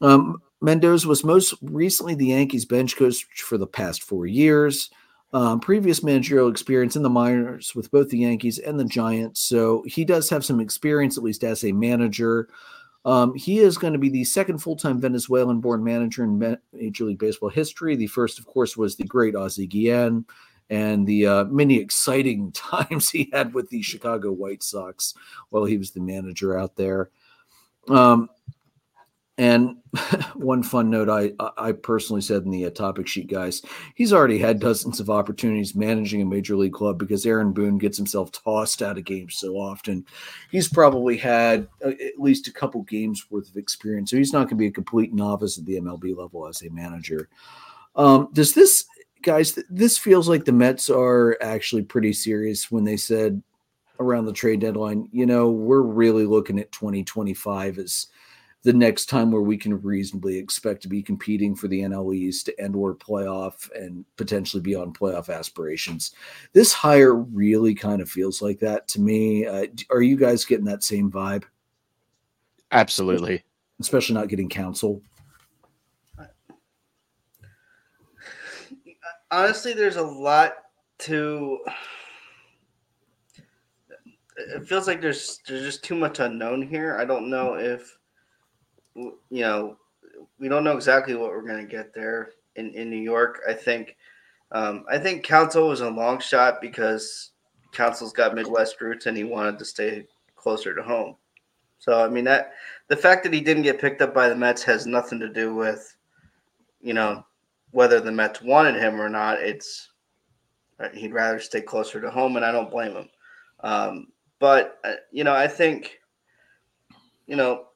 [0.00, 4.90] Um, Mendoza was most recently the Yankees bench coach for the past four years.
[5.32, 9.40] Um, previous managerial experience in the minors with both the Yankees and the Giants.
[9.40, 12.48] So he does have some experience, at least as a manager.
[13.04, 17.04] Um, he is going to be the second full time Venezuelan born manager in Major
[17.04, 17.94] League Baseball history.
[17.96, 20.26] The first, of course, was the great Ozzie Guillen.
[20.70, 25.14] And the uh, many exciting times he had with the Chicago White Sox
[25.50, 27.10] while he was the manager out there.
[27.88, 28.30] Um,
[29.40, 29.76] and
[30.34, 33.62] one fun note I I personally said in the uh, topic sheet, guys,
[33.94, 37.96] he's already had dozens of opportunities managing a major league club because Aaron Boone gets
[37.96, 40.04] himself tossed out of games so often.
[40.50, 44.40] He's probably had uh, at least a couple games worth of experience, so he's not
[44.40, 47.30] going to be a complete novice at the MLB level as a manager.
[47.96, 48.84] Um, does this,
[49.22, 49.58] guys?
[49.68, 53.42] This feels like the Mets are actually pretty serious when they said
[53.98, 55.08] around the trade deadline.
[55.12, 58.06] You know, we're really looking at 2025 as
[58.62, 62.50] the next time where we can reasonably expect to be competing for the NL East
[62.58, 66.12] and or playoff and potentially be on playoff aspirations.
[66.52, 69.46] This hire really kind of feels like that to me.
[69.46, 71.44] Uh, are you guys getting that same vibe?
[72.72, 73.42] Absolutely.
[73.80, 75.00] Especially not getting Counsell.
[79.30, 80.54] Honestly, there's a lot
[80.98, 81.58] to
[84.36, 86.96] it feels like there's there's just too much unknown here.
[86.98, 87.96] I don't know if
[88.94, 89.76] you know,
[90.38, 93.40] we don't know exactly what we're going to get there in, in New York.
[93.48, 93.96] I think,
[94.52, 97.30] um, I think Counsell was a long shot because
[97.72, 101.16] Counsell's got Midwest roots and he wanted to stay closer to home.
[101.78, 102.52] So I mean that
[102.88, 105.54] the fact that he didn't get picked up by the Mets has nothing to do
[105.54, 105.96] with,
[106.82, 107.24] you know,
[107.70, 109.40] whether the Mets wanted him or not.
[109.40, 109.90] It's
[110.78, 113.08] uh, he'd rather stay closer to home, and I don't blame him.
[113.60, 116.00] Um, but uh, you know, I think,
[117.26, 117.66] you know,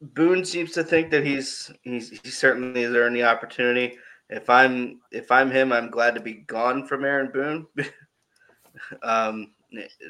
[0.00, 3.98] Boone seems to think that he's he's he certainly has earned the opportunity.
[4.28, 7.66] If I'm if I'm him, I'm glad to be gone from Aaron Boone.
[9.02, 9.52] um,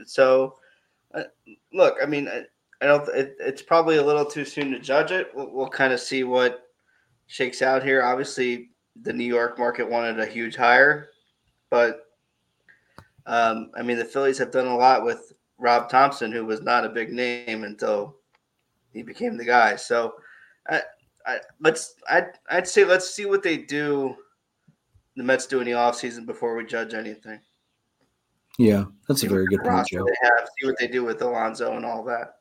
[0.07, 0.57] so,
[1.15, 1.25] uh,
[1.73, 2.45] look, I mean, I,
[2.81, 3.09] I don't.
[3.09, 5.31] It, it's probably a little too soon to judge it.
[5.35, 6.63] We'll, we'll kind of see what
[7.27, 8.03] shakes out here.
[8.03, 8.70] Obviously,
[9.03, 11.11] the New York market wanted a huge hire,
[11.71, 12.07] but
[13.27, 16.85] um, I mean, the Phillies have done a lot with Rob Thomson, who was not
[16.85, 18.17] a big name until
[18.93, 19.77] he became the guy.
[19.77, 20.15] So,
[20.69, 20.83] I,
[21.27, 24.17] I let's I'd I'd say let's see what they do.
[25.17, 27.41] The Mets do in the offseason before we judge anything.
[28.59, 30.05] Yeah, that's see a very good point, Joe.
[30.05, 32.40] They have see what they do with Alonso and all that.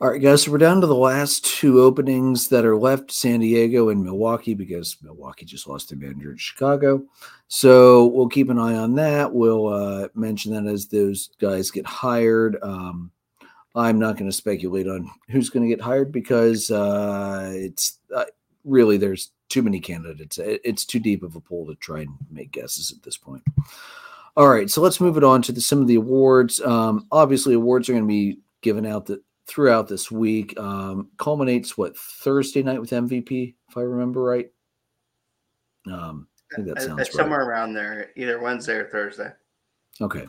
[0.00, 0.44] All right, guys.
[0.44, 4.54] So we're down to the last two openings that are left: San Diego and Milwaukee,
[4.54, 7.02] because Milwaukee just lost their manager in Chicago.
[7.48, 9.34] So we'll keep an eye on that.
[9.34, 12.58] We'll uh, mention that as those guys get hired.
[12.62, 13.10] Um,
[13.74, 18.26] I'm not going to speculate on who's going to get hired because uh, it's uh,
[18.64, 20.38] really there's too many candidates.
[20.40, 23.42] It's too deep of a pool to try and make guesses at this point.
[24.36, 26.60] All right, so let's move it on to the, some of the awards.
[26.60, 30.58] Um, obviously, awards are going to be given out the, throughout this week.
[30.58, 34.50] Um, culminates what Thursday night with MVP, if I remember right.
[35.90, 37.48] Um, I think that sounds somewhere right.
[37.48, 39.32] around there, either Wednesday or Thursday.
[40.00, 40.28] Okay.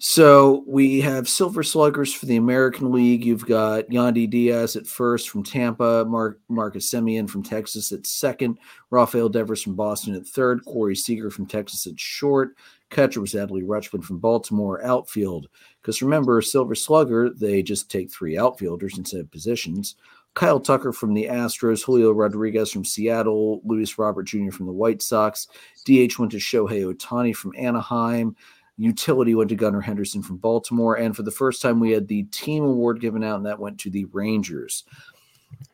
[0.00, 3.24] So we have Silver Sluggers for the American League.
[3.24, 8.58] You've got Yandy Diaz at first from Tampa, Mark, Marcus Semien from Texas at second,
[8.90, 12.56] Rafael Devers from Boston at third, Corey Seager from Texas at short.
[12.90, 15.48] Catcher was Adley Rutschman from Baltimore outfield.
[15.82, 19.96] Because remember, Silver Slugger, they just take three outfielders instead of positions.
[20.34, 24.50] Kyle Tucker from the Astros, Julio Rodriguez from Seattle, Luis Robert Jr.
[24.50, 25.48] from the White Sox.
[25.84, 28.36] DH went to Shohei Ohtani from Anaheim
[28.76, 30.96] utility went to Gunnar Henderson from Baltimore.
[30.96, 33.78] And for the first time, we had the team award given out, and that went
[33.80, 34.84] to the Rangers.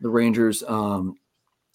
[0.00, 1.16] The Rangers, um,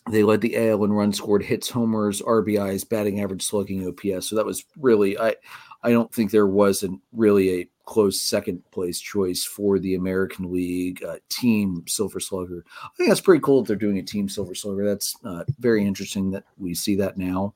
[0.09, 4.27] they led the AL in runs scored, hits, homers, RBIs, batting average, slugging, OPS.
[4.27, 5.35] So that was really, I,
[5.83, 11.03] I don't think there wasn't really a close second place choice for the American League
[11.03, 12.65] uh, team Silver Slugger.
[12.83, 14.85] I think that's pretty cool that they're doing a team Silver Slugger.
[14.85, 17.53] That's uh, very interesting that we see that now.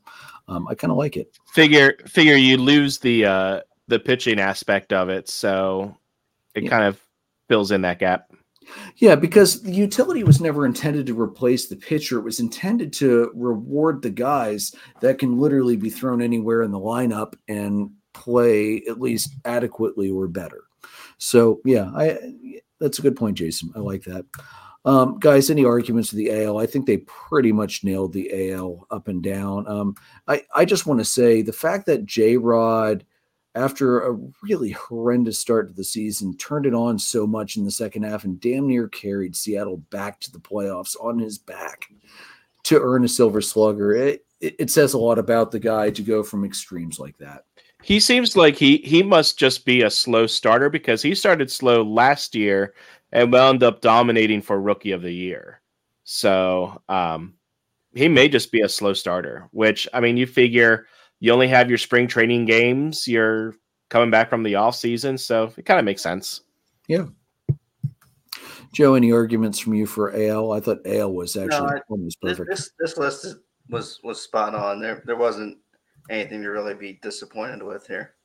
[0.48, 1.38] Um, I kind of like it.
[1.54, 5.96] Figure figure you lose the uh, the pitching aspect of it, so
[6.56, 6.70] it yeah.
[6.70, 7.00] kind of
[7.50, 8.32] fills in that gap.
[8.98, 12.20] Yeah, because the utility was never intended to replace the pitcher.
[12.20, 16.80] It was intended to reward the guys that can literally be thrown anywhere in the
[16.80, 20.64] lineup and play at least adequately or better.
[21.18, 22.18] So yeah, I
[22.80, 23.72] that's a good point, Jason.
[23.76, 24.26] I like that.
[24.84, 26.58] Um, guys, any arguments to the AL?
[26.58, 29.68] I think they pretty much nailed the AL up and down.
[29.68, 29.96] Um,
[30.28, 33.06] I, I just want to say the fact that J Rod,
[33.56, 37.72] after a really horrendous start to the season, turned it on so much in the
[37.72, 41.88] second half and damn near carried Seattle back to the playoffs on his back
[42.64, 43.94] to earn a silver slugger.
[43.94, 47.44] It, it, it says a lot about the guy to go from extremes like that.
[47.84, 51.84] He seems like he he must just be a slow starter because he started slow
[51.84, 52.76] last year
[53.12, 55.62] and wound up dominating for rookie of the year.
[56.04, 57.34] So um,
[57.94, 60.86] he may just be a slow starter, which I mean, you figure
[61.22, 63.08] you only have your spring training games.
[63.08, 63.56] You're
[63.90, 66.42] coming back from the off season, so it kind of makes sense.
[66.88, 67.06] Yeah.
[68.74, 70.52] Joe, any arguments from you for AL?
[70.52, 72.50] I thought AL was actually no, I, almost perfect.
[72.50, 73.36] This, this list
[73.70, 74.82] was was spot on.
[74.82, 75.58] There there wasn't
[76.10, 78.16] anything to really be disappointed with here.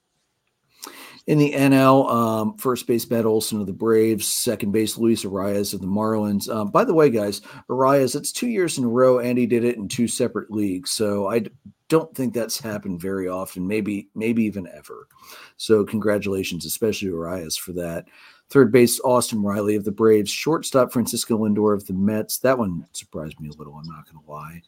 [1.26, 5.74] In the NL, um, first base Matt Olson of the Braves, second base Luis Arraez
[5.74, 6.48] of the Marlins.
[6.48, 9.64] Um, by the way, guys, Arraez, it's two years in a row, and he did
[9.64, 10.90] it in two separate leagues.
[10.90, 11.46] So I
[11.88, 15.08] don't think that's happened very often, maybe maybe even ever.
[15.56, 18.06] So congratulations, especially Arraez for that.
[18.48, 22.38] Third base Austin Riley of the Braves, shortstop Francisco Lindor of the Mets.
[22.38, 23.74] That one surprised me a little.
[23.74, 24.62] I'm not going to lie.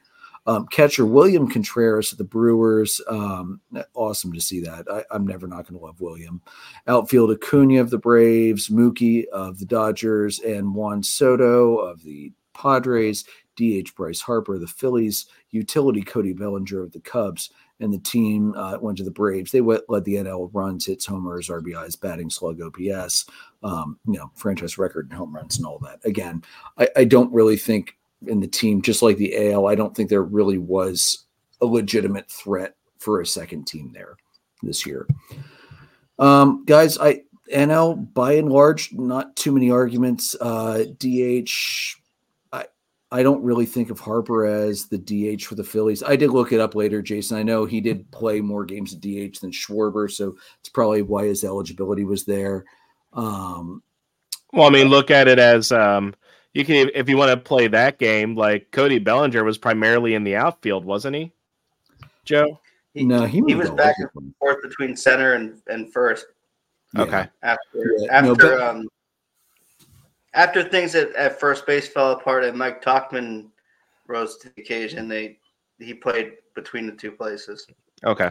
[0.49, 3.03] Um, catcher William Contreras of the Brewers.
[3.07, 3.61] Um,
[3.93, 4.87] awesome to see that.
[4.91, 6.41] I, am never not going to love William.
[6.87, 13.25] Outfield Acuna of the Braves, Mookie of the Dodgers, and Juan Soto of the Padres.
[13.57, 15.27] DH Bryce Harper of the Phillies.
[15.51, 17.51] Utility Cody Bellinger of the Cubs.
[17.81, 19.53] And the team uh, went to the Braves.
[19.53, 23.27] They led the NL runs, hits, homers, RBIs, batting slug, OPS,
[23.63, 26.01] um, you know, franchise record and home runs and all that.
[26.05, 26.43] Again,
[26.79, 30.09] I, I don't really think in the team, just like the AL, I don't think
[30.11, 31.27] there really was
[31.61, 34.17] a legitimate threat for a second team there
[34.63, 35.07] this year.
[36.19, 37.23] Um, guys, I
[37.53, 40.37] NL by and large, not too many arguments.
[40.41, 41.97] Uh, DH,
[42.53, 42.67] I
[43.11, 46.03] I don't really think of Harper as the DH for the Phillies.
[46.03, 47.39] I did look it up later, Jason.
[47.39, 51.27] I know he did play more games at DH than Schwarber, so it's probably why
[51.27, 52.65] his eligibility was there.
[53.13, 53.83] Um,
[54.53, 56.15] well, I mean, look at it as um,
[56.55, 60.25] you can if you want to play that game, like Cody Bellinger was primarily in
[60.25, 61.33] the outfield, wasn't he?
[62.25, 62.61] Joe?
[62.95, 66.27] He, no, he, he was back and forth between center and, and first.
[66.95, 67.03] Yeah.
[67.03, 67.29] Okay.
[67.43, 68.13] After yeah.
[68.13, 68.89] after no, but, um
[70.35, 73.49] after things at, at first base fell apart and Mike Tauchman
[74.07, 75.39] rose to the occasion, they
[75.79, 77.67] he played between the two places.
[78.05, 78.31] Okay.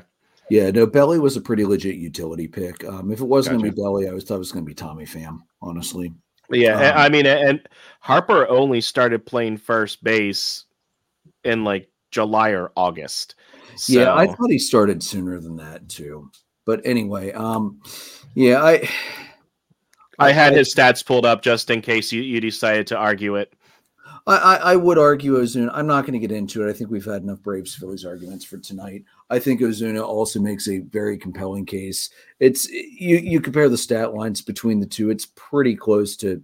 [0.49, 2.85] Yeah, no, Belly was a pretty legit utility pick.
[2.85, 3.64] Um, if it wasn't gotcha.
[3.64, 6.14] going to be Belly, I was thought it was going to be Tommy Pham, honestly.
[6.49, 7.68] Yeah, um, I mean, and
[7.99, 10.65] Harper only started playing first base
[11.44, 13.36] in like July or August.
[13.76, 13.94] So.
[13.94, 16.32] Yeah, I thought he started sooner than that too.
[16.65, 17.82] But anyway, um,
[18.34, 18.90] yeah, I,
[20.19, 23.36] I had I, his stats pulled up just in case you, you decided to argue
[23.36, 23.53] it.
[24.28, 25.70] I, I would argue Ozuna.
[25.74, 26.70] I'm not going to get into it.
[26.70, 29.06] I think we've had enough Braves Phillies arguments for tonight.
[29.30, 32.10] I think Ozuna also makes a very compelling case.
[32.41, 36.44] It's you you compare the stat lines between the two, it's pretty close to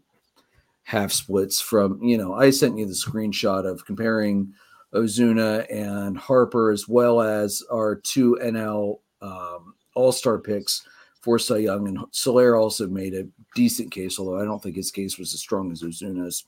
[0.84, 4.54] half splits from, you know, I sent you the screenshot of comparing
[4.94, 10.86] Ozuna and Harper as well as our two NL um, All-Star picks
[11.22, 14.92] for Cy Young and Soler also made a decent case, although I don't think his
[14.92, 16.44] case was as strong as Ozuna's.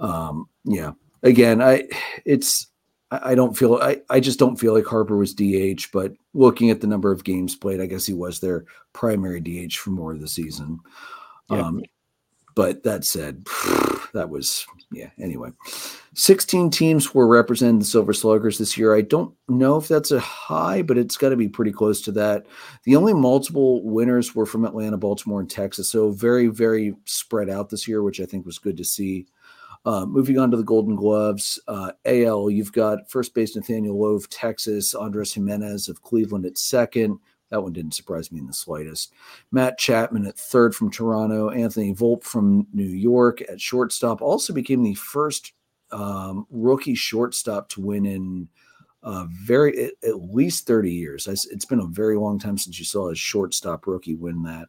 [0.00, 0.92] Um, yeah.
[1.22, 1.88] Again, I
[2.24, 2.68] it's
[3.10, 6.80] I don't feel I, I just don't feel like Harper was DH, but looking at
[6.80, 10.20] the number of games played, I guess he was their primary DH for more of
[10.20, 10.78] the season.
[11.50, 11.60] Yeah.
[11.60, 11.82] Um,
[12.54, 13.46] but that said,
[14.12, 15.10] that was yeah.
[15.18, 15.50] Anyway,
[16.14, 18.94] 16 teams were representing the Silver Sluggers this year.
[18.94, 22.12] I don't know if that's a high, but it's got to be pretty close to
[22.12, 22.46] that.
[22.84, 25.88] The only multiple winners were from Atlanta, Baltimore, and Texas.
[25.88, 29.26] So very, very spread out this year, which I think was good to see.
[29.88, 34.16] Uh, moving on to the Golden Gloves, uh, AL, you've got first base Nathaniel Lowe
[34.16, 37.18] of Texas, Andres Gimenez of Cleveland at second.
[37.48, 39.14] That one didn't surprise me in the slightest.
[39.50, 41.48] Matt Chapman at third from Toronto.
[41.48, 44.20] Anthony Volpe from New York at shortstop.
[44.20, 45.54] Also became the first
[45.90, 48.46] um, rookie shortstop to win in
[49.02, 51.26] uh, very at, at, least 30 years.
[51.26, 54.68] It's been a very long time since you saw a shortstop rookie win that.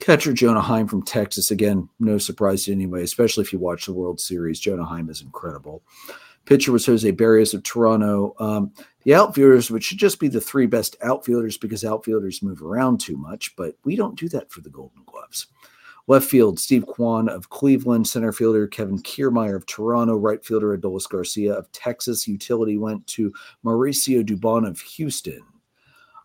[0.00, 1.50] Catcher Jonah Heim from Texas.
[1.50, 4.60] Again, no surprise to anybody, especially if you watch the World Series.
[4.60, 5.82] Jonah Heim is incredible.
[6.44, 8.34] Pitcher was Jose Berrios of Toronto.
[8.38, 13.00] Um, the outfielders, which should just be the three best outfielders because outfielders move around
[13.00, 15.48] too much, but we don't do that for the Golden Gloves.
[16.08, 18.06] Left field, Steve Kwan of Cleveland.
[18.06, 20.14] Center fielder, Kevin Kiermaier of Toronto.
[20.14, 22.28] Right fielder, Adolis Garcia of Texas.
[22.28, 23.32] Utility went to
[23.64, 25.42] Mauricio Dubon of Houston.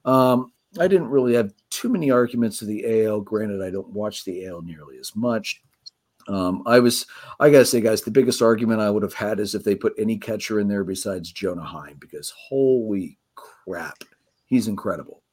[0.05, 3.21] Um, I didn't really have too many arguments to the AL.
[3.21, 5.61] Granted, I don't watch the AL nearly as much.
[6.27, 7.05] Um, I was,
[7.39, 9.93] I gotta say, guys, the biggest argument I would have had is if they put
[9.97, 14.03] any catcher in there besides Jonah Heim, because holy crap,
[14.45, 15.23] he's incredible.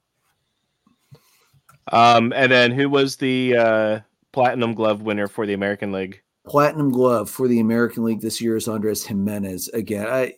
[1.93, 4.01] Um, and then who was the uh,
[4.33, 6.23] platinum glove winner for the American League?
[6.47, 9.69] Platinum glove for the American League this year is Andres Gimenez.
[9.69, 10.35] Again, I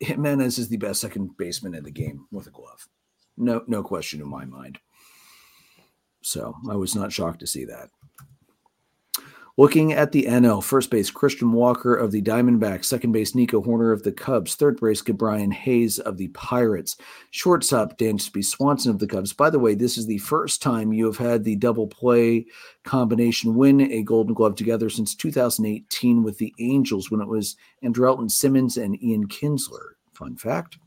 [0.00, 2.88] Gimenez is the best second baseman in the game with a glove.
[3.40, 4.78] No, no question in my mind.
[6.22, 7.88] So I was not shocked to see that.
[9.56, 13.92] Looking at the NL, first base Christian Walker of the Diamondbacks, second base Nico Hoerner
[13.92, 16.96] of the Cubs, third base Brian Hayes of the Pirates,
[17.30, 19.32] shortstop Dansby Swanson of the Cubs.
[19.32, 22.46] By the way, this is the first time you have had the double play
[22.84, 28.30] combination win a Golden Glove together since 2018 with the Angels when it was Andrelton
[28.30, 29.94] Simmons and Ian Kinsler.
[30.14, 30.78] Fun fact.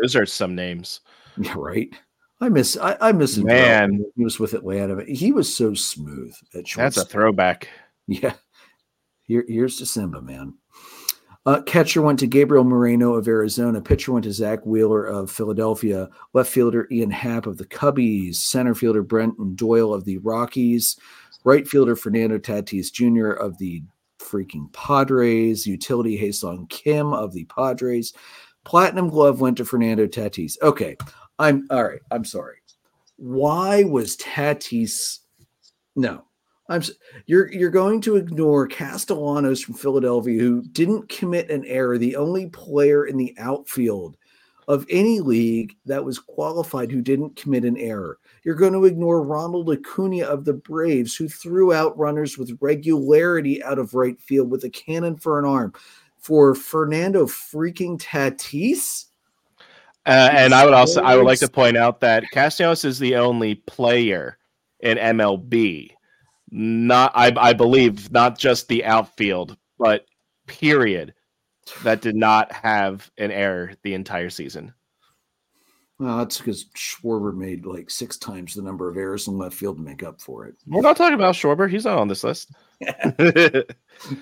[0.00, 1.00] Those are some names.
[1.54, 1.94] Right.
[2.42, 3.44] I miss I, I miss him.
[3.44, 5.04] Man, he was with Atlanta.
[5.04, 7.68] He was so smooth at That's a throwback.
[8.06, 8.32] Yeah.
[9.22, 10.54] Here, here's to Simba, man.
[11.46, 13.80] Uh, catcher went to Gabriel Moreno of Arizona.
[13.80, 16.08] Pitcher went to Zack Wheeler of Philadelphia.
[16.34, 18.36] Left fielder Ian Happ of the Cubbies.
[18.36, 20.98] Center fielder Brenton Doyle of the Rockies.
[21.44, 23.30] Right fielder Fernando Tatis Jr.
[23.30, 23.82] of the
[24.20, 25.66] freaking Padres.
[25.66, 28.12] Utility Ha-Seong Kim of the Padres.
[28.64, 30.60] Platinum glove went to Fernando Tatis.
[30.60, 30.96] Okay,
[31.40, 32.00] I'm all right.
[32.10, 32.56] I'm sorry.
[33.16, 35.20] Why was Tatis?
[35.96, 36.24] No,
[36.68, 36.82] I'm.
[37.26, 41.96] You're you're going to ignore Castellanos from Philadelphia, who didn't commit an error.
[41.96, 44.18] The only player in the outfield
[44.68, 48.18] of any league that was qualified who didn't commit an error.
[48.44, 53.64] You're going to ignore Ronald Acuna of the Braves, who threw out runners with regularity
[53.64, 55.72] out of right field with a cannon for an arm.
[56.18, 59.06] For Fernando freaking Tatis,
[60.06, 63.16] uh, and I would also I would like to point out that Castellanos is the
[63.16, 64.38] only player
[64.80, 65.90] in MLB,
[66.50, 70.06] not I, I believe not just the outfield, but
[70.46, 71.14] period,
[71.82, 74.72] that did not have an error the entire season.
[76.00, 79.76] Well, that's because Schwarber made like six times the number of errors in left field
[79.76, 80.54] to make up for it.
[80.66, 82.52] We're not talking about Schwarber; he's not on this list.
[82.80, 83.66] the,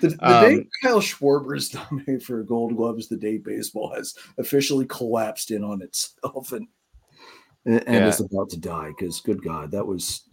[0.01, 3.95] the um, day Kyle Schwarber is nominated for a Gold Glove is the day baseball
[3.95, 6.67] has officially collapsed in on itself and
[7.65, 8.09] and, yeah.
[8.09, 8.89] is about to die.
[8.89, 10.29] Because good God, that was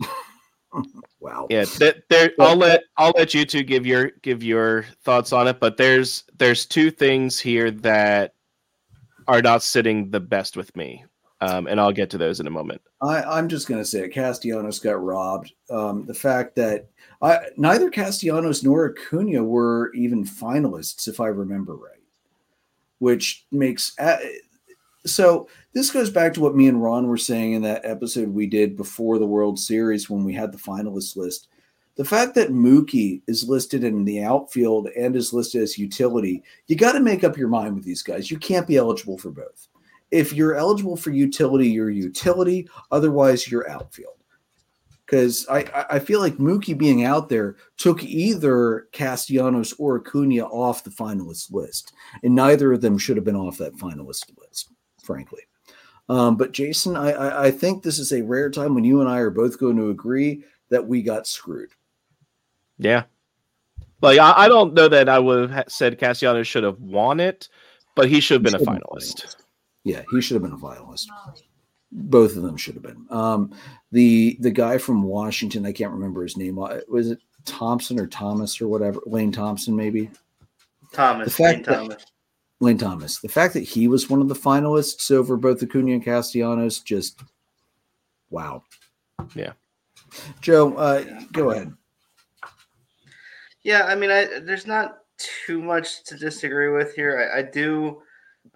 [1.19, 1.45] wow.
[1.51, 1.65] Yeah,
[2.09, 2.31] there.
[2.39, 5.59] I'll let I'll let you two give your give your thoughts on it.
[5.59, 8.33] But there's there's two things here that
[9.27, 11.05] are not sitting the best with me.
[11.41, 12.81] Um, and I'll get to those in a moment.
[13.01, 14.07] I, am just going to say.
[14.07, 15.51] Castellanos got robbed.
[15.69, 16.87] Um, the fact that
[17.21, 22.01] I, neither Castellanos nor Acuna were even finalists, if I remember right,
[22.99, 24.17] which makes uh,
[25.05, 25.49] so.
[25.73, 28.77] This goes back to what me and Ron were saying in that episode we did
[28.77, 31.49] before the World Series when we had the finalist list.
[31.97, 36.77] The fact that Mookie is listed in the outfield and is listed as utility, you
[36.77, 38.31] got to make up your mind with these guys.
[38.31, 39.67] You can't be eligible for both
[40.11, 42.69] if you're eligible for utility, you're utility.
[42.91, 44.13] Otherwise, you're outfield.
[45.05, 50.83] Because I, I feel like Mookie being out there took either Castellanos or Acuna off
[50.83, 54.71] the finalist list, and neither of them should have been off that finalist list,
[55.03, 55.43] frankly.
[56.09, 59.09] Um, but Jason, I, I, I think this is a rare time when you and
[59.09, 61.69] I are both going to agree that we got screwed.
[62.79, 63.03] Yeah,
[64.01, 67.47] like I, I don't know that I would have said Castellanos should have won it,
[67.95, 69.37] but he should have been a finalist.
[69.85, 71.07] Yeah, he should have been a finalist.
[71.91, 73.05] Both of them should have been.
[73.09, 73.53] Um,
[73.91, 76.59] the the guy from Washington, I can't remember his name.
[76.59, 78.99] Uh, was it Thompson or Thomas or whatever?
[79.05, 80.09] Lane Thompson, maybe.
[80.91, 81.27] Thomas.
[81.27, 82.05] The fact Lane Thomas.
[82.59, 83.19] Lane Thomas.
[83.19, 87.21] The fact that he was one of the finalists over both Acuna and Castellanos, just
[88.31, 88.63] wow.
[89.35, 89.53] Yeah.
[90.41, 91.71] Joe, uh, go ahead.
[93.63, 97.31] Yeah, I mean, I, there's not too much to disagree with here.
[97.33, 98.01] I, I do.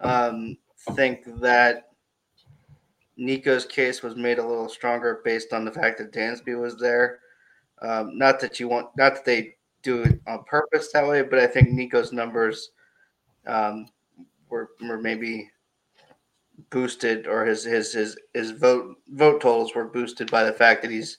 [0.00, 0.56] Um,
[0.94, 1.90] think that
[3.16, 7.20] Nico's case was made a little stronger based on the fact that Dansby was there.
[7.82, 11.38] Um, not that you want, not that they do it on purpose that way, but
[11.38, 12.70] I think Nico's numbers
[13.46, 13.86] um,
[14.48, 15.50] were were maybe
[16.70, 20.90] boosted, or his his his his vote vote totals were boosted by the fact that
[20.90, 21.18] he's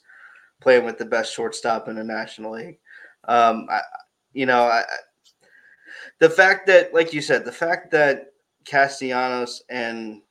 [0.59, 2.79] playing with the best shortstop in the National League.
[3.27, 3.81] Um, I,
[4.33, 4.83] you know, I,
[6.19, 8.30] the fact that, like you said, the fact that
[8.65, 10.21] Castellanos and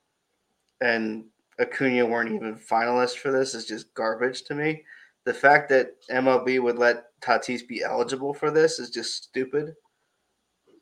[0.81, 1.25] and
[1.61, 4.85] Acuna weren't even finalists for this is just garbage to me.
[5.25, 9.75] The fact that MLB would let Tatis be eligible for this is just stupid.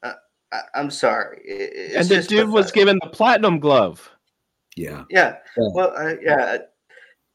[0.03, 0.15] Uh,
[0.53, 1.43] I, am sorry.
[1.45, 2.55] It's and the dude pathetic.
[2.55, 4.09] was given the platinum glove.
[4.77, 5.05] Yeah.
[5.11, 5.37] Yeah.
[5.57, 5.69] yeah.
[5.75, 6.59] Well, uh, yeah.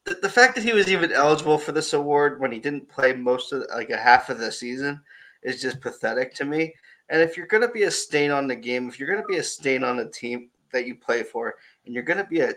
[0.06, 3.12] The, the fact that he was even eligible for this award when he didn't play
[3.12, 5.00] most of like a half of the season
[5.42, 6.74] is just pathetic to me.
[7.10, 9.28] And if you're going to be a stain on the game, if you're going to
[9.28, 11.54] be a stain on the team that you play for,
[11.84, 12.52] and you're going to be a,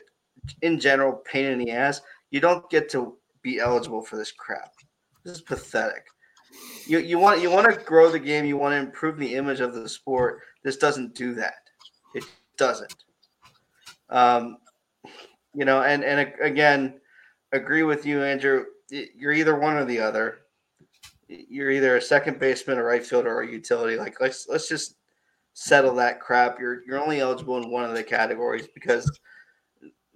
[0.61, 2.01] in general, pain in the ass,
[2.31, 4.73] you don't get to be eligible for this crap.
[5.23, 6.05] This is pathetic.
[6.85, 8.45] You, you want you want to grow the game.
[8.45, 10.39] You want to improve the image of the sport.
[10.63, 11.55] This doesn't do that.
[12.15, 12.23] It
[12.57, 12.95] doesn't.
[14.09, 14.57] Um,
[15.53, 16.99] you know, and and again,
[17.51, 18.65] agree with you, Andrew.
[18.89, 20.39] You're either one or the other.
[21.27, 23.97] You're either a second baseman, a right fielder, or a utility.
[23.97, 24.95] Like let's let's just
[25.53, 26.59] settle that crap.
[26.59, 29.09] You're you're only eligible in one of the categories because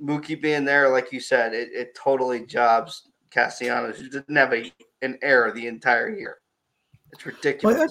[0.02, 4.72] Mookie being there, like you said, it, it totally jobs Castellanos, who didn't have a,
[5.02, 6.38] an error the entire year.
[7.14, 7.78] It's ridiculous.
[7.78, 7.90] Well,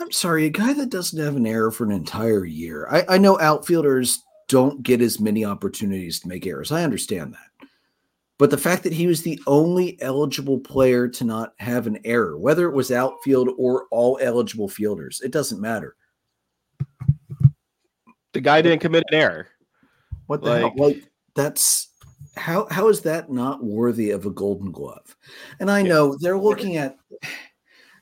[0.00, 2.88] I'm, sorry, a guy that doesn't have an error for an entire year.
[2.90, 6.72] I, I know outfielders don't get as many opportunities to make errors.
[6.72, 7.68] I understand that.
[8.38, 12.36] But the fact that he was the only eligible player to not have an error,
[12.36, 15.94] whether it was outfield or all eligible fielders, it doesn't matter.
[18.32, 19.46] The guy didn't commit an error.
[20.26, 20.72] What the like, hell?
[20.76, 21.04] Like
[21.36, 21.90] that's
[22.36, 25.16] how how is that not worthy of a golden glove?
[25.60, 26.96] And I know they're looking at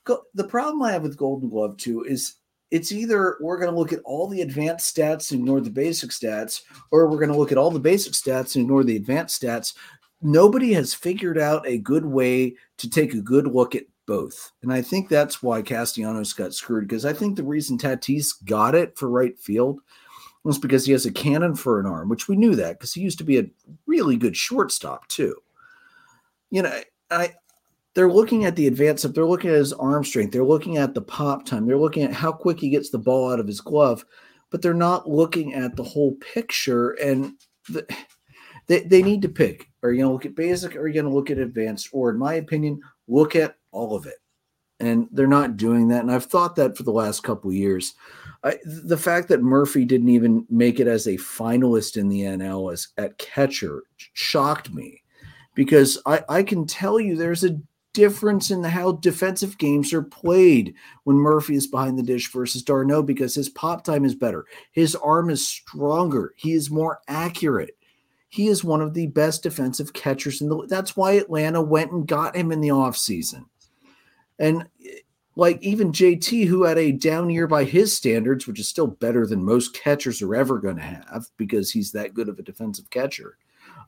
[0.06, 2.36] the problem I have with golden glove too is
[2.70, 6.08] it's either we're going to look at all the advanced stats and ignore the basic
[6.08, 9.42] stats, or we're going to look at all the basic stats and ignore the advanced
[9.42, 9.74] stats.
[10.22, 14.52] Nobody has figured out a good way to take a good look at both.
[14.62, 18.74] And I think that's why Castellanos got screwed because I think the reason Tatis got
[18.74, 19.80] it for right field
[20.44, 23.00] was because he has a cannon for an arm, which we knew that because he
[23.00, 23.46] used to be a
[23.86, 25.36] really good shortstop too.
[26.50, 26.80] You know,
[27.10, 27.34] I
[27.94, 30.94] they're looking at the advance up, they're looking at his arm strength, they're looking at
[30.94, 33.60] the pop time, they're looking at how quick he gets the ball out of his
[33.60, 34.04] glove,
[34.50, 36.90] but they're not looking at the whole picture.
[36.92, 37.34] And
[37.68, 37.86] the,
[38.72, 39.68] they, they need to pick.
[39.82, 41.90] Are you going to look at basic or are you going to look at advanced?
[41.92, 44.16] Or, in my opinion, look at all of it.
[44.80, 46.00] And they're not doing that.
[46.00, 47.94] And I've thought that for the last couple years.
[48.42, 52.72] I, the fact that Murphy didn't even make it as a finalist in the NL
[52.72, 55.02] as at catcher shocked me
[55.54, 57.60] because I, I can tell you there's a
[57.92, 60.74] difference in how defensive games are played
[61.04, 64.46] when Murphy is behind the dish versus d'Arnaud because his pop time is better.
[64.72, 66.32] His arm is stronger.
[66.36, 67.76] He is more accurate.
[68.32, 72.08] He is one of the best defensive catchers in the that's why Atlanta went and
[72.08, 73.44] got him in the offseason.
[74.38, 74.66] And
[75.36, 79.26] like even JT, who had a down year by his standards, which is still better
[79.26, 82.88] than most catchers are ever going to have because he's that good of a defensive
[82.88, 83.36] catcher.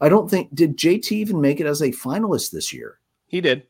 [0.03, 2.99] I don't think did JT even make it as a finalist this year.
[3.27, 3.63] He did.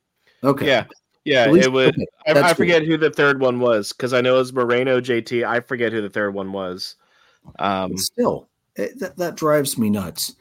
[0.42, 0.66] Okay.
[0.66, 0.86] Yeah.
[1.24, 1.94] Yeah, least, it would.
[1.94, 2.88] Okay, I, I, forget good.
[2.88, 5.46] who the third one was because I know it was Moreno, JT.
[5.46, 6.96] I forget who the third one was.
[7.60, 10.34] Um, still, it, that, that drives me nuts.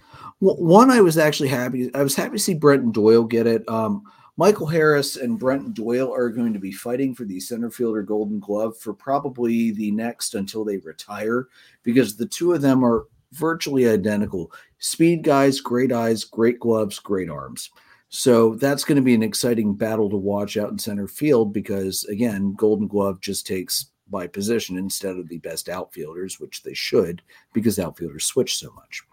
[0.43, 1.93] One, I was actually happy.
[1.95, 3.67] I was happy to see Brenton Doyle get it.
[3.69, 4.03] Um,
[4.35, 8.41] Michael Harris and Brenton Doyle are going to be fighting for the center fielder Golden
[8.41, 11.47] Glove for probably the next until they retire
[11.83, 14.51] because the two of them are virtually identical.
[14.79, 17.69] Speed guys, great eyes, great gloves, great arms.
[18.09, 22.03] So that's going to be an exciting battle to watch out in center field because,
[22.05, 27.21] again, Golden Glove just takes by position instead of the best outfielders, which they should
[27.53, 29.03] because outfielders switch so much.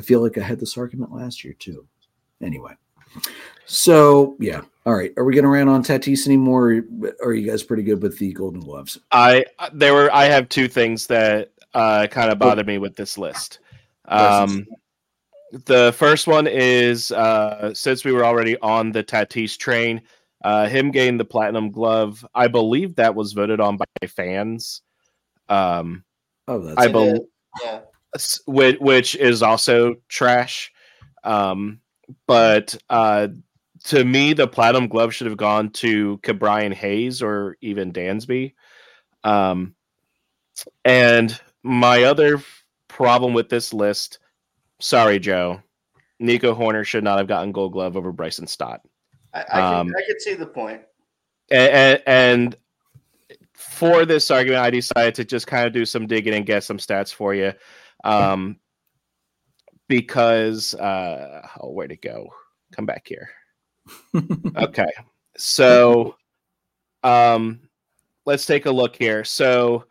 [0.00, 1.86] I feel like I had this argument last year too.
[2.42, 2.72] Anyway.
[3.66, 5.12] So yeah, all right.
[5.18, 6.82] Are we going to rant on Tatis anymore?
[7.20, 8.98] Or are you guys pretty good with the Golden Gloves?
[9.12, 9.44] I
[9.74, 13.58] there were I have two things that uh, kind of bother me with this list.
[14.06, 14.66] Um,
[15.66, 20.00] the first one is uh, since we were already on the Tatis train,
[20.44, 22.24] uh, him getting the platinum glove.
[22.34, 24.80] I believe that was voted on by fans.
[25.50, 26.04] Um,
[26.48, 27.20] oh, that's I believe,
[27.62, 27.80] yeah.
[28.46, 30.72] Which, which is also trash.
[31.22, 31.80] Um,
[32.26, 33.28] but uh,
[33.84, 38.54] to me, the platinum glove should have gone to Ke'Bryan Hayes or even Dansby.
[39.24, 39.74] Um,
[40.84, 42.42] and my other
[42.88, 44.18] problem with this list,
[44.80, 45.62] sorry, Joe,
[46.18, 48.82] Nico Hoerner should not have gotten Gold Glove over Bryson Stott.
[49.32, 50.82] I, I, can, um, I can see the point.
[51.50, 52.56] And, and,
[53.54, 56.78] for this argument, I decided to just kind of do some digging and get some
[56.78, 57.52] stats for you.
[58.04, 58.58] Um,
[59.88, 62.32] because uh, oh, where to go?
[62.72, 63.28] Come back here.
[64.56, 64.90] okay,
[65.36, 66.14] so
[67.02, 67.60] um,
[68.26, 69.24] let's take a look here.
[69.24, 69.84] So,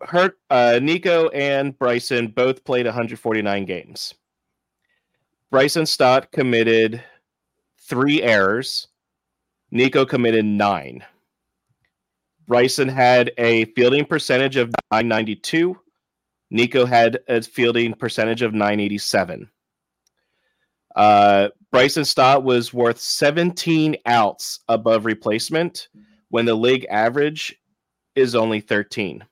[0.00, 4.14] her uh, Nico and Bryson both played 149 games.
[5.50, 7.04] Bryson Stott committed
[7.78, 8.88] three errors.
[9.70, 11.04] Nico committed nine.
[12.46, 15.78] Bryson had a fielding percentage of 992
[16.52, 19.50] Nico had a fielding percentage of 987.
[20.94, 25.88] Uh, Bryson Stott was worth 17 outs above replacement
[26.28, 27.58] when the league average
[28.14, 29.24] is only 13.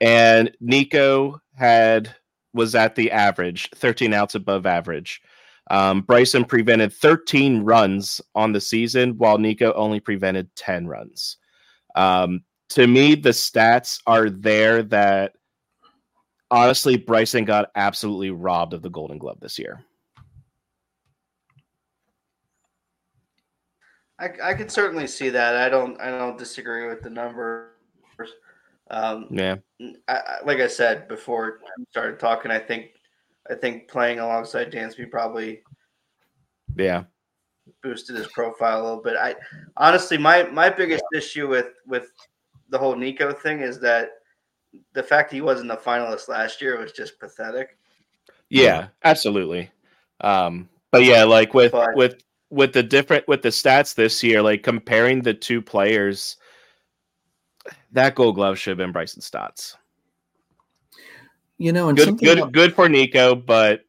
[0.00, 2.14] And Nico had
[2.54, 5.20] was at the average, 13 outs above average.
[5.72, 11.38] Um, Bryson prevented 13 runs on the season, while Nico only prevented 10 runs.
[11.96, 15.32] Um, to me, the stats are there that
[16.50, 19.84] honestly, Bryson got absolutely robbed of the Golden Glove this year.
[24.18, 25.56] I, I can certainly see that.
[25.56, 27.70] I don't I don't disagree with the numbers.
[28.90, 29.56] Um, yeah,
[30.08, 32.92] I, I, like I said before we started talking, I think
[33.50, 35.62] I think playing alongside Dansby probably
[36.76, 37.04] yeah
[37.82, 39.16] boosted his profile a little bit.
[39.16, 39.34] I
[39.76, 42.10] honestly my my biggest issue with with
[42.70, 44.10] the whole Nico thing is that
[44.92, 47.78] the fact he wasn't a finalist last year was just pathetic.
[48.48, 49.70] Yeah, absolutely.
[50.20, 54.42] Um, but yeah, like with but, with with the different with the stats this year,
[54.42, 56.36] like comparing the two players,
[57.92, 59.76] that Gold Glove should have been Bryson Stotts.
[61.58, 63.80] You know, and good, good, good for Nico, but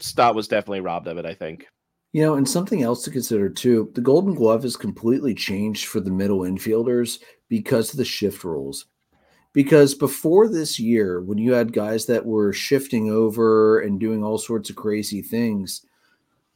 [0.00, 1.26] Stott was definitely robbed of it.
[1.26, 1.66] I think.
[2.12, 6.00] You know, and something else to consider too: the Golden Glove has completely changed for
[6.00, 7.18] the middle infielders
[7.48, 8.86] because of the shift rules.
[9.52, 14.38] Because before this year, when you had guys that were shifting over and doing all
[14.38, 15.84] sorts of crazy things,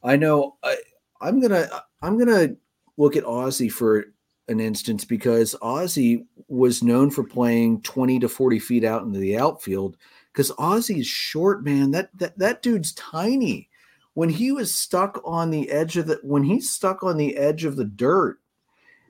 [0.03, 0.77] I know I,
[1.21, 1.67] I'm gonna
[2.01, 2.55] I'm gonna
[2.97, 4.05] look at Ozzie for
[4.47, 9.37] an instance because Ozzie was known for playing 20 to 40 feet out into the
[9.37, 9.97] outfield
[10.33, 10.51] because
[10.89, 11.91] is short, man.
[11.91, 13.69] That that that dude's tiny.
[14.15, 17.65] When he was stuck on the edge of the when he's stuck on the edge
[17.65, 18.39] of the dirt,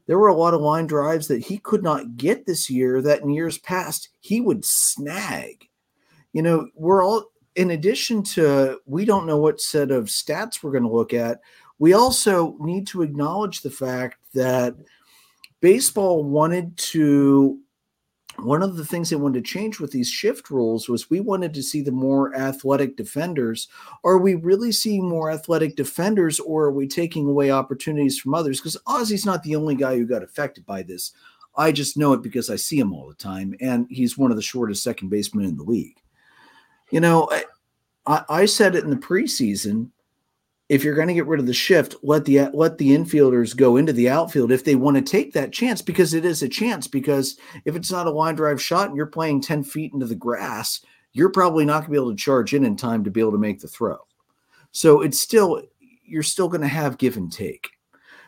[0.06, 3.22] there were a lot of line drives that he could not get this year that
[3.22, 5.68] in years past he would snag.
[6.34, 10.72] You know, we're all in addition to we don't know what set of stats we're
[10.72, 11.42] going to look at,
[11.80, 14.76] we also need to acknowledge the fact that
[15.62, 17.60] baseball wanted to
[18.44, 21.54] one of the things they wanted to change with these shift rules was we wanted
[21.54, 23.68] to see the more athletic defenders.
[24.04, 28.60] Are we really seeing more athletic defenders, or are we taking away opportunities from others?
[28.60, 31.14] Because Ozzie's not the only guy who got affected by this.
[31.56, 34.38] I just know it because I see him all the time, and he's one of
[34.38, 35.98] the shortest second basemen in the league.
[36.92, 37.30] You know,
[38.06, 39.90] I, I said it in the preseason
[40.74, 43.78] if you're going to get rid of the shift, let the let the infielders go
[43.78, 46.88] into the outfield if they want to take that chance because it is a chance.
[46.88, 50.16] Because if it's not a line drive shot and you're playing ten feet into the
[50.16, 53.20] grass, you're probably not going to be able to charge in in time to be
[53.20, 54.00] able to make the throw.
[54.72, 55.62] So it's still
[56.06, 57.70] you're still going to have give and take.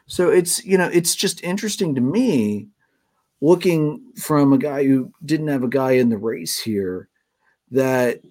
[0.05, 2.67] So it's you know it's just interesting to me
[3.41, 7.09] looking from a guy who didn't have a guy in the race here
[7.71, 8.21] that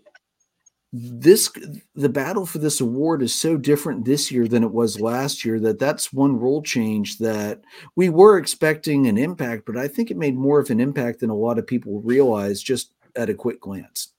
[0.96, 1.50] this
[1.96, 5.58] the battle for this award is so different this year than it was last year
[5.58, 7.60] that that's one rule change that
[7.96, 11.30] we were expecting an impact but i think it made more of an impact than
[11.30, 14.12] a lot of people realize just at a quick glance.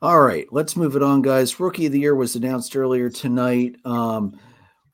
[0.00, 1.60] All right let's move it on guys.
[1.60, 3.76] Rookie of the year was announced earlier tonight.
[3.84, 4.38] Um,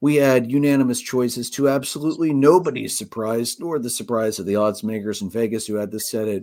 [0.00, 5.22] we had unanimous choices to absolutely nobody's surprise, nor the surprise of the odds makers
[5.22, 6.42] in Vegas, who had this set at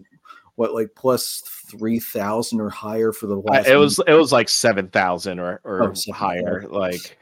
[0.60, 1.42] what like plus
[1.72, 3.66] three thousand or higher for the last.
[3.66, 6.66] Uh, it was it was like seven thousand or or oh, higher.
[6.70, 7.18] Like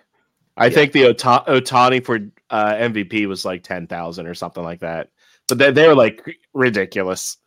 [0.57, 0.73] I yeah.
[0.73, 2.15] think the Ota- Ohtani for
[2.49, 5.09] uh, MVP was like ten thousand or something like that.
[5.47, 7.38] But they, they were like ridiculous.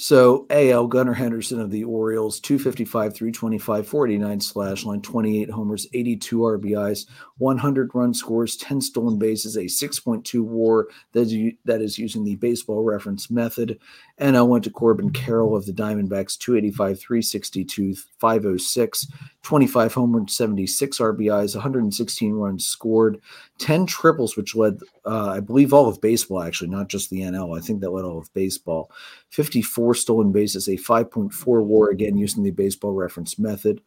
[0.00, 6.38] So AL Gunnar Henderson of the Orioles, 255, 325, 49 slash line, 28 homers, 82
[6.38, 7.06] RBIs,
[7.38, 12.36] 100 run scores, 10 stolen bases, a 6.2 WAR that is, that is using the
[12.36, 13.80] baseball reference method.
[14.18, 19.06] And I went to Corbin Carroll of the Diamondbacks, 285, 362, 506,
[19.48, 23.18] 25 homers, 76 RBIs, 116 runs scored,
[23.56, 27.56] 10 triples, which led, uh, I believe, all of baseball, actually, not just the NL.
[27.56, 28.90] I think that led all of baseball.
[29.30, 33.80] 54 stolen bases, a 5.4 war, again, using the baseball reference method.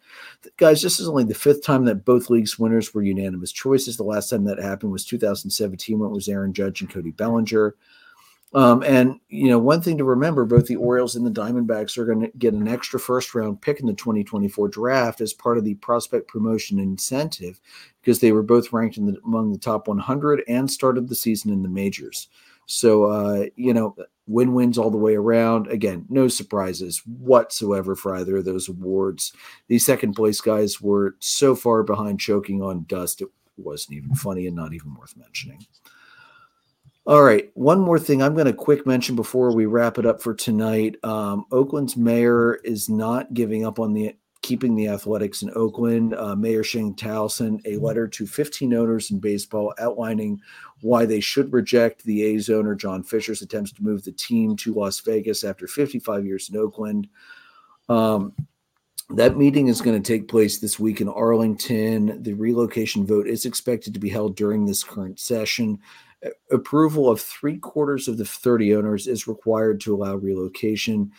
[0.58, 3.98] Guys, this is only the fifth time that both leagues' winners were unanimous choices.
[3.98, 7.76] The last time that happened was 2017 when it was Aaron Judge and Cody Bellinger.
[8.53, 12.06] Um, and you know, one thing to remember: both the Orioles and the Diamondbacks are
[12.06, 15.76] going to get an extra first-round pick in the 2024 draft as part of the
[15.76, 17.61] prospect promotion incentive,
[18.02, 21.64] because they were both ranked the, among the top 100 and started the season in
[21.64, 22.28] the majors.
[22.65, 23.95] So, uh, you know,
[24.28, 25.68] win-wins all the way around.
[25.68, 29.34] Again, no surprises whatsoever for either of those awards.
[29.68, 33.22] These second place guys were so far behind, choking on dust.
[33.22, 35.65] It wasn't even funny and not even worth mentioning.
[37.07, 37.49] All right.
[37.56, 40.98] One more thing I'm going to quick mention before we wrap it up for tonight.
[41.03, 46.14] Um, Oakland's mayor is not giving up on the keeping the athletics in Oakland.
[46.14, 50.40] Uh, mayor Sheng Thao sent a letter to 15 owners in baseball outlining
[50.82, 54.73] why they should reject the A's owner John Fisher's attempts to move the team to
[54.73, 57.07] Las Vegas after 55 years in Oakland.
[57.90, 58.34] Um,
[59.10, 62.22] that meeting is going to take place this week in Arlington.
[62.23, 65.80] The relocation vote is expected to be held during this current session
[66.52, 71.11] approval of three quarters of the 30 owners is required to allow relocation.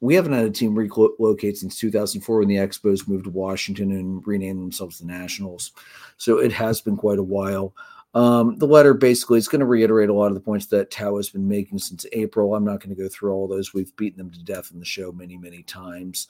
[0.00, 4.26] we haven't had a team relocate since 2004 when the Expos moved to Washington and
[4.26, 5.72] renamed themselves the Nationals.
[6.18, 7.74] So it has been quite a while.
[8.14, 11.16] Um, the letter basically is going to reiterate a lot of the points that Thao
[11.16, 12.54] has been making since April.
[12.54, 13.74] I'm not going to go through all those.
[13.74, 16.28] We've beaten them to death in the show many, many times.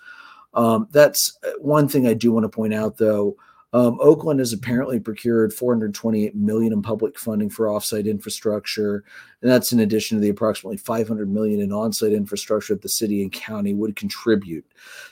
[0.55, 3.37] Um, that's uh, one thing I do want to point out, though.
[3.75, 9.03] Um, Oakland has apparently procured 428 million in public funding for offsite infrastructure,
[9.43, 13.21] and that's in addition to the approximately 500 million in onsite infrastructure that the city
[13.21, 14.65] and county would contribute.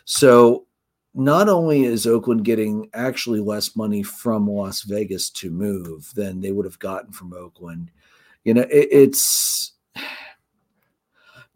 [0.05, 0.67] So,
[1.13, 6.53] not only is Oakland getting actually less money from Las Vegas to move than they
[6.53, 7.91] would have gotten from Oakland,
[8.45, 9.73] you know, it, it's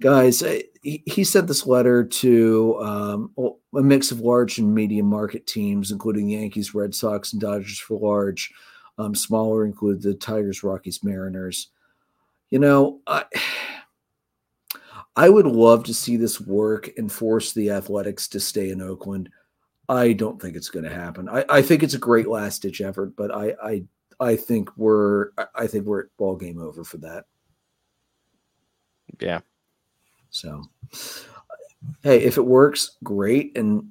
[0.00, 0.40] guys,
[0.82, 3.30] he, he sent this letter to um,
[3.74, 7.98] a mix of large and medium market teams, including Yankees, Red Sox, and Dodgers for
[7.98, 8.52] large.
[8.98, 11.68] Um, smaller include the Tigers, Rockies, Mariners.
[12.50, 13.24] You know, I,
[15.16, 19.30] I would love to see this work and force the Athletics to stay in Oakland.
[19.88, 21.28] I don't think it's going to happen.
[21.28, 23.84] I, I think it's a great last ditch effort, but I, I
[24.18, 27.26] I think we're I think we're at ball game over for that.
[29.20, 29.40] Yeah,
[30.30, 30.62] so,
[32.02, 33.56] hey, if it works, great.
[33.56, 33.90] And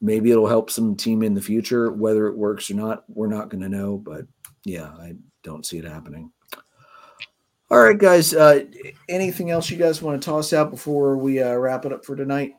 [0.00, 1.92] maybe it'll help some team in the future.
[1.92, 3.96] Whether it works or not, we're not going to know.
[3.96, 4.26] But
[4.64, 6.30] yeah, I don't see it happening.
[7.70, 8.34] All right, guys.
[8.34, 8.64] Uh,
[9.08, 12.16] anything else you guys want to toss out before we uh, wrap it up for
[12.16, 12.54] tonight?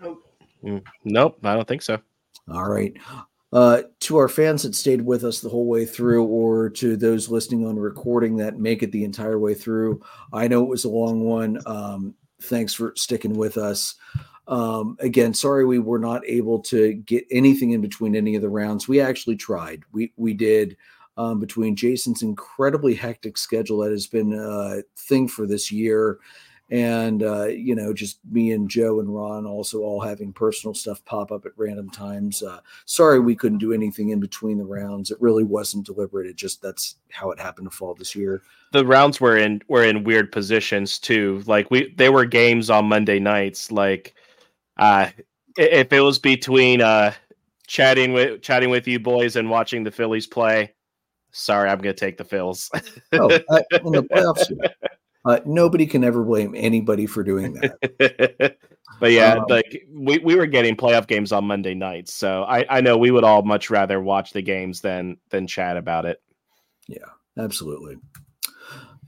[0.00, 0.22] Nope.
[0.62, 1.98] Mm, nope, I don't think so.
[2.48, 2.94] All right.
[3.56, 7.30] Uh, to our fans that stayed with us the whole way through, or to those
[7.30, 9.98] listening on recording that make it the entire way through,
[10.30, 11.58] I know it was a long one.
[11.64, 13.94] Um, thanks for sticking with us.
[14.46, 18.50] Um, again, sorry we were not able to get anything in between any of the
[18.50, 18.88] rounds.
[18.88, 19.84] We actually tried.
[19.90, 20.76] We we did
[21.16, 26.18] um, between Jason's incredibly hectic schedule that has been a thing for this year
[26.70, 31.04] and uh, you know just me and joe and ron also all having personal stuff
[31.04, 32.42] pop up at random times.
[32.42, 35.10] Uh, sorry we couldn't do anything in between the rounds.
[35.10, 36.26] It really wasn't deliberate.
[36.26, 38.42] It just that's how it happened to fall this year.
[38.72, 41.42] The rounds were in were in weird positions too.
[41.46, 43.70] Like we they were games on monday nights.
[43.70, 44.14] Like
[44.78, 45.10] uh
[45.56, 47.12] if it was between uh
[47.68, 50.72] chatting with chatting with you boys and watching the phillies play
[51.32, 52.70] sorry i'm gonna take the phils.
[53.12, 54.50] Oh I, the playoffs
[55.26, 58.56] uh, nobody can ever blame anybody for doing that.
[59.00, 62.64] but yeah, um, like we, we were getting playoff games on Monday nights, so I,
[62.68, 66.22] I know we would all much rather watch the games than than chat about it.
[66.86, 67.96] Yeah, absolutely.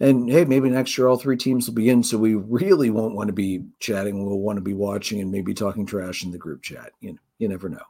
[0.01, 3.15] And hey, maybe next year all three teams will be in, so we really won't
[3.15, 4.25] want to be chatting.
[4.25, 6.93] We'll want to be watching and maybe talking trash in the group chat.
[7.01, 7.83] You know, you never know.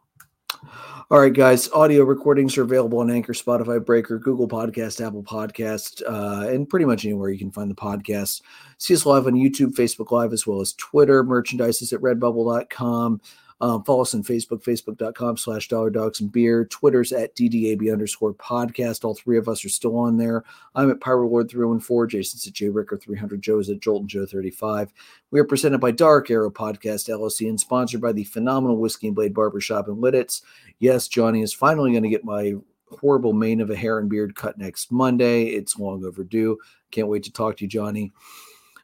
[1.11, 1.71] All right, guys.
[1.73, 6.85] Audio recordings are available on Anchor, Spotify, Breaker, Google Podcast, Apple Podcast, uh, and pretty
[6.85, 8.43] much anywhere you can find the podcast.
[8.77, 11.25] See us live on YouTube, Facebook Live, as well as Twitter.
[11.25, 13.21] Merchandise is at redbubble.com.
[13.61, 16.65] Um, follow us on Facebook, facebook.com slash dollar dogs and beer.
[16.67, 19.05] Twitter's at DDAB underscore podcast.
[19.05, 20.45] All three of us are still on there.
[20.75, 22.09] I'm at Pyro Lord 314.
[22.09, 23.43] Jason's at J Rieker 300.
[23.43, 24.93] Joe's at Joltin Joe 35.
[25.31, 29.17] We are presented by Dark Arrow Podcast LLC and sponsored by the phenomenal Whisky and
[29.17, 30.43] Blade Barbershop in Lititz.
[30.79, 32.55] Yes, Johnny is finally going to get my
[32.91, 35.47] horrible mane of a hair and beard cut next Monday.
[35.47, 36.59] It's long overdue.
[36.91, 38.13] Can't wait to talk to you, Johnny.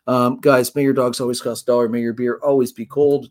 [0.06, 1.88] Um, guys, may your dogs always cost a dollar.
[1.88, 3.30] May your beer always be cold.